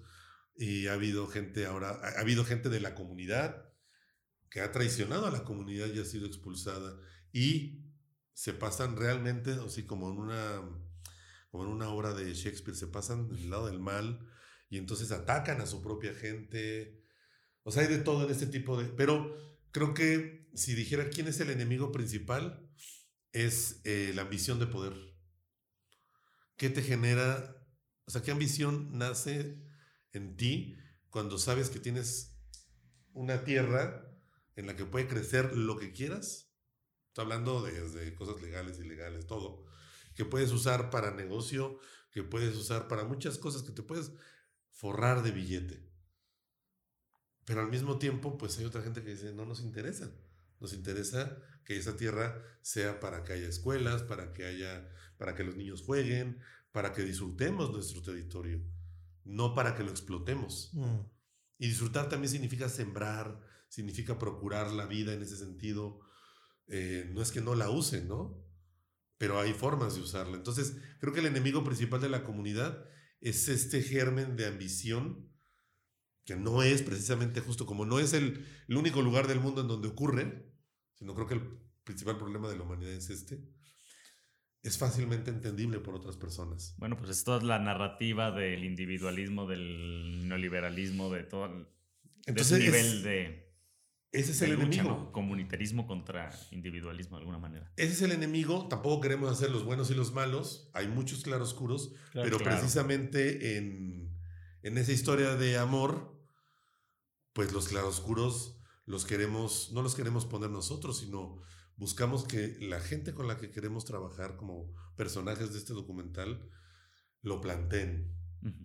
y 0.56 0.88
ha 0.88 0.94
habido 0.94 1.28
gente 1.28 1.66
ahora, 1.66 2.00
ha 2.02 2.22
habido 2.22 2.46
gente 2.46 2.70
de 2.70 2.80
la 2.80 2.96
comunidad 2.96 3.74
que 4.50 4.62
ha 4.62 4.72
traicionado 4.72 5.26
a 5.26 5.32
la 5.32 5.44
comunidad 5.44 5.88
y 5.94 6.00
ha 6.00 6.06
sido 6.06 6.26
expulsada. 6.28 6.98
Y 7.34 7.85
se 8.36 8.54
pasan 8.54 8.98
realmente, 8.98 9.54
así 9.66 9.84
como 9.84 10.12
en 10.12 10.18
una, 10.18 10.62
como 11.50 11.64
en 11.64 11.70
una 11.70 11.90
obra 11.90 12.14
de 12.14 12.34
Shakespeare, 12.34 12.78
se 12.78 12.88
pasan 12.88 13.30
del 13.30 13.50
lado 13.50 13.68
del 13.68 13.80
mal 13.80 14.30
y 14.70 14.78
entonces 14.78 15.12
atacan 15.12 15.62
a 15.62 15.66
su 15.66 15.82
propia 15.82 16.14
gente. 16.14 17.02
O 17.64 17.72
sea, 17.72 17.84
hay 17.84 17.88
de 17.88 18.00
todo 18.00 18.26
en 18.26 18.32
este 18.32 18.48
tipo 18.48 18.78
de... 18.78 18.90
Pero 18.90 19.38
creo 19.72 19.94
que 19.94 20.50
si 20.54 20.76
dijera 20.76 21.10
quién 21.10 21.28
es 21.28 21.40
el 21.40 21.50
enemigo 21.50 21.94
principal, 21.94 22.70
es 23.32 23.80
eh, 23.86 24.12
la 24.14 24.24
ambición 24.24 24.60
de 24.60 24.68
poder. 24.68 24.94
¿Qué 26.58 26.70
te 26.70 26.82
genera? 26.82 27.56
O 28.06 28.12
sea, 28.12 28.22
¿qué 28.22 28.32
ambición 28.32 28.98
nace 28.98 29.64
en 30.12 30.36
ti 30.36 30.78
cuando 31.10 31.38
sabes 31.38 31.70
que 31.70 31.80
tienes 31.80 32.38
una 33.14 33.46
tierra 33.46 34.14
en 34.58 34.68
la 34.68 34.76
que 34.76 34.84
puede 34.84 35.08
crecer 35.08 35.56
lo 35.56 35.78
que 35.78 35.94
quieras? 35.94 36.45
Estoy 37.16 37.32
hablando 37.32 37.62
desde 37.62 38.14
cosas 38.14 38.42
legales, 38.42 38.78
ilegales, 38.78 39.26
todo. 39.26 39.64
Que 40.16 40.26
puedes 40.26 40.52
usar 40.52 40.90
para 40.90 41.12
negocio, 41.12 41.80
que 42.12 42.24
puedes 42.24 42.58
usar 42.58 42.90
para 42.90 43.06
muchas 43.06 43.38
cosas, 43.38 43.64
que 43.64 43.72
te 43.72 43.84
puedes 43.84 44.12
forrar 44.70 45.24
de 45.24 45.32
billete. 45.32 45.90
Pero 47.46 47.62
al 47.62 47.70
mismo 47.70 48.00
tiempo, 48.00 48.38
pues 48.38 48.58
hay 48.58 48.66
otra 48.66 48.82
gente 48.82 49.02
que 49.02 49.12
dice, 49.12 49.32
no 49.32 49.46
nos 49.46 49.62
interesa. 49.62 50.12
Nos 50.60 50.74
interesa 50.74 51.38
que 51.64 51.78
esa 51.78 51.96
tierra 51.96 52.44
sea 52.62 53.00
para 53.00 53.24
que 53.24 53.32
haya 53.32 53.48
escuelas, 53.48 54.04
para 54.04 54.34
que 54.34 54.44
haya, 54.44 54.86
para 55.18 55.36
que 55.36 55.46
los 55.46 55.56
niños 55.56 55.84
jueguen, 55.84 56.42
para 56.74 56.92
que 56.92 57.04
disfrutemos 57.04 57.72
nuestro 57.72 58.02
territorio, 58.02 58.62
no 59.24 59.56
para 59.56 59.74
que 59.74 59.86
lo 59.86 59.92
explotemos. 59.92 60.70
Mm. 60.74 61.00
Y 61.60 61.68
disfrutar 61.70 62.10
también 62.10 62.30
significa 62.30 62.68
sembrar, 62.68 63.40
significa 63.70 64.20
procurar 64.20 64.70
la 64.74 64.86
vida 64.86 65.14
en 65.14 65.22
ese 65.22 65.38
sentido. 65.38 66.02
Eh, 66.68 67.10
no 67.14 67.22
es 67.22 67.32
que 67.32 67.42
no 67.42 67.56
la 67.56 67.70
usen, 67.70 68.08
¿no? 68.08 68.44
Pero 69.18 69.40
hay 69.40 69.54
formas 69.54 69.96
de 69.96 70.02
usarla. 70.02 70.36
Entonces, 70.36 70.78
creo 71.00 71.14
que 71.14 71.20
el 71.20 71.28
enemigo 71.28 71.64
principal 71.64 72.02
de 72.02 72.10
la 72.10 72.24
comunidad 72.24 72.86
es 73.22 73.48
este 73.48 73.82
germen 73.82 74.36
de 74.36 74.48
ambición 74.48 75.32
que 76.26 76.36
no 76.36 76.64
es 76.64 76.82
precisamente 76.82 77.40
justo, 77.40 77.66
como 77.66 77.86
no 77.86 78.00
es 78.00 78.14
el, 78.14 78.46
el, 78.68 78.78
único 78.78 79.02
lugar 79.02 79.28
del 79.28 79.40
mundo 79.40 79.62
en 79.62 79.68
donde 79.68 79.88
ocurre, 79.88 80.52
sino 80.96 81.14
creo 81.14 81.28
que 81.28 81.36
el 81.36 81.42
principal 81.84 82.18
problema 82.18 82.50
de 82.50 82.58
la 82.58 82.64
humanidad 82.64 82.94
es 82.94 83.12
este, 83.12 83.40
es 84.66 84.80
fácilmente 84.80 85.30
entendible 85.30 85.80
por 85.80 85.94
otras 85.94 86.18
personas. 86.18 86.74
Bueno, 86.80 86.98
pues 86.98 87.12
esto 87.12 87.38
es 87.38 87.44
la 87.44 87.60
narrativa 87.60 88.32
del 88.32 88.64
individualismo, 88.64 89.46
del 89.46 90.28
neoliberalismo, 90.28 91.12
de 91.14 91.24
todo 91.24 91.46
el 91.46 91.68
Entonces, 92.26 92.60
nivel 92.60 93.04
de... 93.04 93.45
Ese 94.16 94.32
es 94.32 94.42
el 94.42 94.54
enemigo. 94.54 95.12
Comunitarismo 95.12 95.88
contra 95.88 96.32
individualismo 96.52 97.18
de 97.18 97.22
alguna 97.22 97.38
manera. 97.38 97.72
Ese 97.76 97.94
es 97.94 98.02
el 98.02 98.12
enemigo. 98.12 98.68
Tampoco 98.68 99.02
queremos 99.02 99.32
hacer 99.32 99.52
los 99.52 99.64
buenos 99.64 99.92
y 99.92 99.94
los 99.94 100.14
malos. 100.14 100.70
Hay 100.74 100.88
muchos 100.88 101.24
claroscuros, 101.24 101.94
pero 102.14 102.38
precisamente 102.38 103.58
en, 103.58 104.18
en 104.64 104.78
esa 104.78 104.92
historia 104.92 105.36
de 105.36 105.58
amor, 105.58 106.18
pues 107.34 107.52
los 107.52 107.68
claroscuros 107.68 108.62
los 108.86 109.06
queremos, 109.06 109.72
no 109.74 109.82
los 109.82 109.96
queremos 109.96 110.26
poner 110.26 110.50
nosotros, 110.50 111.00
sino 111.00 111.42
buscamos 111.76 112.26
que 112.26 112.56
la 112.62 112.80
gente 112.80 113.14
con 113.14 113.28
la 113.28 113.38
que 113.38 113.52
queremos 113.52 113.84
trabajar 113.84 114.38
como 114.38 114.74
personajes 114.96 115.52
de 115.52 115.60
este 115.60 115.74
documental 115.74 116.50
lo 117.22 117.42
planteen, 117.42 118.16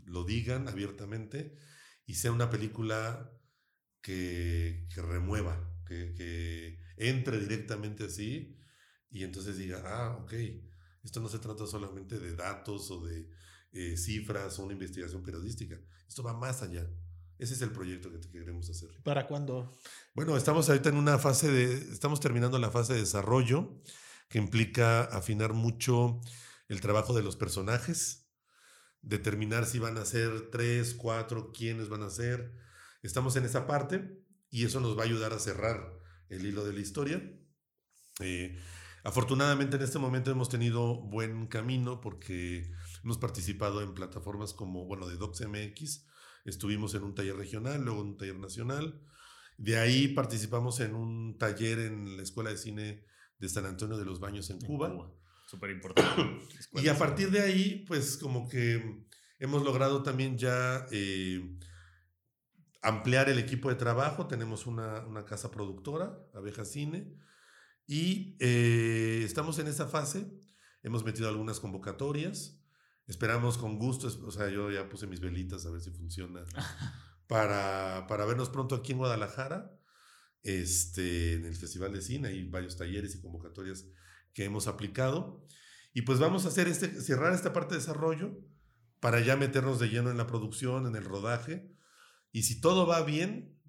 lo 0.05 0.25
digan 0.25 0.69
abiertamente 0.69 1.57
y 2.07 2.15
sea 2.15 2.33
una 2.33 2.51
película 2.51 3.33
que, 4.03 4.87
remueva, 4.97 5.59
que, 5.87 6.79
entre 6.97 7.41
directamente 7.41 8.05
así 8.05 8.57
y 9.11 9.25
entonces 9.25 9.57
diga, 9.57 9.83
ah, 9.85 10.17
ok, 10.23 10.33
esto 11.03 11.21
no 11.21 11.29
se 11.29 11.39
trata 11.39 11.67
solamente 11.67 12.19
de 12.19 12.35
datos 12.37 12.91
o 12.91 13.05
de 13.05 13.29
eh, 13.73 13.97
cifras 13.97 14.59
o 14.59 14.65
una 14.65 14.75
investigación 14.75 15.23
periodística, 15.23 15.81
esto 16.07 16.23
va 16.23 16.33
más 16.33 16.63
allá. 16.63 16.89
Ese 17.41 17.55
es 17.55 17.63
el 17.63 17.71
proyecto 17.71 18.11
que 18.11 18.21
queremos 18.31 18.69
hacer. 18.69 18.91
¿Para 19.03 19.27
cuándo? 19.27 19.73
Bueno, 20.15 20.37
estamos 20.37 20.69
ahorita 20.69 20.91
en 20.91 20.97
una 20.97 21.19
fase 21.19 21.51
de, 21.51 21.73
estamos 21.91 22.21
terminando 22.21 22.59
la 22.59 22.71
fase 22.71 22.93
de 22.93 23.01
desarrollo, 23.01 23.81
que 24.29 24.39
implica 24.39 25.05
afinar 25.05 25.55
mucho 25.55 26.21
el 26.69 26.83
trabajo 26.83 27.15
de 27.15 27.23
los 27.23 27.37
personajes, 27.37 28.31
determinar 29.01 29.65
si 29.65 29.79
van 29.79 29.97
a 29.97 30.05
ser 30.05 30.51
tres, 30.51 30.93
cuatro, 30.93 31.51
quiénes 31.51 31.89
van 31.89 32.03
a 32.03 32.11
ser. 32.11 32.55
Estamos 33.03 33.37
en 33.37 33.45
esa 33.45 33.67
parte 33.67 34.23
y 34.51 34.65
eso 34.65 34.81
nos 34.81 34.97
va 34.97 35.03
a 35.03 35.07
ayudar 35.07 35.33
a 35.33 35.39
cerrar 35.39 35.99
el 36.29 36.47
hilo 36.47 36.65
de 36.65 36.73
la 36.73 36.81
historia. 36.81 37.23
Eh, 38.21 38.59
afortunadamente 39.05 39.77
en 39.77 39.83
este 39.83 39.99
momento 39.99 40.31
hemos 40.31 40.49
tenido 40.49 41.01
buen 41.01 41.47
camino 41.47 42.01
porque 42.01 42.71
hemos 43.03 43.19
participado 43.19 43.83
en 43.83 43.95
plataformas 43.95 44.53
como, 44.53 44.85
bueno, 44.87 45.09
de 45.09 45.17
DocsMX, 45.17 46.07
Estuvimos 46.45 46.95
en 46.95 47.05
un 47.05 47.15
taller 47.15 47.37
regional, 47.37 47.83
luego 47.85 48.03
en 48.03 48.09
un 48.09 48.17
taller 48.17 48.39
nacional. 48.39 49.01
De 49.59 49.79
ahí 49.79 50.09
participamos 50.09 50.81
en 50.81 50.95
un 50.95 51.37
taller 51.39 51.79
en 51.81 52.17
la 52.17 52.23
Escuela 52.23 52.51
de 52.51 52.57
Cine 52.57 53.05
de 53.39 53.49
San 53.49 53.67
Antonio 53.67 53.99
de 53.99 54.05
los 54.05 54.21
Baños 54.21 54.49
en, 54.51 54.61
Cuba. 54.61 55.13
Súper 55.47 55.71
importante. 55.71 56.41
y 56.83 56.89
a 56.89 56.97
partir 56.97 57.31
de 57.31 57.41
ahí, 57.41 57.85
pues 57.87 58.17
como 58.17 58.49
que 58.49 59.05
hemos 59.39 59.63
logrado 59.63 60.03
también 60.03 60.39
ya 60.39 60.87
eh, 60.91 61.59
ampliar 62.83 63.29
el 63.29 63.39
equipo 63.39 63.69
de 63.69 63.75
trabajo. 63.75 64.27
Tenemos 64.27 64.67
una, 64.67 65.07
una 65.07 65.25
casa 65.25 65.51
productora, 65.51 66.19
Abeja 66.35 66.65
Cine, 66.65 67.15
y 67.87 68.37
eh, 68.41 69.23
estamos 69.25 69.59
en 69.59 69.67
esa 69.67 69.87
fase. 69.87 70.31
Hemos 70.83 71.05
metido 71.05 71.29
algunas 71.29 71.61
convocatorias. 71.61 72.61
Esperamos 73.07 73.59
con 73.59 73.79
gusto, 73.79 74.07
o 74.25 74.31
sea, 74.31 74.49
yo 74.51 74.71
ya 74.71 74.89
puse 74.89 75.09
mis 75.09 75.21
velitas 75.21 75.67
a 75.67 75.71
ver 75.71 75.81
si 75.81 75.91
funciona, 75.91 76.45
para, 77.27 78.07
para 78.07 78.25
vernos 78.25 78.51
pronto 78.51 78.77
aquí 78.77 78.93
en 78.93 78.99
Guadalajara, 78.99 79.77
este, 80.45 81.35
en 81.35 81.45
el 81.45 81.57
Festival 81.57 81.93
de 81.93 82.03
Cine, 82.03 82.29
hay 82.29 82.49
varios 82.49 82.77
talleres 82.77 83.17
y 83.17 83.21
convocatorias 83.21 83.87
que 84.33 84.45
hemos 84.45 84.69
aplicado. 84.69 85.45
Y 85.93 86.03
pues 86.03 86.21
vamos 86.21 86.45
a 86.45 86.49
hacer 86.49 86.69
este, 86.69 86.89
cerrar 87.01 87.33
esta 87.33 87.53
parte 87.53 87.75
de 87.75 87.81
desarrollo 87.81 88.39
para 89.01 89.21
ya 89.21 89.37
meternos 89.37 89.81
de 89.81 89.89
lleno 89.89 90.11
en 90.11 90.17
la 90.17 90.29
producción, 90.29 90.87
en 90.87 90.95
el 90.95 91.05
rodaje. 91.05 91.75
Y 92.33 92.43
si 92.43 92.61
todo 92.61 92.87
va 92.87 93.03
bien, 93.03 93.61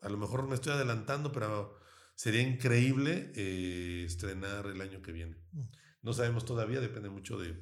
a 0.00 0.08
lo 0.08 0.18
mejor 0.18 0.46
me 0.46 0.54
estoy 0.54 0.72
adelantando, 0.72 1.32
pero 1.32 1.76
sería 2.14 2.42
increíble 2.42 3.32
eh, 3.34 4.04
estrenar 4.06 4.66
el 4.66 4.80
año 4.80 5.02
que 5.02 5.12
viene. 5.12 5.36
Mm. 5.52 5.62
No 6.02 6.12
sabemos 6.12 6.44
todavía, 6.44 6.80
depende 6.80 7.10
mucho 7.10 7.38
de, 7.38 7.54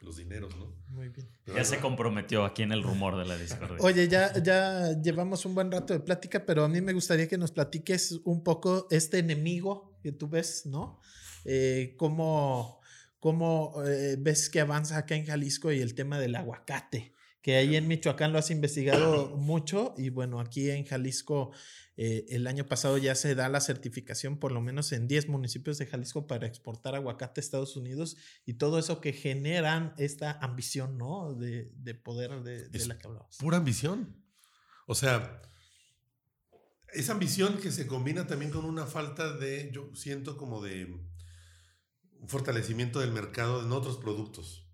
los 0.00 0.16
dineros, 0.16 0.56
¿no? 0.56 0.76
Muy 0.88 1.08
bien. 1.08 1.28
ya 1.46 1.64
se 1.64 1.80
comprometió 1.80 2.44
aquí 2.44 2.62
en 2.62 2.72
el 2.72 2.82
rumor 2.82 3.16
de 3.16 3.24
la 3.24 3.36
Discord. 3.36 3.78
Oye, 3.80 4.08
ya, 4.08 4.32
ya 4.42 4.92
llevamos 5.00 5.44
un 5.44 5.54
buen 5.54 5.72
rato 5.72 5.92
de 5.92 6.00
plática, 6.00 6.46
pero 6.46 6.64
a 6.64 6.68
mí 6.68 6.80
me 6.80 6.92
gustaría 6.92 7.28
que 7.28 7.38
nos 7.38 7.50
platiques 7.50 8.12
un 8.24 8.44
poco 8.44 8.86
este 8.90 9.18
enemigo 9.18 9.98
que 10.02 10.12
tú 10.12 10.28
ves, 10.28 10.66
¿no? 10.66 11.00
Eh, 11.44 11.94
cómo, 11.96 12.80
cómo 13.18 13.74
eh, 13.84 14.16
ves 14.18 14.48
que 14.50 14.60
avanza 14.60 14.98
acá 14.98 15.16
en 15.16 15.26
Jalisco 15.26 15.72
y 15.72 15.80
el 15.80 15.94
tema 15.94 16.18
del 16.18 16.36
aguacate 16.36 17.14
que 17.48 17.56
ahí 17.56 17.76
en 17.76 17.88
Michoacán 17.88 18.30
lo 18.34 18.38
has 18.38 18.50
investigado 18.50 19.34
mucho 19.38 19.94
y 19.96 20.10
bueno, 20.10 20.38
aquí 20.38 20.68
en 20.68 20.84
Jalisco 20.84 21.50
eh, 21.96 22.26
el 22.28 22.46
año 22.46 22.66
pasado 22.66 22.98
ya 22.98 23.14
se 23.14 23.34
da 23.34 23.48
la 23.48 23.62
certificación 23.62 24.38
por 24.38 24.52
lo 24.52 24.60
menos 24.60 24.92
en 24.92 25.08
10 25.08 25.28
municipios 25.28 25.78
de 25.78 25.86
Jalisco 25.86 26.26
para 26.26 26.46
exportar 26.46 26.94
aguacate 26.94 27.40
a 27.40 27.42
Estados 27.42 27.74
Unidos 27.74 28.18
y 28.44 28.58
todo 28.58 28.78
eso 28.78 29.00
que 29.00 29.14
generan 29.14 29.94
esta 29.96 30.32
ambición, 30.42 30.98
¿no? 30.98 31.32
De, 31.32 31.72
poder 31.94 32.42
de, 32.42 32.68
la 32.86 32.98
que 32.98 33.06
hablabas. 33.06 33.38
Pura 33.38 33.56
ambición. 33.56 34.22
O 34.86 34.94
sea, 34.94 35.40
esa 36.92 37.12
ambición 37.12 37.56
que 37.56 37.72
se 37.72 37.86
combina 37.86 38.26
también 38.26 38.50
con 38.50 38.66
una 38.66 38.84
falta 38.84 39.32
de, 39.32 39.70
yo 39.72 39.90
siento 39.94 40.36
como 40.36 40.62
de 40.62 41.00
fortalecimiento 42.26 43.00
del 43.00 43.12
mercado 43.12 43.64
en 43.64 43.72
otros 43.72 43.96
productos. 43.96 44.68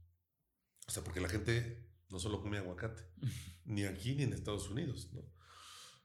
O 0.88 0.90
sea, 0.90 1.04
porque 1.04 1.20
la 1.20 1.28
gente 1.28 1.83
no 2.14 2.20
solo 2.20 2.40
come 2.40 2.58
aguacate, 2.58 3.02
ni 3.66 3.84
aquí 3.84 4.14
ni 4.14 4.22
en 4.22 4.32
Estados 4.32 4.70
Unidos. 4.70 5.10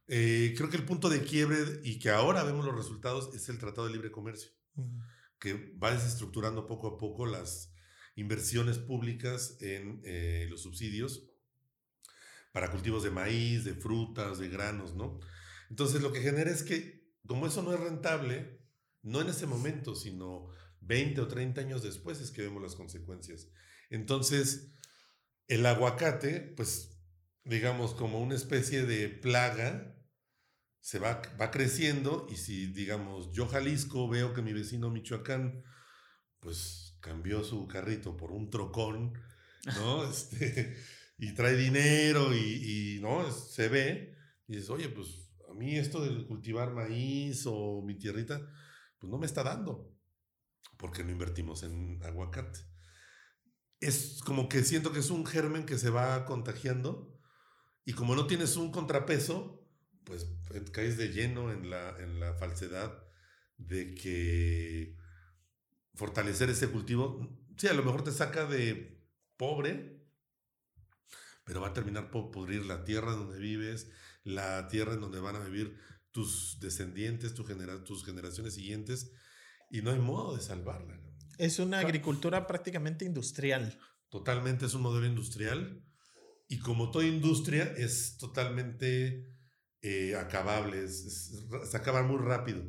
Eh, 0.08 0.56
creo 0.58 0.70
que 0.70 0.78
el 0.78 0.86
punto 0.86 1.08
de 1.08 1.22
quiebre 1.22 1.58
y 1.84 2.00
que 2.00 2.10
ahora 2.10 2.44
vemos 2.44 2.66
los 2.66 2.76
resultados 2.76 3.34
es 3.36 3.48
el 3.48 3.60
Tratado 3.60 3.86
de 3.88 3.94
Libre 3.94 4.12
Comercio, 4.12 4.50
que 5.40 5.78
va 5.82 5.92
desestructurando 5.92 6.66
poco 6.66 6.88
a 6.88 6.98
poco 6.98 7.28
las 7.28 7.72
inversiones 8.16 8.80
públicas 8.80 9.58
en 9.62 10.02
eh, 10.04 10.48
los 10.50 10.64
subsidios 10.64 11.30
para 12.52 12.72
cultivos 12.72 13.04
de 13.04 13.12
maíz, 13.12 13.64
de 13.64 13.76
frutas, 13.76 14.40
de 14.40 14.50
granos, 14.50 14.96
¿no? 14.96 15.20
Entonces 15.70 16.02
lo 16.02 16.12
que 16.12 16.22
genera 16.22 16.50
es 16.50 16.64
que 16.64 17.08
como 17.28 17.46
eso 17.46 17.62
no 17.62 17.72
es 17.72 17.80
rentable, 17.80 18.66
no 19.04 19.22
en 19.22 19.30
ese 19.30 19.46
momento, 19.46 19.94
sino 19.94 20.50
20 20.82 21.22
o 21.22 21.28
30 21.28 21.62
años 21.62 21.84
después 21.84 22.20
es 22.20 22.32
que 22.32 22.42
vemos 22.42 22.64
las 22.64 22.76
consecuencias 22.76 23.48
Entonces, 23.92 24.74
el 25.50 25.66
aguacate, 25.66 26.54
pues, 26.56 26.96
digamos, 27.44 27.96
como 27.96 28.22
una 28.22 28.36
especie 28.36 28.84
de 28.86 29.10
plaga, 29.10 29.96
se 30.80 31.00
va, 31.00 31.22
va 31.42 31.52
creciendo 31.52 32.28
y 32.30 32.38
si, 32.38 32.68
digamos, 32.68 33.32
yo 33.34 33.48
Jalisco 33.48 34.08
veo 34.08 34.34
que 34.34 34.44
mi 34.44 34.54
vecino 34.54 34.92
Michoacán, 34.92 35.64
pues, 36.40 36.98
cambió 37.02 37.44
su 37.44 37.68
carrito 37.68 38.16
por 38.16 38.32
un 38.32 38.50
trocón, 38.52 39.14
¿no? 39.76 40.04
este, 40.10 40.78
y 41.18 41.34
trae 41.34 41.56
dinero 41.56 42.34
y, 42.34 42.98
y, 42.98 43.00
¿no? 43.02 43.30
Se 43.32 43.70
ve 43.70 44.16
y 44.48 44.54
dices, 44.54 44.70
oye, 44.70 44.90
pues, 44.90 45.32
a 45.50 45.54
mí 45.56 45.78
esto 45.78 46.06
de 46.06 46.28
cultivar 46.28 46.74
maíz 46.74 47.44
o 47.48 47.82
mi 47.82 47.96
tierrita, 47.98 48.40
pues 49.00 49.10
no 49.10 49.18
me 49.18 49.26
está 49.26 49.42
dando, 49.42 49.92
porque 50.78 51.04
no 51.04 51.12
invertimos 51.12 51.64
en 51.64 52.00
aguacate. 52.04 52.69
Es 53.80 54.20
como 54.26 54.50
que 54.50 54.64
siento 54.64 54.92
que 54.92 55.00
es 55.00 55.10
un 55.10 55.26
germen 55.26 55.66
que 55.66 55.78
se 55.78 55.90
va 55.90 56.26
contagiando 56.26 57.18
y 57.86 57.94
como 57.94 58.16
no 58.16 58.28
tienes 58.28 58.56
un 58.56 58.72
contrapeso, 58.72 59.68
pues 60.04 60.28
eh, 60.54 60.64
caes 60.72 60.98
de 60.98 61.10
lleno 61.10 61.52
en 61.52 61.70
la, 61.70 61.98
en 62.00 62.20
la 62.20 62.34
falsedad 62.36 63.04
de 63.58 63.96
que 63.96 64.96
fortalecer 65.96 66.50
ese 66.50 66.70
cultivo, 66.70 67.38
sí, 67.58 67.68
a 67.68 67.74
lo 67.74 67.84
mejor 67.84 68.04
te 68.04 68.12
saca 68.12 68.46
de 68.46 69.06
pobre, 69.38 70.06
pero 71.44 71.62
va 71.62 71.70
a 71.70 71.74
terminar 71.74 72.12
por 72.12 72.32
pudrir 72.32 72.66
la 72.66 72.84
tierra 72.84 73.14
donde 73.14 73.40
vives, 73.40 73.90
la 74.24 74.68
tierra 74.68 74.94
en 74.94 75.02
donde 75.02 75.20
van 75.20 75.36
a 75.36 75.44
vivir 75.44 75.78
tus 76.12 76.60
descendientes, 76.60 77.34
tu 77.34 77.44
genera 77.44 77.84
tus 77.84 78.06
generaciones 78.06 78.54
siguientes, 78.54 79.12
y 79.72 79.82
no 79.82 79.92
hay 79.92 80.00
modo 80.00 80.36
de 80.36 80.42
salvarla. 80.42 81.00
Es 81.40 81.58
una 81.58 81.80
agricultura 81.80 82.48
prácticamente 82.48 83.06
industrial. 83.06 83.80
Totalmente 84.10 84.66
es 84.66 84.74
un 84.74 84.82
modelo 84.82 85.06
industrial, 85.06 85.82
y 86.50 86.60
como 86.60 86.92
toda 86.92 87.06
industria 87.06 87.64
es 87.78 88.18
totalmente 88.18 89.26
eh, 89.82 90.16
acabable, 90.18 90.86
se 90.90 91.78
acaba 91.78 92.04
muy 92.04 92.18
rápido. 92.18 92.62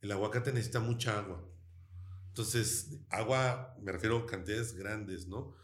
El 0.00 0.10
aguacate 0.10 0.52
necesita 0.52 0.80
mucha 0.80 1.16
agua. 1.16 1.48
Entonces, 2.26 2.98
agua, 3.08 3.76
me 3.80 3.92
refiero 3.92 4.18
a 4.18 4.26
cantidades 4.26 4.74
grandes, 4.74 5.28
¿no? 5.28 5.54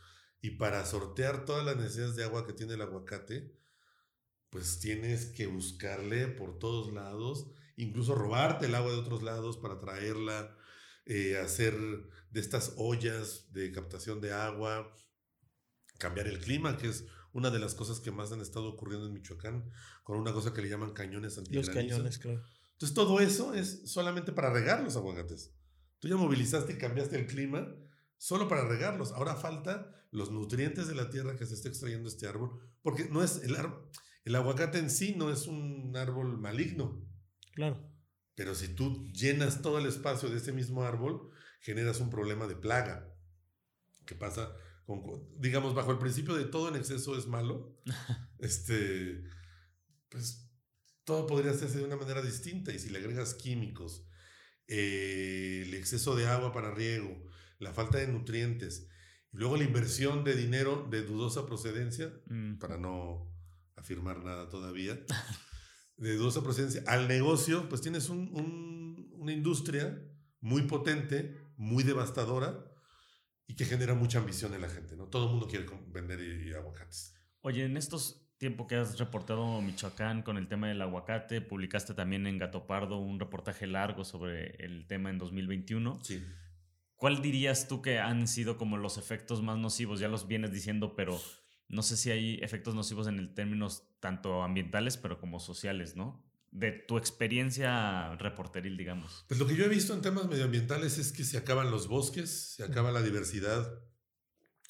Y 0.40 0.50
para 0.50 0.86
sortear 0.86 1.44
todas 1.44 1.66
las 1.66 1.76
necesidades 1.76 2.14
de 2.14 2.22
agua 2.22 2.46
que 2.46 2.52
tiene 2.52 2.74
el 2.74 2.82
aguacate, 2.82 3.58
pues 4.50 4.78
tienes 4.78 5.26
que 5.26 5.48
buscarle 5.48 6.28
por 6.28 6.60
todos 6.60 6.92
lados, 6.92 7.50
incluso 7.76 8.14
robarte 8.14 8.66
el 8.66 8.76
agua 8.76 8.92
de 8.92 8.98
otros 8.98 9.24
lados 9.24 9.56
para 9.56 9.80
traerla, 9.80 10.56
eh, 11.08 11.38
hacer 11.38 11.74
de 12.30 12.40
estas 12.40 12.74
ollas 12.76 13.52
de 13.52 13.72
captación 13.72 14.20
de 14.20 14.32
agua, 14.32 14.94
cambiar 15.98 16.28
el 16.28 16.38
clima, 16.38 16.76
que 16.76 16.88
es 16.88 17.06
una 17.32 17.50
de 17.50 17.58
las 17.58 17.74
cosas 17.74 18.00
que 18.00 18.10
más 18.10 18.30
han 18.32 18.40
estado 18.40 18.68
ocurriendo 18.68 19.06
en 19.06 19.14
Michoacán, 19.14 19.70
con 20.04 20.18
una 20.18 20.32
cosa 20.32 20.52
que 20.52 20.62
le 20.62 20.68
llaman 20.68 20.92
cañones 20.92 21.38
antigranizo. 21.38 21.72
Los 21.72 21.76
cañones, 21.76 22.18
claro. 22.18 22.42
Entonces 22.72 22.94
todo 22.94 23.20
eso 23.20 23.54
es 23.54 23.90
solamente 23.90 24.32
para 24.32 24.52
regar 24.52 24.82
los 24.84 24.96
aguacates. 24.96 25.52
Tú 25.98 26.08
ya 26.08 26.16
movilizaste 26.16 26.74
y 26.74 26.78
cambiaste 26.78 27.18
el 27.18 27.26
clima 27.26 27.74
solo 28.18 28.46
para 28.46 28.68
regarlos. 28.68 29.12
Ahora 29.12 29.34
falta 29.34 29.90
los 30.10 30.30
nutrientes 30.30 30.86
de 30.86 30.94
la 30.94 31.10
tierra 31.10 31.36
que 31.36 31.46
se 31.46 31.54
está 31.54 31.68
extrayendo 31.68 32.08
este 32.08 32.26
árbol, 32.26 32.60
porque 32.82 33.08
no 33.10 33.22
es 33.24 33.42
el 33.42 33.56
árbol, 33.56 33.90
el 34.24 34.34
aguacate 34.34 34.78
en 34.78 34.90
sí 34.90 35.14
no 35.16 35.30
es 35.30 35.46
un 35.46 35.96
árbol 35.96 36.38
maligno. 36.38 37.02
Claro. 37.54 37.90
Pero 38.38 38.54
si 38.54 38.68
tú 38.68 39.10
llenas 39.10 39.62
todo 39.62 39.80
el 39.80 39.86
espacio 39.86 40.28
de 40.28 40.36
ese 40.36 40.52
mismo 40.52 40.84
árbol, 40.84 41.28
generas 41.58 41.98
un 41.98 42.08
problema 42.08 42.46
de 42.46 42.54
plaga. 42.54 43.12
¿Qué 44.06 44.14
pasa? 44.14 44.54
Con, 44.86 45.02
digamos, 45.40 45.74
bajo 45.74 45.90
el 45.90 45.98
principio 45.98 46.36
de 46.36 46.44
todo 46.44 46.68
en 46.68 46.76
exceso 46.76 47.18
es 47.18 47.26
malo, 47.26 47.76
este, 48.38 49.24
pues 50.08 50.52
todo 51.02 51.26
podría 51.26 51.50
hacerse 51.50 51.78
de 51.78 51.84
una 51.84 51.96
manera 51.96 52.22
distinta. 52.22 52.72
Y 52.72 52.78
si 52.78 52.90
le 52.90 52.98
agregas 52.98 53.34
químicos, 53.34 54.06
eh, 54.68 55.64
el 55.66 55.74
exceso 55.74 56.14
de 56.14 56.28
agua 56.28 56.52
para 56.52 56.72
riego, 56.72 57.26
la 57.58 57.72
falta 57.72 57.98
de 57.98 58.06
nutrientes, 58.06 58.86
y 59.32 59.38
luego 59.38 59.56
la 59.56 59.64
inversión 59.64 60.22
de 60.22 60.36
dinero 60.36 60.86
de 60.88 61.02
dudosa 61.02 61.44
procedencia, 61.44 62.12
mm. 62.26 62.58
para 62.58 62.78
no 62.78 63.34
afirmar 63.74 64.22
nada 64.22 64.48
todavía, 64.48 64.96
de 65.98 66.16
dudosa 66.16 66.42
procedencia, 66.42 66.82
al 66.86 67.06
negocio, 67.08 67.68
pues 67.68 67.80
tienes 67.80 68.08
una 68.08 69.32
industria 69.32 70.00
muy 70.40 70.62
potente, 70.62 71.36
muy 71.56 71.82
devastadora 71.82 72.64
y 73.46 73.56
que 73.56 73.64
genera 73.64 73.94
mucha 73.94 74.18
ambición 74.18 74.54
en 74.54 74.62
la 74.62 74.68
gente, 74.68 74.96
¿no? 74.96 75.06
Todo 75.06 75.24
el 75.24 75.30
mundo 75.30 75.48
quiere 75.48 75.66
vender 75.88 76.20
aguacates. 76.56 77.14
Oye, 77.40 77.64
en 77.64 77.76
estos 77.76 78.24
tiempo 78.38 78.68
que 78.68 78.76
has 78.76 78.98
reportado 78.98 79.60
Michoacán 79.60 80.22
con 80.22 80.36
el 80.36 80.46
tema 80.46 80.68
del 80.68 80.80
aguacate, 80.80 81.40
publicaste 81.40 81.92
también 81.92 82.26
en 82.26 82.38
Gato 82.38 82.66
Pardo 82.66 82.98
un 82.98 83.18
reportaje 83.18 83.66
largo 83.66 84.04
sobre 84.04 84.50
el 84.64 84.86
tema 84.86 85.10
en 85.10 85.18
2021. 85.18 85.98
Sí. 86.04 86.24
¿Cuál 86.94 87.20
dirías 87.20 87.68
tú 87.68 87.82
que 87.82 87.98
han 87.98 88.28
sido 88.28 88.56
como 88.56 88.76
los 88.76 88.96
efectos 88.98 89.42
más 89.42 89.58
nocivos? 89.58 89.98
Ya 90.00 90.08
los 90.08 90.28
vienes 90.28 90.52
diciendo, 90.52 90.94
pero 90.94 91.20
no 91.68 91.82
sé 91.82 91.96
si 91.96 92.10
hay 92.10 92.38
efectos 92.42 92.74
nocivos 92.74 93.06
en 93.06 93.18
el 93.18 93.34
términos 93.34 93.84
tanto 94.00 94.42
ambientales, 94.42 94.96
pero 94.96 95.20
como 95.20 95.38
sociales, 95.38 95.96
¿no? 95.96 96.24
De 96.50 96.72
tu 96.72 96.96
experiencia 96.96 98.16
reporteril, 98.16 98.78
digamos. 98.78 99.26
Pues 99.28 99.38
lo 99.38 99.46
que 99.46 99.54
yo 99.54 99.66
he 99.66 99.68
visto 99.68 99.92
en 99.92 100.00
temas 100.00 100.26
medioambientales 100.28 100.96
es 100.96 101.12
que 101.12 101.24
se 101.24 101.36
acaban 101.36 101.70
los 101.70 101.86
bosques, 101.88 102.54
se 102.56 102.64
acaba 102.64 102.90
la 102.90 103.02
diversidad 103.02 103.82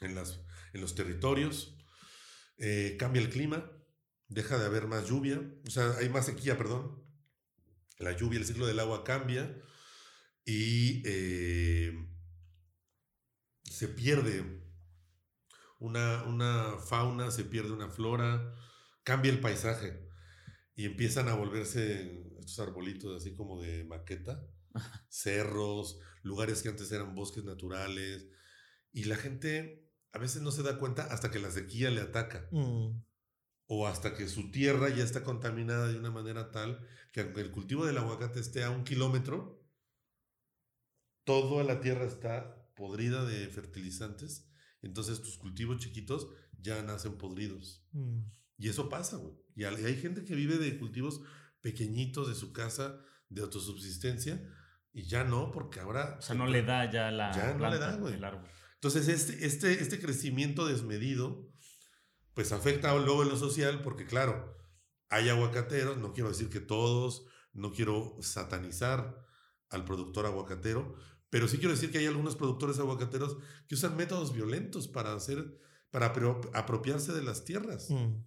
en, 0.01 0.17
las, 0.17 0.41
en 0.73 0.81
los 0.81 0.97
territorios, 0.97 1.77
eh, 2.57 2.97
cambia 2.99 3.23
el 3.23 3.31
clima, 3.31 3.71
deja 4.27 4.59
de 4.59 4.67
haber 4.67 4.89
más 4.89 5.09
lluvia, 5.09 5.41
o 5.67 5.71
sea, 5.71 5.93
hay 5.99 6.09
más 6.09 6.27
sequía, 6.27 6.59
perdón. 6.59 7.05
La 7.99 8.17
lluvia, 8.17 8.41
el 8.41 8.45
ciclo 8.45 8.67
del 8.67 8.81
agua 8.81 9.05
cambia 9.05 9.57
y 10.45 11.03
eh, 11.05 12.09
se 13.63 13.89
pierde 13.89 14.58
una, 15.79 16.25
una 16.25 16.77
fauna, 16.79 17.31
se 17.31 17.45
pierde 17.45 17.73
una 17.73 17.89
flora, 17.89 18.55
cambia 19.03 19.33
el 19.33 19.41
paisaje 19.41 20.09
y 20.75 20.85
empiezan 20.85 21.29
a 21.29 21.35
volverse 21.35 22.25
estos 22.39 22.59
arbolitos 22.61 23.21
así 23.21 23.35
como 23.35 23.61
de 23.61 23.85
maqueta, 23.85 24.47
cerros, 25.09 25.99
lugares 26.23 26.63
que 26.63 26.69
antes 26.69 26.91
eran 26.93 27.15
bosques 27.15 27.45
naturales 27.45 28.29
y 28.93 29.05
la 29.05 29.17
gente 29.17 29.89
a 30.13 30.19
veces 30.19 30.43
no 30.43 30.51
se 30.51 30.63
da 30.63 30.79
cuenta 30.79 31.05
hasta 31.05 31.31
que 31.31 31.39
la 31.39 31.51
sequía 31.51 31.91
le 31.91 32.01
ataca. 32.01 32.49
Mm. 32.51 33.03
O 33.71 33.87
hasta 33.87 34.15
que 34.15 34.29
su 34.29 34.51
tierra 34.51 34.89
ya 34.89 35.05
está 35.05 35.23
contaminada 35.23 35.89
de 35.89 35.99
una 35.99 36.11
manera 36.11 36.51
tal 36.51 36.87
que 37.13 37.21
aunque 37.21 37.43
el 37.43 37.51
cultivo 37.51 37.85
del 37.85 37.99
aguacate 37.99 38.41
esté 38.41 38.65
a 38.65 38.71
un 38.71 38.85
kilómetro, 38.85 39.63
toda 41.25 41.63
la 41.65 41.81
tierra 41.81 42.07
está 42.07 42.73
podrida 42.75 43.25
de 43.27 43.47
fertilizantes. 43.49 44.49
Entonces 44.83 45.23
tus 45.23 45.39
cultivos 45.39 45.79
chiquitos 45.79 46.29
ya 46.61 46.83
nacen 46.83 47.19
podridos. 47.19 47.85
Mm. 47.93 48.21
Y 48.59 48.69
eso 48.69 48.89
pasa, 48.89 49.17
güey. 49.17 49.35
Y 49.55 49.65
hay 49.65 49.97
gente 49.97 50.25
que 50.25 50.35
vive 50.35 50.59
de 50.59 50.79
cultivos 50.79 51.21
pequeñitos 51.61 52.29
de 52.29 52.35
su 52.35 52.53
casa, 52.53 53.01
de 53.29 53.43
autosubsistencia, 53.43 54.41
y 54.93 55.03
ya 55.05 55.25
no, 55.25 55.51
porque 55.53 55.81
ahora... 55.81 56.17
O 56.19 56.23
sea, 56.23 56.35
no 56.35 56.47
le 56.47 56.63
da 56.63 56.91
ya 56.91 57.11
la 57.11 57.33
ya 57.33 57.55
no 57.55 57.71
le 57.71 57.79
da, 57.79 57.97
güey. 57.97 58.15
el 58.15 58.25
árbol. 58.25 58.49
Entonces, 58.75 59.09
este, 59.09 59.45
este, 59.45 59.83
este 59.83 60.01
crecimiento 60.01 60.67
desmedido, 60.67 61.53
pues 62.35 62.53
afecta 62.53 62.95
luego 62.97 63.23
en 63.23 63.29
lo 63.29 63.37
social, 63.37 63.83
porque 63.83 64.07
claro, 64.07 64.57
hay 65.09 65.29
aguacateros, 65.29 65.99
no 65.99 66.13
quiero 66.13 66.29
decir 66.29 66.49
que 66.49 66.61
todos, 66.61 67.27
no 67.53 67.73
quiero 67.73 68.17
satanizar 68.21 69.25
al 69.71 69.85
productor 69.85 70.27
aguacatero, 70.27 70.95
pero 71.31 71.49
sí 71.49 71.59
quiero 71.59 71.75
decir 71.75 71.91
que 71.91 71.99
hay 71.99 72.07
algunos 72.07 72.37
productores 72.37 72.79
aguacateros 72.79 73.37
que 73.69 73.75
usan 73.75 73.97
métodos 73.97 74.33
violentos 74.33 74.89
para 74.89 75.15
hacer, 75.15 75.59
para 75.91 76.07
apropiarse 76.55 77.13
de 77.13 77.23
las 77.23 77.45
tierras. 77.45 77.91
Mm. 77.91 78.25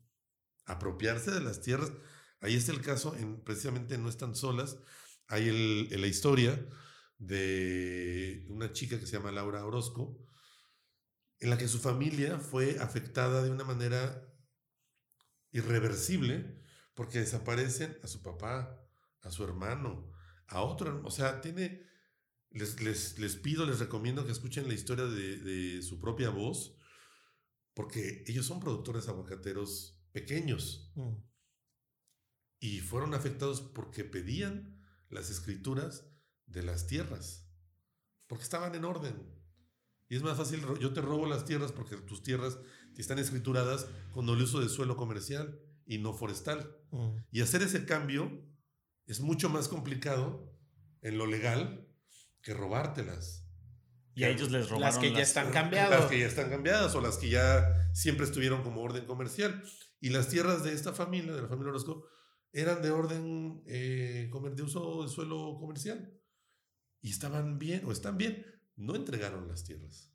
Apropiarse 0.65 1.31
de 1.31 1.41
las 1.41 1.61
tierras. 1.61 1.91
Ahí 2.39 2.55
está 2.55 2.71
el 2.71 2.81
caso, 2.81 3.15
en, 3.15 3.41
precisamente 3.43 3.97
No 3.97 4.09
Están 4.09 4.35
Solas, 4.35 4.77
hay 5.27 5.47
el, 5.47 6.01
la 6.01 6.07
historia 6.07 6.67
de 7.17 8.45
una 8.49 8.73
chica 8.73 8.99
que 8.99 9.05
se 9.05 9.13
llama 9.13 9.31
Laura 9.31 9.65
Orozco, 9.65 10.17
en 11.39 11.49
la 11.49 11.57
que 11.57 11.67
su 11.67 11.79
familia 11.79 12.39
fue 12.39 12.79
afectada 12.79 13.43
de 13.43 13.49
una 13.49 13.63
manera 13.63 14.27
irreversible 15.51 16.61
porque 16.93 17.19
desaparecen 17.19 17.97
a 18.03 18.07
su 18.07 18.21
papá, 18.21 18.79
a 19.21 19.31
su 19.31 19.43
hermano, 19.43 20.11
a 20.47 20.61
otro. 20.61 21.01
O 21.03 21.11
sea, 21.11 21.41
tiene. 21.41 21.89
Les, 22.51 22.81
les, 23.17 23.35
pido, 23.37 23.65
les 23.65 23.79
recomiendo 23.79 24.25
que 24.25 24.31
escuchen 24.31 24.67
la 24.67 24.73
historia 24.73 25.05
de, 25.05 25.81
su 25.81 25.99
propia 25.99 26.29
voz, 26.29 26.77
porque 27.73 28.23
ellos 28.27 28.45
son 28.45 28.59
productores 28.59 29.07
aguacateros 29.07 29.97
pequeños 30.11 30.91
mm. 30.95 31.15
y 32.59 32.79
fueron 32.79 33.13
afectados 33.13 33.61
porque 33.61 34.03
pedían 34.03 34.83
las 35.09 35.29
escrituras 35.29 36.11
de 36.45 36.63
las 36.63 36.87
tierras, 36.87 37.49
porque 38.27 38.43
estaban 38.43 38.75
en 38.75 38.83
orden 38.83 39.15
Y 40.09 40.17
es 40.17 40.23
más 40.23 40.37
fácil, 40.37 40.61
yo 40.81 40.91
te 40.91 40.99
robo 40.99 41.25
las 41.27 41.45
tierras 41.45 41.71
porque 41.71 41.95
tus 41.97 42.21
tierras 42.21 42.59
están 42.97 43.19
escrituradas 43.19 43.87
con 44.13 44.27
el 44.29 44.41
uso 44.41 44.59
de 44.59 44.69
suelo 44.69 44.95
comercial 44.97 45.59
y 45.85 45.97
no 45.97 46.13
forestal. 46.13 46.77
Mm. 46.91 47.17
Y 47.31 47.41
hacer 47.41 47.61
ese 47.61 47.85
cambio 47.85 48.45
es 49.05 49.21
mucho 49.21 49.49
más 49.49 49.67
complicado 49.67 50.53
en 51.01 51.17
lo 51.17 51.25
legal 51.25 51.87
que 52.41 52.53
robártelas. 52.53 53.45
Y 54.13 54.23
a 54.23 54.29
ellos 54.29 54.51
les 54.51 54.69
robaron 54.69 54.81
las 54.81 54.97
que 54.97 55.11
ya 55.11 55.21
están 55.21 55.51
cambiadas. 55.51 56.01
Las 56.01 56.09
que 56.09 56.19
ya 56.19 56.27
están 56.27 56.49
cambiadas 56.49 56.93
o 56.95 57.01
las 57.01 57.17
que 57.17 57.29
ya 57.29 57.89
siempre 57.93 58.25
estuvieron 58.25 58.61
como 58.63 58.81
orden 58.81 59.05
comercial. 59.05 59.63
Y 59.99 60.09
las 60.09 60.29
tierras 60.29 60.63
de 60.63 60.73
esta 60.73 60.93
familia, 60.93 61.33
de 61.33 61.41
la 61.41 61.47
familia 61.47 61.69
Orozco, 61.69 62.05
eran 62.51 62.81
de 62.81 62.91
orden 62.91 63.63
eh, 63.67 64.29
de 64.31 64.63
uso 64.63 65.03
de 65.03 65.09
suelo 65.09 65.57
comercial. 65.59 66.19
Y 67.01 67.09
estaban 67.11 67.57
bien, 67.57 67.85
o 67.85 67.91
están 67.91 68.17
bien. 68.17 68.45
No 68.75 68.95
entregaron 68.95 69.47
las 69.47 69.63
tierras. 69.63 70.11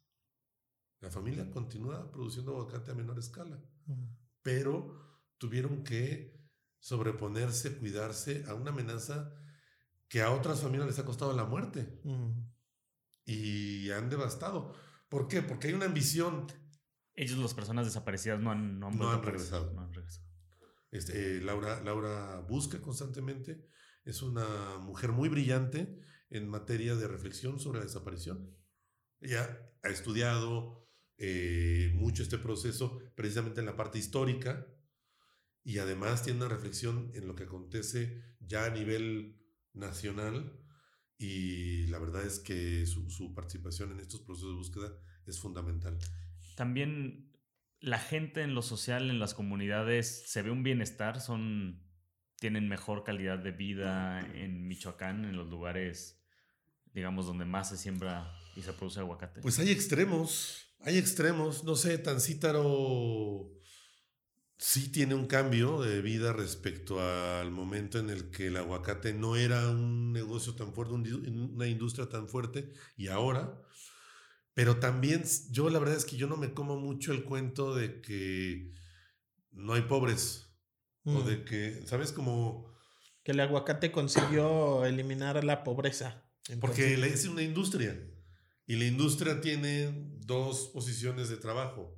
La 1.01 1.11
familia 1.11 1.51
continúa 1.51 2.11
produciendo 2.11 2.53
aguacate 2.53 2.91
a 2.91 2.95
menor 2.95 3.19
escala. 3.19 3.63
Pero 4.43 5.23
tuvieron 5.39 5.85
que 5.85 6.37
sobreponerse, 6.79 7.79
cuidarse 7.79 8.45
a 8.47 8.55
una 8.55 8.71
amenaza 8.71 9.33
que 10.09 10.23
a 10.23 10.31
otras 10.31 10.61
familias 10.61 10.87
les 10.87 10.99
ha 10.99 11.05
costado 11.05 11.33
la 11.33 11.45
muerte. 11.45 12.01
Y 13.25 13.91
han 13.91 14.09
devastado. 14.09 14.75
¿Por 15.09 15.29
qué? 15.29 15.43
Porque 15.43 15.69
hay 15.69 15.75
una 15.75 15.87
ambición. 15.87 16.47
Ellos, 17.15 17.39
las 17.39 17.55
personas 17.55 17.87
desaparecidas, 17.87 18.41
no 18.41 18.51
han, 18.51 18.79
no 18.79 18.89
han, 18.89 19.23
regresado. 19.23 19.75
Este, 20.91 21.39
eh, 21.39 21.41
Laura, 21.41 21.83
Laura 21.83 22.41
busca 22.49 22.81
constantemente. 22.81 23.67
Es 24.05 24.23
una 24.23 24.79
mujer 24.79 25.13
muy 25.13 25.29
brillante 25.29 25.99
en 26.31 26.49
materia 26.49 26.95
de 26.95 27.09
reflexión 27.09 27.59
sobre 27.59 27.81
la 27.81 27.87
desaparición. 27.87 28.57
Ella 29.21 29.73
ha 29.83 29.89
estudiado 29.89 30.87
eh, 31.19 31.93
mucho 31.95 32.23
este 32.23 32.39
proceso 32.39 32.99
precisamente 33.15 33.61
en 33.61 33.67
la 33.67 33.77
parte 33.77 33.99
histórica 33.99 34.67
y 35.65 35.79
además 35.79 36.23
tiene 36.23 36.41
una 36.41 36.55
reflexión 36.55 37.11
en 37.15 37.27
lo 37.27 37.35
que 37.35 37.45
acontece 37.45 38.23
ya 38.39 38.67
a 38.67 38.71
nivel 38.71 39.41
nacional 39.77 40.53
y 41.19 41.87
la 41.87 41.99
verdad 41.99 42.25
es 42.25 42.39
que 42.39 42.87
su, 42.87 43.35
participación 43.35 43.93
en 43.93 44.01
estos 44.01 44.21
procesos 44.21 44.51
de 44.51 44.57
búsqueda 44.57 44.93
es 45.27 45.39
fundamental. 45.39 45.99
También 46.57 47.33
la 47.81 47.99
gente 47.99 48.43
en 48.43 48.55
lo 48.55 48.63
social, 48.63 49.11
en 49.11 49.19
las 49.19 49.35
comunidades, 49.35 50.25
se 50.27 50.43
ve 50.43 50.51
un 50.51 50.63
bienestar, 50.63 51.21
son, 51.21 51.83
tienen 52.39 52.69
mejor 52.69 53.05
calidad 53.05 53.39
de 53.39 53.53
vida 53.53 54.21
en 54.35 54.67
Michoacán, 54.67 55.25
en 55.25 55.37
los 55.37 55.49
lugares, 55.49 56.21
digamos, 56.93 57.27
donde 57.27 57.45
más 57.45 57.71
se 57.71 57.77
siembra 57.77 58.33
y 58.57 58.63
se 58.63 58.73
produce 58.73 59.01
aguacate. 59.01 59.41
Pues 59.41 59.59
hay 59.59 59.71
extremos, 59.71 60.75
hay 60.81 60.99
extremos, 60.99 61.65
no 61.65 61.77
sé, 61.77 61.99
Tancítaro 61.99 63.57
sí 64.59 64.91
tiene 64.91 65.15
un 65.15 65.27
cambio 65.27 65.81
de 65.81 66.01
vida 66.01 66.33
respecto 66.33 67.01
al 67.01 67.51
momento 67.51 67.99
en 67.99 68.11
el 68.11 68.31
que 68.31 68.47
el 68.47 68.57
aguacate 68.57 69.13
no 69.13 69.37
era 69.37 69.69
un 69.69 70.13
negocio 70.13 70.55
tan 70.55 70.73
fuerte, 70.73 70.95
una 70.95 71.67
industria 71.67 72.09
tan 72.09 72.29
fuerte, 72.29 72.73
y 72.97 73.09
ahora. 73.09 73.63
Pero 74.55 74.79
también 74.79 75.25
yo 75.51 75.69
la 75.69 75.79
verdad 75.79 75.97
es 75.97 76.07
que 76.07 76.17
yo 76.17 76.27
no 76.27 76.39
me 76.39 76.55
como 76.55 76.77
mucho 76.77 77.13
el 77.13 77.25
cuento 77.25 77.75
de 77.75 78.01
que 78.01 78.73
no 79.53 79.75
hay 79.75 79.83
pobres. 79.83 80.43
O 81.05 81.23
de 81.23 81.37
mm. 81.37 81.45
que, 81.45 81.87
¿sabes? 81.87 82.11
Como... 82.11 82.75
Que 83.23 83.33
el 83.33 83.41
aguacate 83.41 83.93
consiguió 83.93 84.85
eliminar 84.85 85.45
la 85.45 85.63
pobreza. 85.63 86.25
Porque 86.61 86.95
es 86.95 87.27
una 87.27 87.43
industria. 87.43 87.97
Y 88.67 88.77
la 88.77 88.87
industria 88.87 89.41
tiene 89.41 90.11
dos 90.19 90.71
posiciones 90.73 91.29
de 91.29 91.37
trabajo. 91.37 91.97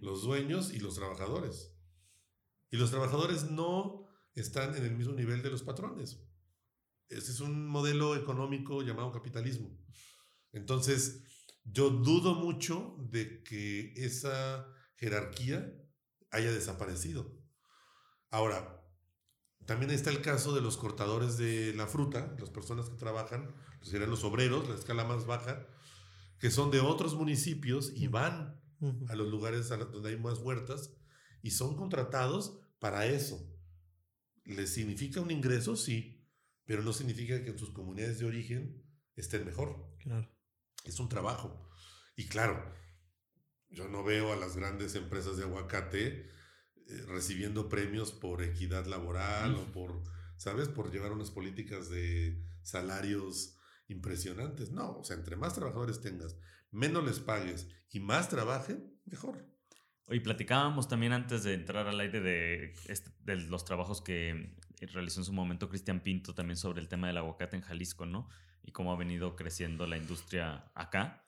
Los 0.00 0.22
dueños 0.22 0.72
y 0.72 0.78
los 0.78 0.94
trabajadores. 0.94 1.73
Y 2.74 2.76
los 2.76 2.90
trabajadores 2.90 3.52
no 3.52 4.04
están 4.34 4.74
en 4.74 4.82
el 4.82 4.96
mismo 4.96 5.14
nivel 5.14 5.44
de 5.44 5.50
los 5.50 5.62
patrones. 5.62 6.20
Ese 7.08 7.30
es 7.30 7.38
un 7.38 7.68
modelo 7.68 8.16
económico 8.16 8.82
llamado 8.82 9.12
capitalismo. 9.12 9.78
Entonces, 10.50 11.22
yo 11.62 11.90
dudo 11.90 12.34
mucho 12.34 12.96
de 12.98 13.44
que 13.44 13.92
esa 13.94 14.66
jerarquía 14.96 15.72
haya 16.32 16.50
desaparecido. 16.50 17.38
Ahora, 18.30 18.84
también 19.66 19.92
está 19.92 20.10
el 20.10 20.20
caso 20.20 20.52
de 20.52 20.60
los 20.60 20.76
cortadores 20.76 21.36
de 21.36 21.74
la 21.74 21.86
fruta, 21.86 22.34
las 22.40 22.50
personas 22.50 22.90
que 22.90 22.96
trabajan, 22.96 23.54
pues 23.78 23.90
serían 23.90 24.10
los 24.10 24.24
obreros, 24.24 24.68
la 24.68 24.74
escala 24.74 25.04
más 25.04 25.26
baja, 25.26 25.64
que 26.40 26.50
son 26.50 26.72
de 26.72 26.80
otros 26.80 27.14
municipios 27.14 27.92
y 27.94 28.08
van 28.08 28.60
a 29.08 29.14
los 29.14 29.28
lugares 29.28 29.68
donde 29.68 30.08
hay 30.08 30.18
más 30.18 30.40
huertas 30.40 30.90
y 31.40 31.52
son 31.52 31.76
contratados 31.76 32.58
para 32.84 33.06
eso. 33.06 33.50
¿Les 34.44 34.74
significa 34.74 35.22
un 35.22 35.30
ingreso? 35.30 35.74
Sí, 35.74 36.28
pero 36.66 36.82
no 36.82 36.92
significa 36.92 37.42
que 37.42 37.48
en 37.48 37.58
sus 37.58 37.70
comunidades 37.70 38.18
de 38.18 38.26
origen 38.26 38.84
estén 39.16 39.46
mejor. 39.46 39.96
Claro. 40.00 40.30
Es 40.84 41.00
un 41.00 41.08
trabajo. 41.08 41.66
Y 42.14 42.26
claro, 42.26 42.62
yo 43.70 43.88
no 43.88 44.04
veo 44.04 44.34
a 44.34 44.36
las 44.36 44.54
grandes 44.58 44.96
empresas 44.96 45.38
de 45.38 45.44
aguacate 45.44 46.28
eh, 46.28 46.28
recibiendo 47.06 47.70
premios 47.70 48.12
por 48.12 48.42
equidad 48.42 48.84
laboral 48.84 49.54
o 49.54 49.72
por, 49.72 50.02
¿sabes? 50.36 50.68
Por 50.68 50.92
llevar 50.92 51.12
unas 51.12 51.30
políticas 51.30 51.88
de 51.88 52.38
salarios 52.60 53.56
impresionantes. 53.88 54.72
No, 54.72 54.98
o 54.98 55.04
sea, 55.04 55.16
entre 55.16 55.36
más 55.36 55.54
trabajadores 55.54 56.02
tengas, 56.02 56.36
menos 56.70 57.02
les 57.02 57.18
pagues 57.18 57.66
y 57.88 58.00
más 58.00 58.28
trabajen, 58.28 58.94
mejor. 59.06 59.53
Hoy 60.06 60.20
platicábamos 60.20 60.86
también 60.86 61.12
antes 61.12 61.44
de 61.44 61.54
entrar 61.54 61.88
al 61.88 61.98
aire 61.98 62.20
de, 62.20 62.74
este, 62.88 63.10
de 63.20 63.36
los 63.36 63.64
trabajos 63.64 64.02
que 64.02 64.54
realizó 64.92 65.20
en 65.20 65.24
su 65.24 65.32
momento 65.32 65.68
Cristian 65.70 66.00
Pinto 66.00 66.34
también 66.34 66.58
sobre 66.58 66.82
el 66.82 66.88
tema 66.88 67.06
del 67.06 67.16
aguacate 67.16 67.56
en 67.56 67.62
Jalisco, 67.62 68.04
¿no? 68.04 68.28
Y 68.62 68.72
cómo 68.72 68.92
ha 68.92 68.96
venido 68.96 69.34
creciendo 69.34 69.86
la 69.86 69.96
industria 69.96 70.70
acá. 70.74 71.26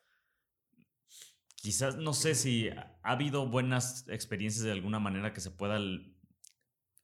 Quizás, 1.54 1.96
no 1.96 2.12
sé 2.12 2.34
si 2.34 2.68
ha 2.68 2.98
habido 3.02 3.46
buenas 3.46 4.06
experiencias 4.08 4.64
de 4.64 4.72
alguna 4.72 4.98
manera 4.98 5.32
que 5.32 5.40
se 5.40 5.50
pueda 5.50 5.78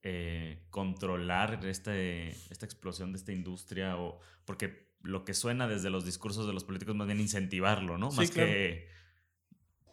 eh, 0.03 0.67
controlar 0.69 1.65
este, 1.65 2.29
esta 2.51 2.67
explosión 2.67 3.13
de 3.13 3.19
esta 3.19 3.33
industria, 3.33 3.97
o 3.97 4.21
porque 4.45 4.93
lo 5.01 5.25
que 5.25 5.33
suena 5.33 5.67
desde 5.67 5.89
los 5.89 6.05
discursos 6.05 6.47
de 6.47 6.53
los 6.53 6.65
políticos 6.65 6.95
más 6.95 7.07
bien 7.07 7.21
incentivarlo, 7.21 7.97
¿no? 7.97 8.11
más 8.11 8.31
que 8.31 8.89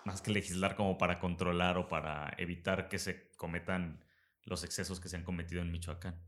más 0.09 0.21
que 0.21 0.31
legislar 0.31 0.75
como 0.75 0.97
para 0.97 1.19
controlar 1.19 1.77
o 1.77 1.87
para 1.87 2.33
evitar 2.37 2.89
que 2.89 2.97
se 2.97 3.29
cometan 3.37 4.03
los 4.43 4.63
excesos 4.63 4.99
que 4.99 5.07
se 5.07 5.17
han 5.17 5.23
cometido 5.23 5.61
en 5.61 5.71
Michoacán. 5.71 6.19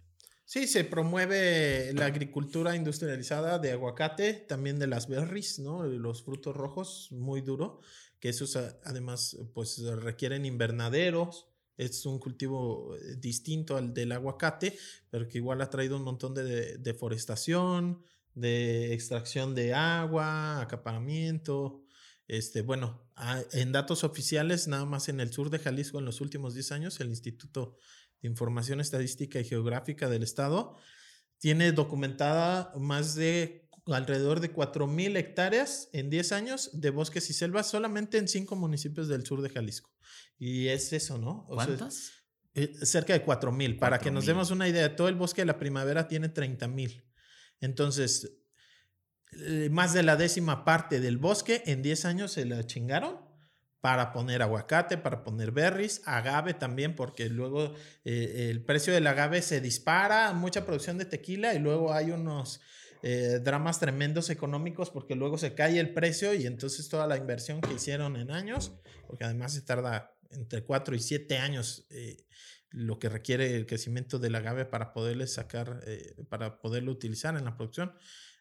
Sí, 0.45 0.67
se 0.67 0.83
promueve 0.83 1.91
la 1.93 2.05
agricultura 2.05 2.75
industrializada 2.75 3.57
de 3.57 3.71
aguacate, 3.71 4.33
también 4.33 4.77
de 4.77 4.85
las 4.85 5.07
berries, 5.07 5.59
¿no? 5.59 5.83
Los 5.83 6.23
frutos 6.23 6.55
rojos, 6.55 7.07
muy 7.11 7.41
duro, 7.41 7.79
que 8.19 8.29
esos 8.29 8.55
además 8.83 9.37
pues 9.53 9.79
requieren 9.79 10.45
invernaderos, 10.45 11.47
es 11.77 12.05
un 12.05 12.19
cultivo 12.19 12.95
eh, 12.95 13.15
distinto 13.17 13.77
al 13.77 13.93
del 13.93 14.11
aguacate, 14.11 14.77
pero 15.09 15.27
que 15.27 15.39
igual 15.39 15.61
ha 15.61 15.69
traído 15.69 15.97
un 15.97 16.03
montón 16.03 16.35
de 16.35 16.77
deforestación, 16.77 18.03
de 18.35 18.93
extracción 18.93 19.55
de 19.55 19.73
agua, 19.73 20.61
acaparamiento, 20.61 21.81
este, 22.31 22.61
bueno, 22.61 23.05
ah, 23.17 23.41
en 23.51 23.73
datos 23.73 24.05
oficiales, 24.05 24.69
nada 24.69 24.85
más 24.85 25.09
en 25.09 25.19
el 25.19 25.33
sur 25.33 25.49
de 25.49 25.59
Jalisco 25.59 25.99
en 25.99 26.05
los 26.05 26.21
últimos 26.21 26.53
10 26.53 26.71
años, 26.71 26.99
el 27.01 27.09
Instituto 27.09 27.77
de 28.21 28.29
Información 28.29 28.79
Estadística 28.79 29.37
y 29.37 29.43
Geográfica 29.43 30.07
del 30.07 30.23
Estado 30.23 30.77
tiene 31.39 31.73
documentada 31.73 32.71
más 32.79 33.15
de 33.15 33.67
alrededor 33.85 34.39
de 34.39 34.53
4.000 34.53 35.17
hectáreas 35.17 35.89
en 35.91 36.09
10 36.09 36.31
años 36.31 36.69
de 36.71 36.89
bosques 36.91 37.29
y 37.29 37.33
selvas 37.33 37.69
solamente 37.69 38.17
en 38.17 38.29
5 38.29 38.55
municipios 38.55 39.09
del 39.09 39.25
sur 39.25 39.41
de 39.41 39.49
Jalisco. 39.49 39.91
Y 40.39 40.67
es 40.67 40.93
eso, 40.93 41.17
¿no? 41.17 41.45
¿Cuántas? 41.49 42.13
Eh, 42.53 42.73
cerca 42.83 43.11
de 43.11 43.25
4.000. 43.25 43.77
Para 43.77 43.99
que 43.99 44.09
nos 44.09 44.25
demos 44.25 44.51
una 44.51 44.69
idea, 44.69 44.95
todo 44.95 45.09
el 45.09 45.15
bosque 45.15 45.41
de 45.41 45.47
la 45.47 45.59
primavera 45.59 46.07
tiene 46.07 46.33
30.000. 46.33 47.03
Entonces, 47.59 48.40
más 49.71 49.93
de 49.93 50.03
la 50.03 50.15
décima 50.15 50.65
parte 50.65 50.99
del 50.99 51.17
bosque 51.17 51.63
en 51.65 51.81
10 51.81 52.05
años 52.05 52.33
se 52.33 52.45
la 52.45 52.65
chingaron 52.65 53.31
para 53.81 54.13
poner 54.13 54.43
aguacate, 54.43 54.97
para 54.97 55.23
poner 55.23 55.51
berries, 55.51 56.01
agave 56.05 56.53
también, 56.53 56.95
porque 56.95 57.27
luego 57.29 57.73
eh, 58.05 58.49
el 58.51 58.63
precio 58.63 58.93
del 58.93 59.07
agave 59.07 59.41
se 59.41 59.59
dispara, 59.59 60.31
mucha 60.33 60.65
producción 60.65 60.99
de 60.99 61.05
tequila 61.05 61.55
y 61.55 61.59
luego 61.59 61.91
hay 61.91 62.11
unos 62.11 62.61
eh, 63.01 63.39
dramas 63.43 63.79
tremendos 63.79 64.29
económicos 64.29 64.91
porque 64.91 65.15
luego 65.15 65.39
se 65.39 65.55
cae 65.55 65.79
el 65.79 65.93
precio 65.93 66.35
y 66.35 66.45
entonces 66.45 66.87
toda 66.89 67.07
la 67.07 67.17
inversión 67.17 67.59
que 67.59 67.73
hicieron 67.73 68.15
en 68.17 68.29
años, 68.29 68.71
porque 69.07 69.25
además 69.25 69.53
se 69.53 69.63
tarda 69.63 70.15
entre 70.29 70.63
4 70.63 70.95
y 70.95 70.99
7 70.99 71.39
años 71.39 71.87
lo 72.69 72.99
que 72.99 73.09
requiere 73.09 73.55
el 73.55 73.65
crecimiento 73.65 74.19
del 74.19 74.35
agave 74.35 74.63
para 74.63 74.93
poderle 74.93 75.25
sacar, 75.27 75.83
para 76.29 76.61
poderlo 76.61 76.91
utilizar 76.91 77.35
en 77.35 77.43
la 77.43 77.57
producción. 77.57 77.93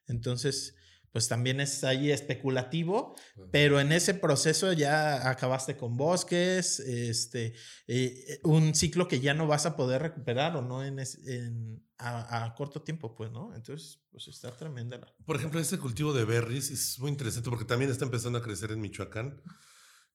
Entonces, 0.07 0.76
pues 1.13 1.29
también 1.29 1.61
es 1.61 1.83
ahí 1.83 2.11
especulativo, 2.11 3.17
pero 3.51 3.81
en 3.81 3.93
ese 3.93 4.15
proceso 4.15 4.73
ya 4.73 5.29
acabaste 5.29 5.77
con 5.77 5.97
bosques, 5.97 6.79
este, 6.81 7.55
eh, 7.89 8.41
un 8.45 8.75
ciclo 8.75 9.09
que 9.09 9.21
ya 9.21 9.35
no 9.35 9.47
vas 9.47 9.67
a 9.67 9.77
poder 9.77 10.03
recuperar 10.03 10.57
o 10.57 10.63
no 10.63 10.85
en, 10.85 11.01
en 11.01 11.83
a, 11.99 12.55
corto 12.57 12.83
tiempo, 12.83 13.15
pues, 13.15 13.31
¿no? 13.33 13.55
Entonces, 13.55 14.03
pues 14.11 14.29
está 14.29 14.57
tremenda. 14.57 15.01
Por 15.25 15.37
ejemplo, 15.37 15.61
este 15.61 15.79
cultivo 15.79 16.13
de 16.13 16.25
berries 16.25 16.71
es 16.71 16.99
muy 17.01 17.11
interesante 17.11 17.51
porque 17.51 17.65
también 17.65 17.91
está 17.91 18.05
empezando 18.05 18.39
a 18.39 18.43
crecer 18.43 18.71
en 18.71 18.81
Michoacán. 18.81 19.43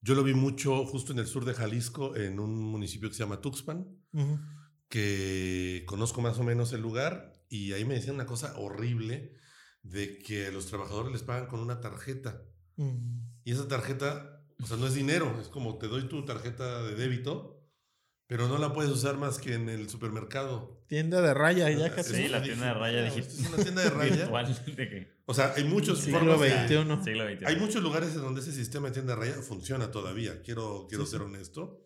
Yo 0.02 0.16
lo 0.16 0.24
vi 0.24 0.34
mucho 0.34 0.86
justo 0.86 1.12
en 1.12 1.20
el 1.20 1.28
sur 1.28 1.46
de 1.46 1.54
Jalisco, 1.54 2.16
en 2.16 2.39
un 2.39 2.56
municipio 2.56 3.10
que 3.10 3.16
se 3.16 3.24
llama 3.24 3.41
Tuxpan, 3.41 3.88
que 4.88 5.84
conozco 5.88 6.22
más 6.22 6.38
o 6.38 6.43
menos 6.43 6.72
el 6.74 6.82
lugar 6.82 7.34
y 7.50 7.74
ahí 7.74 7.86
me 7.86 7.96
decían 7.96 8.16
una 8.16 8.26
cosa 8.26 8.58
horrible 8.58 9.34
de 9.86 10.17
que 10.17 10.47
a 10.47 10.51
los 10.51 10.65
trabajadores 10.65 11.11
les 11.11 11.23
pagan 11.23 11.47
con 11.47 11.59
una 11.59 11.79
tarjeta. 11.79 12.41
Mm. 12.75 13.19
Y 13.43 13.51
esa 13.51 13.67
tarjeta, 13.67 14.43
o 14.61 14.65
sea, 14.65 14.77
no 14.77 14.88
es 14.88 14.93
dinero, 14.93 15.38
es 15.39 15.47
como 15.47 15.77
te 15.77 15.88
doy 15.88 16.07
tu 16.07 16.25
tarjeta 16.25 16.83
de 16.83 16.95
débito, 16.95 17.63
pero 18.27 18.47
no 18.47 18.57
la 18.57 18.73
puedes 18.73 18.91
usar 18.91 19.17
más 19.17 19.38
que 19.38 19.53
en 19.53 19.69
el 19.69 19.88
supermercado. 19.88 20.83
Tienda 20.88 21.21
de 21.21 21.33
raya, 21.36 21.69
ya 21.69 21.93
casi. 21.93 22.15
Sí, 22.15 22.27
la 22.27 22.41
tienda 22.41 22.67
de 22.67 22.73
raya 22.73 23.03
digital. 23.03 23.31
Es 23.31 23.47
una 23.47 23.63
tienda 23.63 23.83
de 23.83 23.89
raya. 23.89 24.29
O 25.27 25.33
sea, 25.33 25.53
hay 25.55 25.63
muchos 25.63 26.01
siglo 26.01 26.38
XXI. 26.38 27.45
Hay 27.45 27.55
muchos 27.55 27.81
lugares 27.81 28.13
en 28.13 28.21
donde 28.21 28.41
ese 28.41 28.51
sistema 28.51 28.89
de 28.89 28.93
tienda 28.93 29.15
de 29.15 29.21
raya 29.21 29.41
funciona 29.41 29.89
todavía. 29.89 30.43
Quiero, 30.43 30.86
quiero 30.88 31.07
ser 31.07 31.21
honesto. 31.21 31.83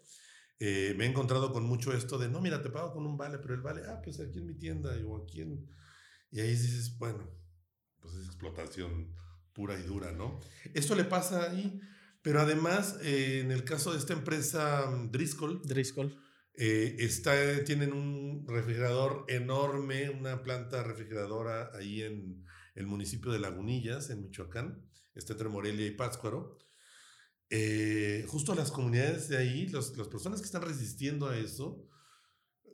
Eh, 0.60 0.94
me 0.98 1.06
he 1.06 1.08
encontrado 1.08 1.54
con 1.54 1.64
mucho 1.64 1.94
esto 1.94 2.18
de, 2.18 2.28
no, 2.28 2.42
mira, 2.42 2.62
te 2.62 2.70
pago 2.70 2.92
con 2.92 3.06
un 3.06 3.16
vale, 3.16 3.38
pero 3.38 3.54
el 3.54 3.62
vale, 3.62 3.84
ah, 3.88 4.02
pues 4.04 4.20
aquí 4.20 4.40
en 4.40 4.46
mi 4.46 4.56
tienda 4.56 4.90
o 5.08 5.24
aquí 5.24 5.40
en... 5.40 5.66
Y 6.32 6.42
ahí 6.42 6.50
dices, 6.50 6.98
bueno, 6.98 7.32
pues 8.02 8.16
es 8.16 8.26
explotación 8.28 9.14
pura 9.54 9.80
y 9.80 9.84
dura, 9.84 10.12
¿no? 10.12 10.40
Esto 10.74 10.96
le 10.96 11.04
pasa 11.04 11.52
ahí, 11.52 11.80
pero 12.22 12.42
además, 12.42 12.98
eh, 13.02 13.42
en 13.42 13.52
el 13.52 13.64
caso 13.64 13.92
de 13.92 14.00
esta 14.00 14.14
empresa 14.14 14.90
mm, 14.90 15.12
Driscoll, 15.12 15.62
Driscoll. 15.64 16.18
Eh, 16.62 16.98
está, 17.00 17.64
tienen 17.64 17.94
un 17.94 18.46
refrigerador 18.46 19.24
enorme, 19.30 20.10
una 20.10 20.44
planta 20.44 20.84
refrigeradora 20.84 21.72
ahí 21.74 22.02
en 22.02 22.46
el 22.76 22.86
municipio 22.86 23.32
de 23.32 23.40
Lagunillas, 23.40 24.10
en 24.10 24.22
Michoacán, 24.22 24.86
está 25.16 25.34
entre 25.34 25.48
Morelia 25.48 25.86
y 25.86 25.92
Pátzcuaro. 25.92 26.58
Eh, 27.50 28.26
justo 28.28 28.54
las 28.56 28.72
comunidades 28.72 29.30
de 29.30 29.38
ahí, 29.38 29.68
las 29.68 29.90
personas 30.10 30.42
que 30.42 30.46
están 30.46 30.62
resistiendo 30.62 31.28
a 31.28 31.38
eso, 31.38 31.88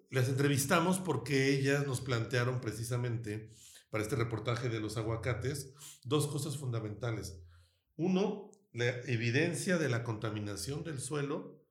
las 0.09 0.30
entrevistamos 0.30 0.99
porque 0.99 1.49
ellas 1.49 1.86
nos 1.86 2.01
plantearon 2.01 2.61
precisamente 2.61 3.51
para 3.96 4.04
este 4.04 4.18
reportaje 4.18 4.68
de 4.68 4.82
los 4.82 4.98
aguacates 4.98 5.74
dos 6.04 6.28
cosas 6.28 6.58
fundamentales. 6.58 7.39
Uno, 7.96 8.52
la 8.74 8.89
evidencia 9.04 9.78
de 9.78 9.88
la 9.88 10.04
contaminación 10.04 10.84
del 10.84 11.00
suelo 11.00 11.66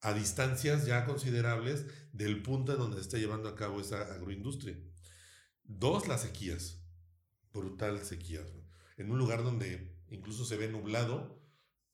a 0.00 0.14
distancias 0.14 0.84
ya 0.84 1.04
considerables 1.04 1.86
del 2.12 2.42
punto 2.42 2.72
en 2.72 2.78
donde 2.78 2.96
se 2.96 3.02
está 3.02 3.18
llevando 3.18 3.48
a 3.48 3.54
cabo 3.54 3.80
esa 3.80 4.00
agroindustria. 4.14 4.76
Dos, 5.62 6.08
las 6.08 6.22
sequías. 6.22 6.82
Brutal 7.52 8.04
sequía. 8.04 8.44
En 8.96 9.12
un 9.12 9.18
lugar 9.18 9.44
donde 9.44 9.96
incluso 10.08 10.44
se 10.44 10.56
ve 10.56 10.66
nublado, 10.66 11.40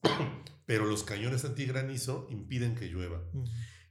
pero 0.64 0.86
los 0.86 1.04
cañones 1.04 1.44
antigranizo 1.44 2.28
impiden 2.30 2.76
que 2.76 2.88
llueva. 2.88 3.22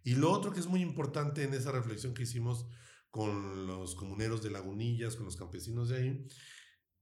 Y 0.03 0.15
lo 0.15 0.31
otro 0.31 0.51
que 0.51 0.61
es 0.61 0.65
muy 0.65 0.81
importante 0.81 1.43
en 1.43 1.53
esa 1.53 1.71
reflexión 1.71 2.15
que 2.15 2.23
hicimos 2.23 2.65
con 3.09 3.67
los 3.67 3.95
comuneros 3.95 4.43
de 4.43 4.51
Lagunillas, 4.51 5.15
con 5.15 5.25
los 5.25 5.35
campesinos 5.35 5.89
de 5.89 5.97
ahí, 5.97 6.27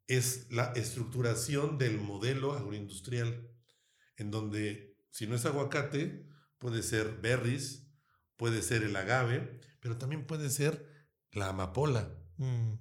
es 0.08 0.50
la 0.52 0.72
estructuración 0.74 1.78
del 1.78 2.00
modelo 2.00 2.54
agroindustrial, 2.54 3.50
en 4.16 4.32
donde 4.32 4.98
si 5.12 5.28
no 5.28 5.36
es 5.36 5.46
aguacate, 5.46 6.28
puede 6.58 6.82
ser 6.82 7.18
berries, 7.22 7.92
puede 8.36 8.62
ser 8.62 8.84
el 8.84 8.96
agave, 8.96 9.60
pero 9.80 9.98
también 9.98 10.26
puede 10.26 10.50
ser 10.50 10.88
la 11.32 11.50
amapola. 11.50 12.16
Mm. 12.38 12.76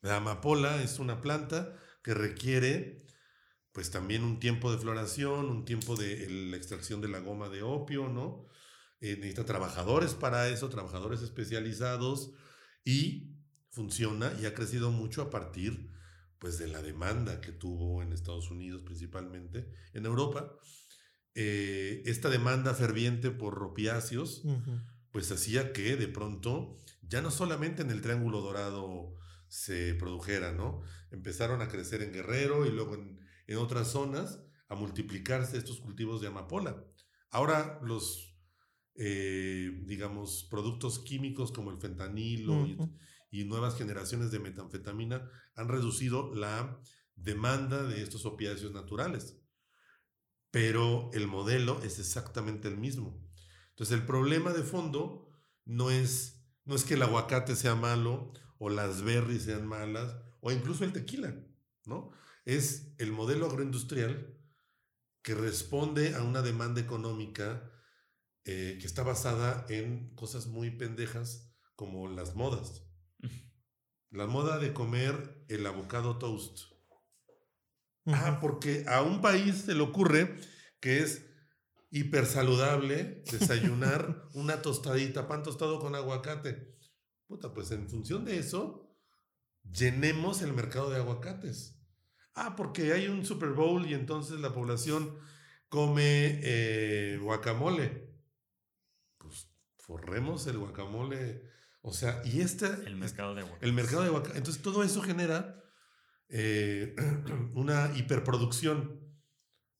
La 0.00 0.16
amapola 0.16 0.82
es 0.82 0.98
una 0.98 1.20
planta 1.20 1.78
que 2.02 2.14
requiere 2.14 3.06
pues 3.72 3.90
también 3.90 4.22
un 4.22 4.38
tiempo 4.38 4.70
de 4.70 4.78
floración, 4.78 5.48
un 5.48 5.64
tiempo 5.64 5.96
de 5.96 6.28
la 6.28 6.56
extracción 6.56 7.00
de 7.00 7.08
la 7.08 7.20
goma 7.20 7.48
de 7.48 7.62
opio, 7.62 8.08
¿no? 8.08 8.48
Eh, 9.02 9.16
necesita 9.16 9.44
trabajadores 9.44 10.14
para 10.14 10.48
eso, 10.48 10.68
trabajadores 10.68 11.22
especializados 11.22 12.30
y 12.84 13.34
funciona 13.72 14.32
y 14.40 14.46
ha 14.46 14.54
crecido 14.54 14.92
mucho 14.92 15.22
a 15.22 15.30
partir 15.30 15.90
pues 16.38 16.56
de 16.56 16.68
la 16.68 16.82
demanda 16.82 17.40
que 17.40 17.50
tuvo 17.50 18.00
en 18.00 18.12
Estados 18.12 18.48
Unidos 18.52 18.82
principalmente, 18.82 19.68
en 19.92 20.06
Europa. 20.06 20.56
Eh, 21.34 22.02
esta 22.06 22.30
demanda 22.30 22.74
ferviente 22.74 23.32
por 23.32 23.54
ropiáceos, 23.54 24.44
pues 25.10 25.32
hacía 25.32 25.72
que 25.72 25.96
de 25.96 26.06
pronto 26.06 26.78
ya 27.02 27.22
no 27.22 27.32
solamente 27.32 27.82
en 27.82 27.90
el 27.90 28.02
Triángulo 28.02 28.40
Dorado 28.40 29.16
se 29.48 29.94
produjera, 29.94 30.52
¿no? 30.52 30.82
Empezaron 31.10 31.60
a 31.60 31.68
crecer 31.68 32.02
en 32.02 32.12
Guerrero 32.12 32.66
y 32.66 32.70
luego 32.70 32.94
en, 32.94 33.18
en 33.48 33.56
otras 33.56 33.88
zonas 33.88 34.40
a 34.68 34.76
multiplicarse 34.76 35.58
estos 35.58 35.80
cultivos 35.80 36.20
de 36.20 36.28
amapola. 36.28 36.84
Ahora 37.30 37.80
los, 37.82 38.31
eh, 38.94 39.82
digamos, 39.84 40.46
productos 40.50 40.98
químicos 40.98 41.52
como 41.52 41.70
el 41.70 41.78
fentanilo 41.78 42.66
y, 43.30 43.44
nuevas 43.44 43.76
generaciones 43.76 44.30
de 44.30 44.38
metanfetamina 44.38 45.28
han 45.54 45.68
reducido 45.68 46.34
la 46.34 46.80
demanda 47.16 47.82
de 47.82 48.02
estos 48.02 48.26
opiáceos 48.26 48.72
naturales. 48.72 49.38
Pero 50.50 51.10
el 51.14 51.26
modelo 51.26 51.80
es 51.82 51.98
exactamente 51.98 52.68
el 52.68 52.76
mismo. 52.76 53.26
Entonces 53.70 53.98
el 53.98 54.04
problema 54.04 54.52
de 54.52 54.62
fondo 54.62 55.30
no 55.64 55.90
es, 55.90 56.44
no 56.64 56.74
es 56.74 56.84
que 56.84 56.94
el 56.94 57.02
aguacate 57.02 57.56
sea 57.56 57.74
malo 57.74 58.32
o 58.58 58.68
las 58.68 59.02
berries 59.02 59.44
sean 59.44 59.66
malas 59.66 60.14
o 60.40 60.52
incluso 60.52 60.84
el 60.84 60.92
tequila, 60.92 61.34
¿no? 61.86 62.12
es 62.44 62.94
el 62.98 63.12
modelo 63.12 63.46
agroindustrial 63.46 64.36
que 65.22 65.34
responde 65.34 66.14
a 66.14 66.22
una 66.22 66.42
demanda 66.42 66.80
económica 66.80 67.70
eh, 68.44 68.78
que 68.80 68.86
está 68.86 69.02
basada 69.02 69.66
en 69.68 70.14
cosas 70.14 70.46
muy 70.46 70.70
pendejas 70.70 71.52
como 71.76 72.08
las 72.08 72.34
modas. 72.34 72.82
La 74.10 74.26
moda 74.26 74.58
de 74.58 74.72
comer 74.72 75.44
el 75.48 75.66
avocado 75.66 76.18
toast. 76.18 76.72
Ah, 78.06 78.38
porque 78.40 78.84
a 78.88 79.02
un 79.02 79.20
país 79.20 79.62
se 79.62 79.74
le 79.74 79.82
ocurre 79.82 80.36
que 80.80 80.98
es 80.98 81.24
hiper 81.90 82.26
saludable 82.26 83.22
desayunar 83.30 84.28
una 84.34 84.60
tostadita, 84.60 85.28
pan 85.28 85.42
tostado 85.42 85.78
con 85.78 85.94
aguacate. 85.94 86.76
Puta, 87.28 87.54
pues 87.54 87.70
en 87.70 87.88
función 87.88 88.24
de 88.24 88.38
eso, 88.38 88.94
llenemos 89.70 90.42
el 90.42 90.52
mercado 90.52 90.90
de 90.90 90.96
aguacates. 90.96 91.78
Ah, 92.34 92.56
porque 92.56 92.92
hay 92.92 93.08
un 93.08 93.24
Super 93.24 93.50
Bowl 93.50 93.86
y 93.86 93.94
entonces 93.94 94.40
la 94.40 94.52
población 94.52 95.18
come 95.68 96.40
eh, 96.42 97.18
guacamole. 97.22 98.11
Forremos 99.92 100.46
el 100.46 100.56
guacamole. 100.56 101.42
O 101.82 101.92
sea, 101.92 102.22
y 102.24 102.40
este... 102.40 102.66
El 102.86 102.96
mercado 102.96 103.34
de 103.34 103.42
guacamole. 103.42 103.68
El 103.68 103.74
mercado 103.74 104.02
de 104.02 104.08
guacamole. 104.08 104.38
Entonces 104.38 104.62
todo 104.62 104.82
eso 104.82 105.02
genera 105.02 105.62
eh, 106.30 106.96
una 107.54 107.92
hiperproducción. 107.94 109.00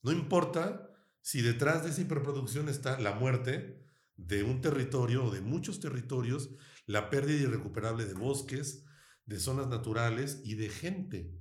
No 0.02 0.12
importa 0.12 0.90
si 1.22 1.40
detrás 1.40 1.84
de 1.84 1.90
esa 1.90 2.02
hiperproducción 2.02 2.68
está 2.68 3.00
la 3.00 3.14
muerte 3.14 3.86
de 4.16 4.42
un 4.42 4.60
territorio 4.60 5.24
o 5.24 5.30
de 5.30 5.40
muchos 5.40 5.80
territorios, 5.80 6.50
la 6.84 7.08
pérdida 7.08 7.48
irrecuperable 7.48 8.04
de 8.04 8.12
bosques, 8.12 8.84
de 9.24 9.40
zonas 9.40 9.68
naturales 9.68 10.42
y 10.44 10.56
de 10.56 10.68
gente. 10.68 11.40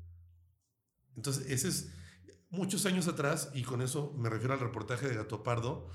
Entonces, 1.17 1.51
ese 1.51 1.67
es 1.67 1.93
muchos 2.49 2.85
años 2.85 3.09
atrás, 3.09 3.51
y 3.53 3.63
con 3.63 3.81
eso 3.81 4.13
me 4.17 4.29
refiero 4.29 4.53
al 4.53 4.61
reportaje 4.61 5.09
de 5.09 5.15
Gato 5.15 5.43
Pardo, 5.43 5.89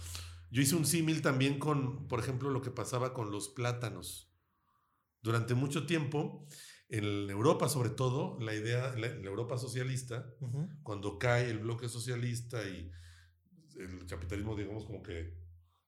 yo 0.50 0.62
hice 0.62 0.76
un 0.76 0.86
símil 0.86 1.22
también 1.22 1.58
con, 1.58 2.06
por 2.08 2.20
ejemplo, 2.20 2.50
lo 2.50 2.62
que 2.62 2.70
pasaba 2.70 3.12
con 3.12 3.30
los 3.30 3.48
plátanos. 3.48 4.32
Durante 5.22 5.54
mucho 5.54 5.86
tiempo, 5.86 6.46
en 6.88 7.28
Europa 7.30 7.68
sobre 7.68 7.90
todo, 7.90 8.38
la 8.40 8.54
idea, 8.54 8.94
la, 8.96 9.08
Europa 9.08 9.58
socialista, 9.58 10.26
cuando 10.82 11.18
cae 11.18 11.50
el 11.50 11.58
bloque 11.58 11.88
socialista 11.88 12.62
y 12.68 12.90
el 13.78 14.06
capitalismo, 14.06 14.54
digamos, 14.54 14.84
como 14.84 15.02
que 15.02 15.34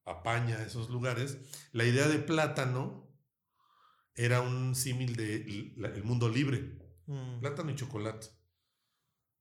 apaña 0.04 0.62
esos 0.62 0.90
lugares, 0.90 1.38
la 1.72 1.84
idea 1.84 2.09
de 2.09 2.18
plátano 2.18 3.09
era 4.14 4.40
un 4.40 4.74
símil 4.74 5.14
del 5.14 5.74
el 5.84 6.04
mundo 6.04 6.28
libre. 6.28 6.76
Mm. 7.06 7.40
Plátano 7.40 7.70
y 7.70 7.76
chocolate. 7.76 8.26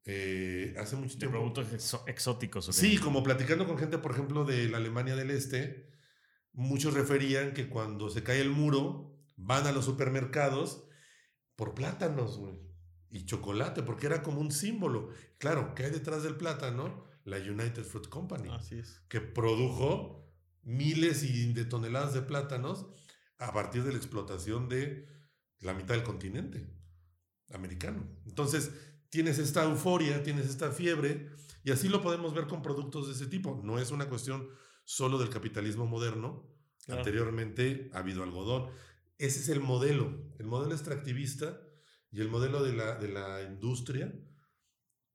Eh, 0.05 0.73
hace 0.79 0.95
mucho 0.95 1.17
tiempo. 1.17 1.37
productos 1.37 2.01
exóticos. 2.07 2.65
Sí, 2.73 2.97
como 2.97 3.23
platicando 3.23 3.67
con 3.67 3.77
gente, 3.77 3.97
por 3.97 4.11
ejemplo, 4.11 4.45
de 4.45 4.69
la 4.69 4.77
Alemania 4.77 5.15
del 5.15 5.31
Este, 5.31 5.89
muchos 6.53 6.93
referían 6.93 7.53
que 7.53 7.67
cuando 7.69 8.09
se 8.09 8.23
cae 8.23 8.39
el 8.41 8.49
muro, 8.49 9.13
van 9.35 9.67
a 9.67 9.71
los 9.71 9.85
supermercados 9.85 10.87
por 11.55 11.73
plátanos, 11.73 12.37
güey. 12.37 12.59
y 13.09 13.25
chocolate, 13.25 13.83
porque 13.83 14.05
era 14.07 14.21
como 14.21 14.39
un 14.41 14.51
símbolo. 14.51 15.09
Claro, 15.37 15.73
¿qué 15.75 15.85
hay 15.85 15.91
detrás 15.91 16.23
del 16.23 16.35
plátano? 16.35 17.05
La 17.23 17.37
United 17.37 17.83
Fruit 17.83 18.07
Company, 18.07 18.49
Así 18.51 18.79
es. 18.79 19.01
que 19.09 19.19
produjo 19.21 20.29
miles 20.63 21.23
y 21.23 21.51
de 21.53 21.65
toneladas 21.65 22.13
de 22.13 22.21
plátanos 22.21 22.85
a 23.37 23.51
partir 23.53 23.83
de 23.83 23.91
la 23.91 23.97
explotación 23.97 24.67
de 24.69 25.07
la 25.59 25.73
mitad 25.73 25.93
del 25.95 26.03
continente 26.03 26.67
americano. 27.53 28.05
Entonces, 28.25 28.71
tienes 29.09 29.39
esta 29.39 29.63
euforia, 29.63 30.23
tienes 30.23 30.47
esta 30.47 30.71
fiebre, 30.71 31.29
y 31.63 31.71
así 31.71 31.89
lo 31.89 32.01
podemos 32.01 32.33
ver 32.33 32.47
con 32.47 32.61
productos 32.61 33.07
de 33.07 33.13
ese 33.13 33.27
tipo. 33.27 33.59
No 33.63 33.79
es 33.79 33.91
una 33.91 34.07
cuestión 34.07 34.49
solo 34.83 35.17
del 35.17 35.29
capitalismo 35.29 35.85
moderno. 35.85 36.49
Claro. 36.85 36.99
Anteriormente 36.99 37.89
ha 37.93 37.99
habido 37.99 38.23
algodón. 38.23 38.69
Ese 39.17 39.39
es 39.39 39.49
el 39.49 39.59
modelo, 39.59 40.31
el 40.39 40.45
modelo 40.45 40.73
extractivista 40.73 41.59
y 42.11 42.21
el 42.21 42.29
modelo 42.29 42.63
de 42.63 42.73
la, 42.73 42.95
de 42.95 43.09
la 43.09 43.41
industria 43.41 44.13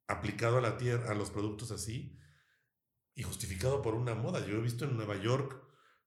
aplicado 0.09 0.59
a 0.59 0.61
la 0.61 0.77
tierra, 0.77 1.11
a 1.11 1.15
los 1.15 1.31
productos 1.31 1.71
así, 1.71 2.19
y 3.15 3.23
justificado 3.23 3.83
por 3.83 3.95
una 3.95 4.15
moda. 4.15 4.47
Yo 4.47 4.57
he 4.57 4.61
visto 4.61 4.85
en 4.85 4.97
Nueva 4.97 5.21
York 5.21 5.63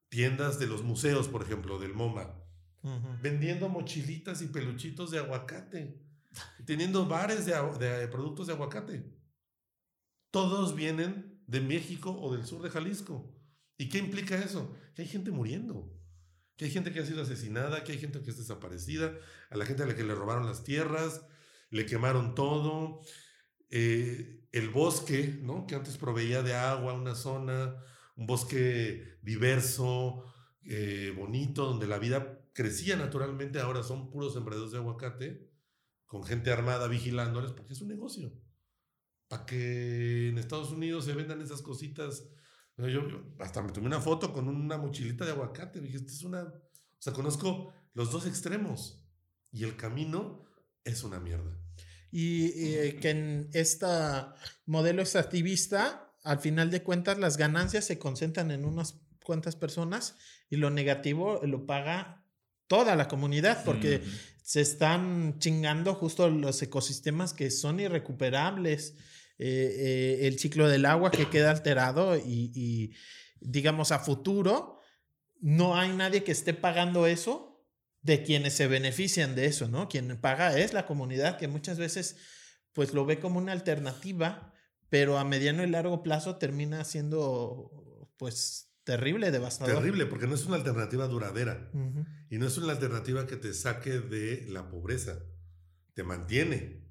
tiendas 0.10 0.60
de 0.60 0.68
los 0.68 0.84
museos, 0.84 1.28
por 1.28 1.42
ejemplo, 1.42 1.80
del 1.80 1.94
MoMA, 1.94 2.42
vendiendo 3.22 3.68
mochilitas 3.68 4.42
y 4.44 4.48
peluchitos 4.48 5.10
de 5.10 5.18
aguacate, 5.20 6.05
teniendo 6.66 7.06
bares 7.06 7.46
de, 7.46 7.54
de 7.54 8.08
productos 8.08 8.48
de 8.48 8.54
aguacate. 8.54 9.06
Todos 10.32 10.76
vienen 10.76 11.42
de 11.48 11.62
México 11.62 12.12
o 12.12 12.34
del 12.36 12.46
sur 12.46 12.62
de 12.62 12.70
Jalisco. 12.70 13.34
¿Y 13.78 13.90
qué 13.90 13.98
implica 13.98 14.38
eso? 14.38 14.76
Que 14.96 15.04
hay 15.04 15.08
gente 15.08 15.32
muriendo, 15.32 15.94
que 16.56 16.66
hay 16.66 16.72
gente 16.72 16.92
que 16.92 17.00
ha 17.00 17.06
sido 17.06 17.22
asesinada, 17.22 17.84
que 17.84 17.92
hay 17.92 18.00
gente 18.00 18.22
que 18.22 18.32
es 18.32 18.38
desaparecida, 18.38 19.14
a 19.50 19.58
la 19.58 19.66
gente 19.66 19.84
a 19.84 19.86
la 19.86 19.96
que 19.96 20.04
le 20.04 20.16
robaron 20.16 20.46
las 20.46 20.64
tierras, 20.64 21.26
le 21.70 21.86
quemaron 21.86 22.36
todo. 22.36 23.02
Eh, 23.70 24.48
el 24.52 24.70
bosque, 24.70 25.38
¿no? 25.42 25.68
Que 25.68 25.76
antes 25.76 25.98
proveía 25.98 26.42
de 26.42 26.54
agua 26.54 26.94
una 26.94 27.14
zona, 27.14 27.76
un 28.16 28.26
bosque 28.26 29.18
diverso, 29.22 30.24
eh, 30.64 31.14
bonito, 31.16 31.66
donde 31.66 31.88
la 31.88 32.00
vida 32.00 32.40
crecía 32.54 32.96
naturalmente, 32.96 33.60
ahora 33.60 33.84
son 33.84 34.10
puros 34.10 34.34
sembrados 34.34 34.72
de 34.72 34.78
aguacate, 34.78 35.52
con 36.06 36.24
gente 36.24 36.52
armada 36.52 36.88
vigilándoles, 36.88 37.52
porque 37.52 37.74
es 37.74 37.82
un 37.82 37.88
negocio. 37.90 38.32
Para 39.28 39.46
que 39.46 40.30
en 40.30 40.38
Estados 40.38 40.72
Unidos 40.72 41.06
se 41.06 41.14
vendan 41.14 41.42
esas 41.42 41.62
cositas. 41.62 42.24
Yo, 42.78 42.88
yo 42.88 43.24
hasta 43.40 43.62
me 43.62 43.72
tomé 43.72 43.88
una 43.88 44.02
foto 44.02 44.32
con 44.34 44.48
una 44.48 44.78
mochilita 44.78 45.26
de 45.26 45.32
aguacate. 45.32 45.80
Dije, 45.82 45.98
"Esta 45.98 46.12
es 46.12 46.24
una. 46.24 46.44
O 46.44 47.00
sea, 47.00 47.14
conozco 47.14 47.74
los 47.94 48.12
dos 48.12 48.26
extremos. 48.28 49.02
Y 49.52 49.64
el 49.64 49.78
camino 49.78 50.44
es 50.84 51.04
una 51.04 51.20
mierda. 51.20 51.58
Y 52.12 52.48
eh, 52.76 52.98
que 53.02 53.10
en 53.10 53.50
este 53.54 53.88
modelo 54.66 55.02
extractivista, 55.02 56.14
al 56.24 56.40
final 56.40 56.70
de 56.72 56.84
cuentas, 56.84 57.18
las 57.18 57.38
ganancias 57.38 57.86
se 57.86 57.98
concentran 57.98 58.52
en 58.52 58.66
unas 58.66 59.02
cuantas 59.24 59.56
personas 59.56 60.18
y 60.50 60.58
lo 60.58 60.70
negativo 60.70 61.42
lo 61.44 61.66
paga 61.66 62.26
toda 62.68 62.96
la 62.96 63.08
comunidad 63.08 63.64
porque 63.66 64.00
Mm. 64.00 64.35
Se 64.46 64.62
están 64.62 65.40
chingando 65.40 65.96
justo 65.96 66.30
los 66.30 66.62
ecosistemas 66.62 67.34
que 67.34 67.50
son 67.50 67.80
irrecuperables, 67.80 68.94
eh, 69.40 69.76
eh, 69.76 70.28
el 70.28 70.38
ciclo 70.38 70.70
del 70.70 70.86
agua 70.86 71.10
que 71.10 71.32
queda 71.32 71.50
alterado 71.50 72.16
y, 72.16 72.52
y, 72.54 72.94
digamos 73.42 73.92
a 73.92 74.00
futuro 74.00 74.80
no 75.42 75.76
hay 75.76 75.94
nadie 75.94 76.24
que 76.24 76.32
esté 76.32 76.54
pagando 76.54 77.08
eso 77.08 77.68
de 78.04 78.22
quienes 78.22 78.54
se 78.54 78.68
benefician 78.68 79.36
de 79.36 79.48
eso, 79.48 79.68
¿no? 79.68 79.90
Quien 79.90 80.16
paga 80.22 80.58
es 80.60 80.74
la 80.74 80.86
comunidad 80.86 81.38
que 81.40 81.48
muchas 81.48 81.80
veces 81.80 82.16
pues 82.72 82.94
lo 82.94 83.04
ve 83.06 83.20
como 83.20 83.40
una 83.40 83.52
alternativa, 83.52 84.54
pero 84.90 85.18
a 85.18 85.24
mediano 85.24 85.64
y 85.64 85.68
largo 85.68 86.04
plazo 86.04 86.38
termina 86.38 86.86
siendo 86.86 88.12
pues 88.18 88.65
terrible, 88.86 89.32
devastador. 89.32 89.76
Terrible, 89.76 90.06
porque 90.06 90.28
no 90.28 90.36
es 90.36 90.46
una 90.46 90.56
alternativa 90.56 91.08
duradera. 91.08 91.70
Ujú. 91.74 92.06
Y 92.30 92.38
no 92.38 92.48
es 92.48 92.58
una 92.58 92.72
alternativa 92.72 93.28
que 93.28 93.36
te 93.36 93.54
saque 93.54 94.00
de 94.00 94.46
la 94.48 94.70
pobreza. 94.70 95.20
Te 95.94 96.04
mantiene. 96.04 96.86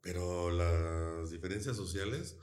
Pero 0.00 0.50
las 0.50 1.30
diferencias 1.30 1.76
sociales 1.76 2.38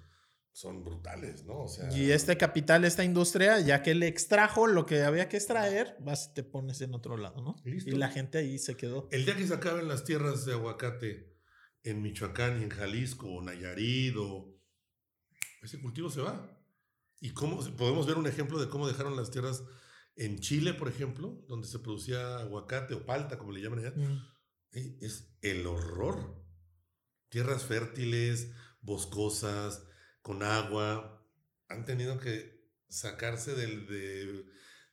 son 0.52 0.84
brutales, 0.86 1.44
¿no? 1.44 1.64
O 1.64 1.68
sea, 1.68 1.92
Y 1.92 2.12
este 2.12 2.38
capital, 2.38 2.86
esta 2.86 3.04
industria, 3.04 3.60
ya 3.60 3.82
que 3.84 3.94
le 3.94 4.08
extrajo 4.08 4.68
lo 4.68 4.86
que 4.86 5.04
había 5.04 5.28
que 5.28 5.36
extraer, 5.38 5.98
vas 6.00 6.30
y 6.32 6.34
te 6.36 6.44
pones 6.44 6.80
en 6.80 6.94
otro 6.94 7.18
lado, 7.18 7.42
¿no? 7.42 7.56
Listo. 7.66 7.90
Y 7.90 7.96
la 7.96 8.10
gente 8.10 8.38
ahí 8.38 8.58
se 8.58 8.78
quedó. 8.78 9.10
el 9.12 9.26
día 9.26 9.36
que 9.36 9.46
se 9.48 9.54
acaben 9.54 9.88
las 9.88 10.06
tierras 10.06 10.46
de 10.46 10.54
aguacate 10.54 11.36
en 11.84 12.02
Michoacán 12.02 12.62
y 12.62 12.64
en 12.64 12.70
Jalisco 12.70 13.28
o 13.28 13.42
Nayarit 13.42 14.16
o 14.18 14.54
ese 15.62 15.82
cultivo 15.82 16.10
se 16.10 16.22
va. 16.22 16.55
Y 17.26 17.32
cómo 17.34 17.60
podemos 17.76 18.06
ver 18.06 18.18
un 18.18 18.28
ejemplo 18.28 18.60
de 18.60 18.70
cómo 18.70 18.88
dejaron 18.88 19.16
las 19.16 19.32
tierras 19.32 19.64
en 20.16 20.38
Chile, 20.40 20.76
por 20.76 20.88
ejemplo, 20.88 21.44
donde 21.48 21.68
se 21.68 21.80
producía 21.80 22.38
aguacate 22.38 22.94
o 22.94 23.04
palta, 23.04 23.40
como 23.40 23.52
le 23.52 23.62
llaman 23.64 23.80
allá. 23.80 23.94
Mm. 23.96 24.22
Es 25.02 25.36
el 25.42 25.66
horror. 25.66 26.46
Tierras 27.30 27.64
fértiles, 27.64 28.52
boscosas, 28.82 29.88
con 30.22 30.44
agua. 30.44 31.28
Han 31.68 31.84
tenido 31.86 32.20
que 32.20 32.70
sacarse 32.90 33.56
del- 33.56 33.88
de, 33.88 34.46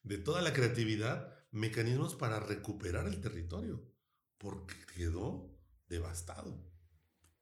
de 0.03 0.17
toda 0.19 0.41
la 0.41 0.55
creatividad 0.55 1.35
mecanismos 1.51 2.15
para 2.15 2.41
recuperar 2.41 3.07
el 3.09 3.21
territorio. 3.21 3.93
Porque 4.39 4.75
quedó 4.97 5.55
devastado. 5.87 6.53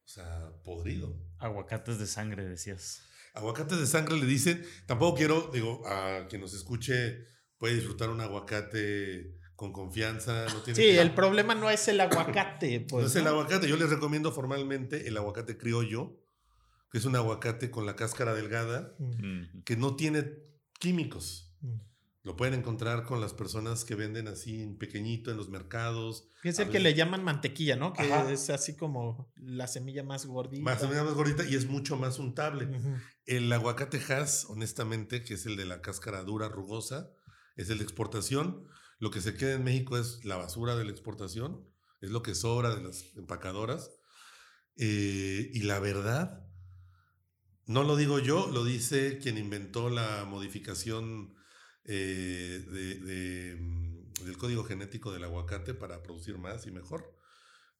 O 0.04 0.08
sea, 0.08 0.52
podrido. 0.64 1.16
Aguacates 1.38 2.00
de 2.00 2.08
sangre, 2.08 2.44
decías. 2.44 3.04
Aguacates 3.34 3.78
de 3.78 3.86
sangre 3.86 4.16
le 4.18 4.26
dicen. 4.26 4.64
Tampoco 4.86 5.16
quiero, 5.18 5.50
digo, 5.52 5.86
a 5.86 6.26
quien 6.28 6.40
nos 6.40 6.54
escuche 6.54 7.24
puede 7.58 7.74
disfrutar 7.74 8.10
un 8.10 8.20
aguacate 8.20 9.36
con 9.54 9.72
confianza. 9.72 10.46
No 10.46 10.62
tiene 10.62 10.76
Sí, 10.76 10.82
que- 10.82 11.00
el 11.00 11.12
problema 11.14 11.54
no 11.54 11.68
es 11.70 11.86
el 11.88 12.00
aguacate, 12.00 12.80
pues. 12.88 13.02
no 13.02 13.08
es 13.08 13.16
el 13.16 13.26
aguacate. 13.26 13.68
Yo 13.68 13.76
les 13.76 13.90
recomiendo 13.90 14.32
formalmente 14.32 15.06
el 15.08 15.16
aguacate 15.16 15.58
criollo, 15.58 16.16
que 16.90 16.98
es 16.98 17.04
un 17.04 17.14
aguacate 17.16 17.70
con 17.70 17.86
la 17.86 17.94
cáscara 17.96 18.34
delgada, 18.34 18.94
Mm, 18.98 19.04
Mm. 19.42 19.62
que 19.64 19.76
no 19.76 19.96
tiene 19.96 20.24
químicos. 20.78 21.54
mm. 21.60 21.74
Lo 22.22 22.36
pueden 22.36 22.52
encontrar 22.52 23.04
con 23.04 23.20
las 23.22 23.32
personas 23.32 23.86
que 23.86 23.94
venden 23.94 24.28
así 24.28 24.60
en 24.62 24.76
pequeñito 24.76 25.30
en 25.30 25.38
los 25.38 25.48
mercados. 25.48 26.28
Es 26.44 26.58
el 26.58 26.68
que 26.68 26.78
le 26.78 26.92
llaman 26.92 27.24
mantequilla, 27.24 27.76
¿no? 27.76 27.94
Que 27.94 28.02
Ajá. 28.02 28.30
es 28.30 28.50
así 28.50 28.76
como 28.76 29.32
la 29.36 29.66
semilla 29.66 30.02
más 30.04 30.26
gordita. 30.26 30.62
Más, 30.62 30.82
más 30.82 31.14
gordita 31.14 31.44
y 31.46 31.54
es 31.54 31.66
mucho 31.66 31.96
más 31.96 32.18
untable. 32.18 32.66
Ujú. 32.66 32.94
El 33.30 33.52
aguacate 33.52 33.98
Hass, 34.12 34.46
honestamente, 34.48 35.22
que 35.22 35.34
es 35.34 35.46
el 35.46 35.54
de 35.56 35.64
la 35.64 35.80
cáscara 35.82 36.24
dura, 36.24 36.48
rugosa, 36.48 37.12
es 37.54 37.70
el 37.70 37.78
de 37.78 37.84
exportación. 37.84 38.66
Lo 38.98 39.12
que 39.12 39.20
se 39.20 39.36
queda 39.36 39.52
en 39.54 39.62
México 39.62 39.96
es 39.96 40.24
la 40.24 40.34
basura 40.34 40.74
de 40.74 40.84
la 40.84 40.90
exportación, 40.90 41.64
es 42.00 42.10
lo 42.10 42.24
que 42.24 42.34
sobra 42.34 42.74
de 42.74 42.82
las 42.82 43.04
empacadoras. 43.16 43.92
Eh, 44.76 45.48
y 45.54 45.62
la 45.62 45.78
verdad, 45.78 46.44
no 47.66 47.84
lo 47.84 47.94
digo 47.94 48.18
yo, 48.18 48.48
lo 48.48 48.64
dice 48.64 49.20
quien 49.22 49.38
inventó 49.38 49.90
la 49.90 50.24
modificación 50.24 51.36
eh, 51.84 52.64
de- 52.68 53.56
mm, 53.60 54.24
del 54.24 54.38
código 54.38 54.64
genético 54.64 55.12
del 55.12 55.22
aguacate 55.22 55.72
para 55.72 56.02
producir 56.02 56.36
más 56.36 56.66
y 56.66 56.72
mejor. 56.72 57.16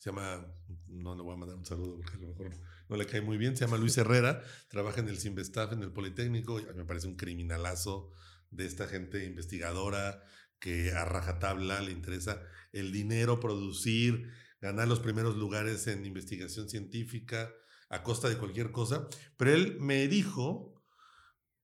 Se 0.01 0.09
llama, 0.09 0.47
no 0.89 1.15
le 1.15 1.23
voy 1.23 1.35
a 1.35 1.37
mandar 1.37 1.59
un 1.59 1.67
saludo 1.67 1.99
porque 1.99 2.17
a 2.17 2.21
lo 2.21 2.29
mejor 2.29 2.51
no 2.89 2.97
le 2.97 3.07
cae 3.07 3.21
muy 3.21 3.37
bien, 3.37 3.55
se 3.55 3.67
llama 3.67 3.77
Luis 3.77 3.99
Herrera, 3.99 4.43
trabaja 4.69 5.01
en 5.01 5.09
el 5.09 5.19
Simvestaff, 5.19 5.73
en 5.73 5.83
el 5.83 5.93
Politécnico, 5.93 6.59
y 6.59 6.65
me 6.75 6.87
parece 6.87 7.07
un 7.07 7.17
criminalazo 7.17 8.11
de 8.51 8.65
esta 8.65 8.89
gente 8.89 9.27
investigadora 9.27 10.25
que 10.59 10.93
a 10.93 11.05
rajatabla 11.05 11.83
le 11.83 11.93
interesa 11.93 12.43
el 12.73 12.93
dinero, 12.93 13.41
producir, 13.41 14.31
ganar 14.63 14.89
los 14.89 15.01
primeros 15.01 15.37
lugares 15.37 15.87
en 15.87 16.07
investigación 16.07 16.71
científica 16.71 17.53
a 17.91 18.03
costa 18.03 18.31
de 18.31 18.39
cualquier 18.39 18.71
cosa. 18.71 19.07
Pero 19.37 19.53
él 19.53 19.77
me 19.81 20.09
dijo 20.09 20.83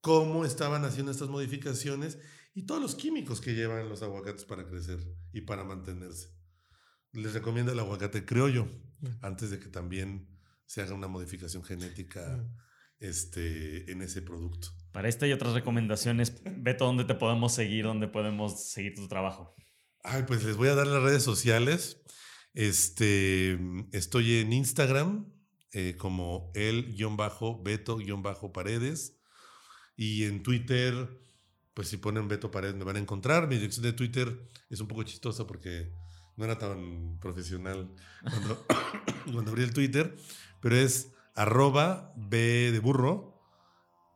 cómo 0.03 0.45
estaban 0.45 0.85
haciendo 0.85 1.11
estas 1.11 1.31
modificaciones 1.31 2.19
y 2.53 2.67
todos 2.67 2.83
los 2.83 2.95
químicos 2.97 3.41
que 3.41 3.55
llevan 3.55 3.89
los 3.89 4.03
aguacates 4.03 4.45
para 4.45 4.67
crecer 4.67 4.99
y 5.33 5.41
para 5.41 5.65
mantenerse. 5.65 6.36
Les 7.17 7.33
recomiendo 7.33 7.73
el 7.73 7.79
aguacate 7.81 8.25
criollo 8.25 8.69
Mm. 9.01 9.07
antes 9.23 9.51
de 9.51 9.59
que 9.59 9.69
también 9.69 10.29
se 10.67 10.83
haga 10.83 10.95
una 10.95 11.09
modificación 11.09 11.65
genética 11.65 12.37
Mm. 12.39 12.57
este, 12.99 13.91
en 13.93 14.01
ese 14.03 14.23
producto. 14.23 14.69
Para 14.93 15.09
esta 15.09 15.27
y 15.27 15.33
otras 15.33 15.53
recomendaciones, 15.53 16.41
Beto, 16.45 16.87
¿dónde 16.87 17.05
te 17.05 17.15
podemos 17.15 17.53
seguir? 17.55 17.85
¿Dónde 17.85 18.09
podemos 18.09 18.69
seguir 18.71 18.95
tu 18.95 19.07
trabajo? 19.09 19.55
Ay, 20.03 20.23
pues 20.27 20.43
les 20.45 20.57
voy 20.57 20.69
a 20.69 20.75
dar 20.75 20.87
las 20.87 21.03
redes 21.03 21.23
sociales. 21.23 22.01
Este, 22.55 23.59
estoy 23.93 24.37
en 24.39 24.53
Instagram 24.55 25.31
eh, 25.73 25.95
como 25.99 26.51
el-beto-paredes 26.55 29.19
y 29.97 30.25
en 30.25 30.43
Twitter, 30.43 31.21
pues 31.75 31.89
si 31.89 31.99
ponen 31.99 32.29
Beto 32.29 32.51
Paredes 32.51 32.77
me 32.77 32.85
van 32.85 32.97
a 32.97 33.01
encontrar. 33.01 33.47
Mi 33.49 33.57
dirección 33.57 33.83
de 33.85 33.93
Twitter 33.93 34.49
es 34.71 34.81
un 34.81 34.89
poco 34.89 35.03
chistosa 35.03 35.47
porque 35.47 35.93
no 36.37 36.45
era 36.45 36.59
tan 36.59 37.19
profesional 37.21 37.89
cuando, 38.23 38.67
cuando 39.33 39.51
abrí 39.51 39.63
el 39.63 39.73
Twitter, 39.73 40.17
pero 40.61 40.77
es 40.77 41.13
arroba 41.35 42.13
B 42.17 42.71
de 42.73 42.79
burro, 42.81 43.41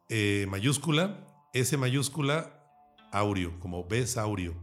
eh, 0.09 0.47
mayúscula, 0.49 1.27
S 1.55 1.77
mayúscula, 1.77 2.63
Aureo, 3.13 3.59
como 3.61 3.85
B 3.87 4.07
Saurio. 4.07 4.55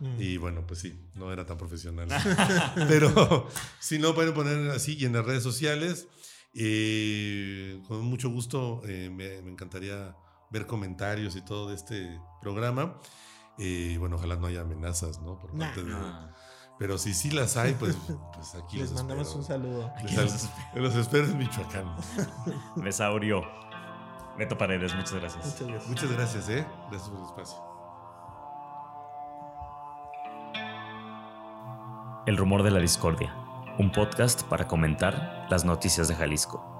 Mm. 0.00 0.20
Y 0.20 0.36
bueno, 0.36 0.66
pues 0.66 0.80
sí, 0.80 1.00
no 1.14 1.32
era 1.32 1.46
tan 1.46 1.56
profesional. 1.56 2.06
Pero 2.88 3.48
si 3.80 3.98
no, 3.98 4.14
pueden 4.14 4.34
poner 4.34 4.70
así 4.70 4.94
y 4.98 5.06
en 5.06 5.14
las 5.14 5.24
redes 5.24 5.42
sociales. 5.42 6.06
eh, 6.54 7.80
con 7.88 8.02
mucho 8.04 8.28
gusto, 8.30 8.82
eh, 8.86 9.08
me, 9.10 9.40
me 9.42 9.50
encantaría 9.50 10.14
ver 10.50 10.66
comentarios 10.66 11.34
y 11.36 11.42
todo 11.42 11.68
de 11.70 11.76
este 11.76 12.20
programa. 12.42 12.98
Eh, 13.58 13.96
bueno, 13.98 14.16
ojalá 14.16 14.36
no 14.36 14.46
haya 14.46 14.60
amenazas, 14.60 15.20
¿no? 15.22 15.38
Por 15.38 15.54
Nah. 15.54 15.66
parte 15.66 15.82
de- 15.84 15.92
Ah. 15.94 16.34
Pero 16.78 16.98
si 16.98 17.14
sí 17.14 17.30
las 17.30 17.56
hay, 17.56 17.72
pues, 17.74 17.96
pues 18.34 18.54
aquí 18.54 18.78
Les 18.78 18.90
los 18.90 18.98
mandamos 19.00 19.28
espero. 19.28 19.40
un 19.40 19.44
saludo. 19.46 19.92
Les 20.02 20.12
sal- 20.40 20.50
los 20.74 20.94
espero 20.94 21.24
en 21.24 21.38
Michoacán. 21.38 21.96
Besaurio. 22.76 23.42
Beto 24.36 24.58
Paredes, 24.58 24.94
muchas 24.94 25.14
gracias. 25.14 25.44
Muchas 25.46 25.66
gracias. 25.68 25.88
Muchas 25.88 26.12
gracias, 26.12 26.48
¿eh? 26.50 26.66
Gracias 26.90 27.08
por 27.08 27.18
el 27.20 27.24
espacio. 27.24 27.58
El 32.26 32.36
rumor 32.36 32.62
de 32.62 32.70
la 32.72 32.80
discordia. 32.80 33.34
Un 33.78 33.92
podcast 33.92 34.42
para 34.44 34.66
comentar 34.66 35.46
las 35.48 35.64
noticias 35.64 36.08
de 36.08 36.16
Jalisco. 36.16 36.75